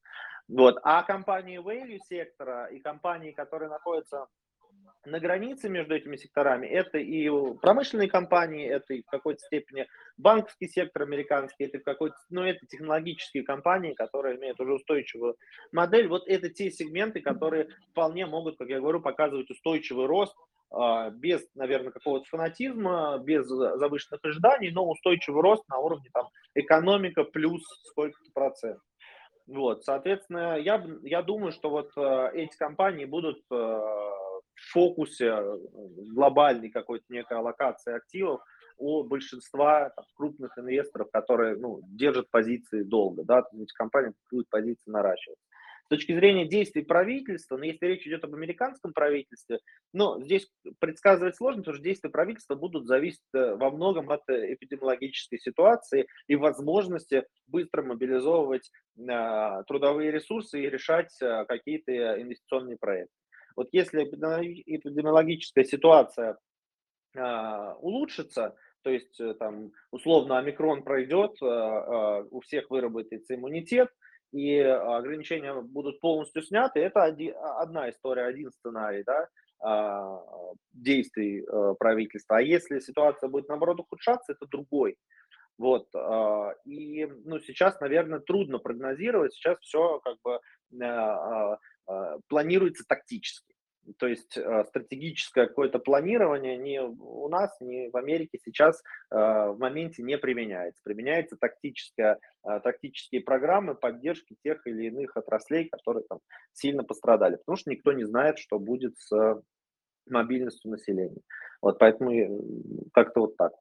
Вот. 0.47 0.77
А 0.83 1.01
компании 1.01 1.59
value 1.59 1.99
сектора 2.07 2.67
и 2.67 2.79
компании, 2.79 3.31
которые 3.31 3.69
находятся 3.69 4.27
на 5.05 5.19
границе 5.19 5.69
между 5.69 5.95
этими 5.95 6.15
секторами. 6.15 6.65
Это 6.67 6.97
и 6.97 7.29
промышленные 7.61 8.09
компании, 8.09 8.67
это 8.67 8.93
и 8.93 9.01
в 9.01 9.07
какой-то 9.07 9.39
степени 9.39 9.88
банковский 10.17 10.67
сектор 10.67 11.03
американский, 11.03 11.65
это 11.65 11.79
в 11.79 11.84
какой-то, 11.84 12.15
ну, 12.29 12.43
это 12.43 12.65
технологические 12.65 13.43
компании, 13.43 13.93
которые 13.93 14.38
имеют 14.38 14.59
уже 14.59 14.73
устойчивую 14.73 15.36
модель. 15.71 16.07
Вот 16.07 16.27
это 16.27 16.49
те 16.49 16.71
сегменты, 16.71 17.21
которые 17.21 17.67
вполне 17.91 18.25
могут, 18.25 18.57
как 18.57 18.69
я 18.69 18.79
говорю, 18.79 19.01
показывать 19.01 19.49
устойчивый 19.49 20.05
рост 20.05 20.36
а, 20.71 21.11
без, 21.11 21.45
наверное, 21.53 21.91
какого-то 21.91 22.25
фанатизма, 22.25 23.19
без 23.23 23.45
завышенных 23.45 24.21
ожиданий, 24.23 24.71
но 24.71 24.89
устойчивый 24.89 25.41
рост 25.41 25.67
на 25.69 25.77
уровне 25.77 26.09
там 26.13 26.29
экономика 26.55 27.23
плюс 27.23 27.61
сколько-то 27.89 28.31
процентов. 28.34 28.81
Вот, 29.45 29.84
соответственно, 29.84 30.57
я, 30.57 30.84
я 31.03 31.21
думаю, 31.21 31.51
что 31.51 31.69
вот 31.69 31.91
э, 31.97 32.29
эти 32.34 32.57
компании 32.57 33.03
будут 33.03 33.39
э, 33.51 33.81
фокусе 34.72 35.28
э, 35.28 35.57
глобальной 36.14 36.70
какой-то 36.70 37.05
некой 37.09 37.38
аллокации 37.38 37.95
активов 37.95 38.41
у 38.78 39.03
большинства 39.03 39.89
там, 39.91 40.05
крупных 40.16 40.57
инвесторов, 40.57 41.09
которые 41.11 41.55
ну, 41.55 41.82
держат 41.84 42.30
позиции 42.30 42.84
долго, 42.84 43.24
да, 43.24 43.43
эти 43.53 43.74
компании 43.74 44.14
будут 44.32 44.49
позиции 44.49 44.89
наращивать. 44.89 45.38
С 45.86 45.89
точки 45.89 46.14
зрения 46.14 46.47
действий 46.47 46.82
правительства, 46.82 47.55
но 47.55 47.59
ну, 47.59 47.66
если 47.66 47.86
речь 47.86 48.07
идет 48.07 48.24
об 48.24 48.34
американском 48.34 48.93
правительстве, 48.93 49.59
ну, 49.91 50.22
здесь 50.24 50.49
предсказывать 50.80 51.36
сложно, 51.36 51.61
потому 51.61 51.76
что 51.76 51.84
действия 51.84 52.09
правительства 52.09 52.55
будут 52.55 52.88
зависеть 52.88 53.22
э, 53.34 53.55
во 53.55 53.70
многом 53.70 54.09
от 54.09 54.22
э, 54.30 54.53
эпидемиологической 54.53 55.39
ситуации 55.39 56.07
и 56.28 56.36
возможности 56.36 57.26
быстро 57.47 57.84
мобилизовывать 57.84 58.72
э, 58.97 59.64
трудовые 59.68 60.11
ресурсы 60.11 60.64
и 60.64 60.70
решать 60.70 61.11
э, 61.22 61.45
какие-то 61.45 61.91
инвестиционные 62.22 62.78
проекты. 62.78 63.14
Вот 63.55 63.69
если 63.71 64.03
эпидемиологическая 64.03 65.63
ситуация 65.63 66.37
а, 67.15 67.75
улучшится, 67.75 68.55
то 68.81 68.89
есть 68.89 69.19
э, 69.19 69.33
там 69.35 69.71
условно 69.91 70.37
омикрон 70.37 70.83
пройдет, 70.83 71.31
а, 71.41 71.45
а, 71.47 72.23
у 72.29 72.41
всех 72.41 72.69
выработается 72.69 73.35
иммунитет, 73.35 73.89
и 74.31 74.57
ограничения 74.57 75.53
будут 75.61 75.99
полностью 75.99 76.41
сняты, 76.41 76.79
это 76.79 77.03
один, 77.03 77.35
одна 77.37 77.91
история, 77.91 78.23
один 78.23 78.51
сценарий 78.51 79.03
да, 79.03 80.49
действий 80.73 81.45
э, 81.45 81.75
правительства. 81.77 82.37
А 82.37 82.41
если 82.41 82.79
ситуация 82.79 83.29
будет 83.29 83.47
наоборот 83.47 83.79
ухудшаться, 83.81 84.33
это 84.33 84.47
другой. 84.47 84.97
Вот, 85.59 85.87
и 86.65 87.05
ну, 87.25 87.39
сейчас, 87.41 87.79
наверное, 87.79 88.19
трудно 88.19 88.57
прогнозировать, 88.57 89.35
сейчас 89.35 89.59
все 89.59 89.99
как 89.99 90.17
бы 90.23 90.39
а, 90.81 91.59
планируется 92.27 92.84
тактически. 92.88 93.53
То 93.97 94.07
есть 94.07 94.38
а, 94.38 94.63
стратегическое 94.65 95.47
какое-то 95.47 95.79
планирование 95.79 96.57
ни 96.57 96.77
у 96.77 97.27
нас, 97.27 97.55
ни 97.59 97.89
в 97.89 97.97
Америке 97.97 98.39
сейчас 98.43 98.81
а, 99.09 99.51
в 99.51 99.59
моменте 99.59 100.03
не 100.03 100.17
применяется. 100.17 100.81
Применяются 100.84 101.36
тактические, 101.38 102.17
тактические 102.43 103.21
программы 103.21 103.75
поддержки 103.75 104.36
тех 104.43 104.65
или 104.67 104.88
иных 104.88 105.17
отраслей, 105.17 105.67
которые 105.69 106.05
там 106.07 106.19
сильно 106.53 106.84
пострадали. 106.84 107.36
Потому 107.38 107.57
что 107.57 107.71
никто 107.71 107.91
не 107.91 108.05
знает, 108.05 108.38
что 108.38 108.59
будет 108.59 108.97
с 108.97 109.41
мобильностью 110.07 110.71
населения. 110.71 111.21
Вот 111.61 111.79
поэтому 111.79 112.89
как-то 112.93 113.21
вот 113.21 113.38
так. 113.38 113.53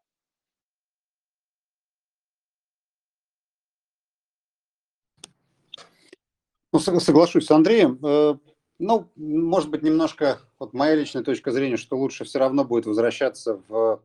Ну, 6.72 6.78
соглашусь 6.78 7.46
с 7.46 7.50
Андреем. 7.50 7.98
Э, 8.02 8.34
ну, 8.78 9.10
может 9.16 9.68
быть, 9.68 9.82
немножко, 9.82 10.40
вот 10.58 10.72
моя 10.72 10.94
личная 10.94 11.22
точка 11.22 11.52
зрения, 11.52 11.76
что 11.76 11.98
лучше 11.98 12.24
все 12.24 12.38
равно 12.38 12.64
будет 12.64 12.86
возвращаться 12.86 13.60
в 13.68 14.02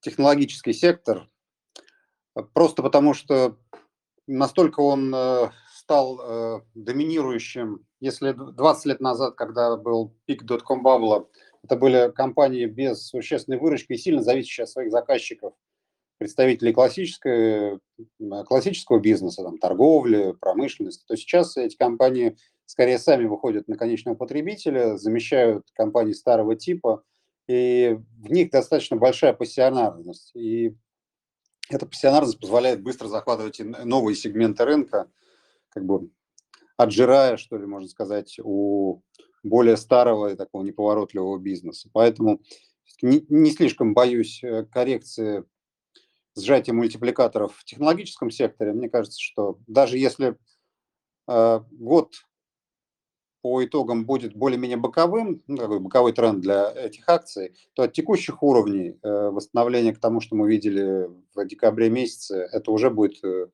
технологический 0.00 0.72
сектор, 0.72 1.28
просто 2.54 2.82
потому 2.82 3.12
что 3.12 3.58
настолько 4.28 4.80
он 4.80 5.12
э, 5.12 5.50
стал 5.74 6.20
э, 6.20 6.60
доминирующим. 6.74 7.84
Если 7.98 8.32
20 8.32 8.86
лет 8.86 9.00
назад, 9.00 9.34
когда 9.34 9.76
был 9.76 10.14
пик 10.26 10.44
dot-com 10.44 10.82
бабла, 10.82 11.26
это 11.64 11.74
были 11.74 12.12
компании 12.14 12.66
без 12.66 13.08
существенной 13.08 13.58
выручки 13.58 13.94
и 13.94 13.98
сильно 13.98 14.22
зависящие 14.22 14.64
от 14.64 14.70
своих 14.70 14.92
заказчиков, 14.92 15.54
представителей 16.20 16.74
классической, 16.74 17.80
классического 18.46 19.00
бизнеса, 19.00 19.42
там, 19.42 19.56
торговли, 19.56 20.34
промышленности, 20.38 21.02
то 21.08 21.16
сейчас 21.16 21.56
эти 21.56 21.76
компании 21.76 22.36
скорее 22.66 22.98
сами 22.98 23.24
выходят 23.24 23.68
на 23.68 23.78
конечного 23.78 24.16
потребителя, 24.16 24.98
замещают 24.98 25.66
компании 25.72 26.12
старого 26.12 26.56
типа, 26.56 27.02
и 27.48 27.98
в 28.18 28.30
них 28.30 28.50
достаточно 28.50 28.98
большая 28.98 29.32
пассионарность. 29.32 30.32
И 30.36 30.76
эта 31.70 31.86
пассионарность 31.86 32.38
позволяет 32.38 32.82
быстро 32.82 33.08
захватывать 33.08 33.58
новые 33.58 34.14
сегменты 34.14 34.66
рынка, 34.66 35.10
как 35.70 35.86
бы 35.86 36.10
отжирая, 36.76 37.38
что 37.38 37.56
ли, 37.56 37.64
можно 37.64 37.88
сказать, 37.88 38.38
у 38.44 39.00
более 39.42 39.78
старого 39.78 40.34
и 40.34 40.36
такого 40.36 40.64
неповоротливого 40.64 41.38
бизнеса. 41.38 41.88
Поэтому 41.94 42.42
не, 43.00 43.24
не 43.30 43.52
слишком 43.52 43.94
боюсь 43.94 44.44
э, 44.44 44.66
коррекции 44.70 45.44
сжатия 46.42 46.72
мультипликаторов 46.72 47.56
в 47.56 47.64
технологическом 47.64 48.30
секторе. 48.30 48.72
Мне 48.72 48.88
кажется, 48.88 49.20
что 49.20 49.58
даже 49.66 49.98
если 49.98 50.36
э, 51.28 51.60
год 51.70 52.14
по 53.42 53.64
итогам 53.64 54.04
будет 54.04 54.34
более-менее 54.34 54.76
боковым, 54.76 55.42
ну, 55.46 55.56
такой 55.56 55.80
боковой 55.80 56.12
тренд 56.12 56.40
для 56.40 56.70
этих 56.70 57.08
акций, 57.08 57.54
то 57.74 57.82
от 57.82 57.92
текущих 57.92 58.42
уровней 58.42 58.98
э, 59.02 59.30
восстановления 59.30 59.94
к 59.94 60.00
тому, 60.00 60.20
что 60.20 60.36
мы 60.36 60.48
видели 60.48 61.08
в 61.34 61.44
декабре 61.46 61.88
месяце, 61.88 62.48
это 62.52 62.70
уже 62.70 62.90
будет 62.90 63.22
э, 63.24 63.46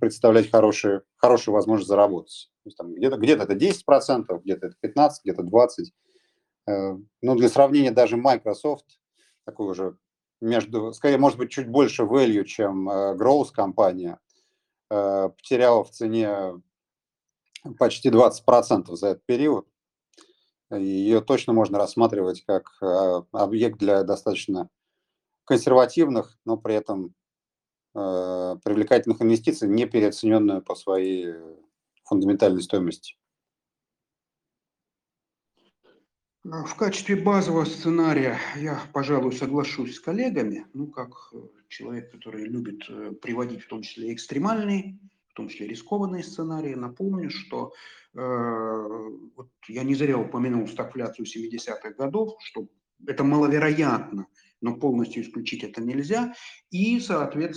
представлять 0.00 0.50
хорошие, 0.50 1.02
хорошую 1.16 1.54
возможность 1.54 1.88
заработать. 1.88 2.50
где-то, 2.64 3.16
где-то 3.16 3.42
это 3.42 3.54
10%, 3.54 4.40
где-то 4.42 4.66
это 4.68 4.76
15%, 4.82 5.10
где-то 5.24 5.42
20%. 5.42 5.68
Э, 6.68 6.96
но 7.20 7.34
для 7.34 7.48
сравнения 7.48 7.90
даже 7.90 8.16
Microsoft, 8.16 8.98
такой 9.44 9.70
уже 9.70 9.96
между, 10.40 10.92
скорее, 10.92 11.18
может 11.18 11.38
быть, 11.38 11.50
чуть 11.50 11.68
больше 11.68 12.02
value, 12.02 12.44
чем 12.44 12.88
э, 12.88 13.14
growth 13.16 13.52
компания, 13.52 14.18
э, 14.90 15.30
потеряла 15.36 15.84
в 15.84 15.90
цене 15.90 16.60
почти 17.78 18.10
20% 18.10 18.94
за 18.94 19.08
этот 19.08 19.26
период. 19.26 19.66
Ее 20.70 21.20
точно 21.20 21.52
можно 21.52 21.78
рассматривать 21.78 22.44
как 22.44 22.72
объект 23.32 23.78
для 23.78 24.02
достаточно 24.02 24.68
консервативных, 25.44 26.36
но 26.44 26.56
при 26.56 26.74
этом 26.74 27.14
Э, 27.98 28.56
привлекательных 28.62 29.22
инвестиций, 29.22 29.68
не 29.70 29.86
переоцененную 29.86 30.60
по 30.60 30.74
своей 30.74 31.32
фундаментальной 32.04 32.60
стоимости. 32.60 33.16
В 36.48 36.76
качестве 36.76 37.16
базового 37.16 37.64
сценария 37.64 38.38
я, 38.54 38.80
пожалуй, 38.92 39.32
соглашусь 39.32 39.96
с 39.96 40.00
коллегами, 40.00 40.64
ну, 40.74 40.86
как 40.86 41.10
э, 41.32 41.38
человек, 41.68 42.12
который 42.12 42.44
любит 42.44 42.84
э, 42.88 43.14
приводить 43.20 43.64
в 43.64 43.66
том 43.66 43.82
числе 43.82 44.14
экстремальные, 44.14 44.96
в 45.30 45.34
том 45.34 45.48
числе 45.48 45.66
рискованные 45.66 46.22
сценарии. 46.22 46.74
Напомню, 46.74 47.30
что 47.30 47.72
э, 48.14 48.20
вот 48.20 49.48
я 49.66 49.82
не 49.82 49.96
зря 49.96 50.18
упомянул 50.18 50.68
стагфляцию 50.68 51.26
70-х 51.26 51.90
годов, 51.98 52.36
что 52.44 52.68
это 53.04 53.24
маловероятно, 53.24 54.28
но 54.60 54.76
полностью 54.76 55.24
исключить 55.24 55.64
это 55.64 55.82
нельзя. 55.82 56.32
И, 56.70 57.00
соответственно, 57.00 57.54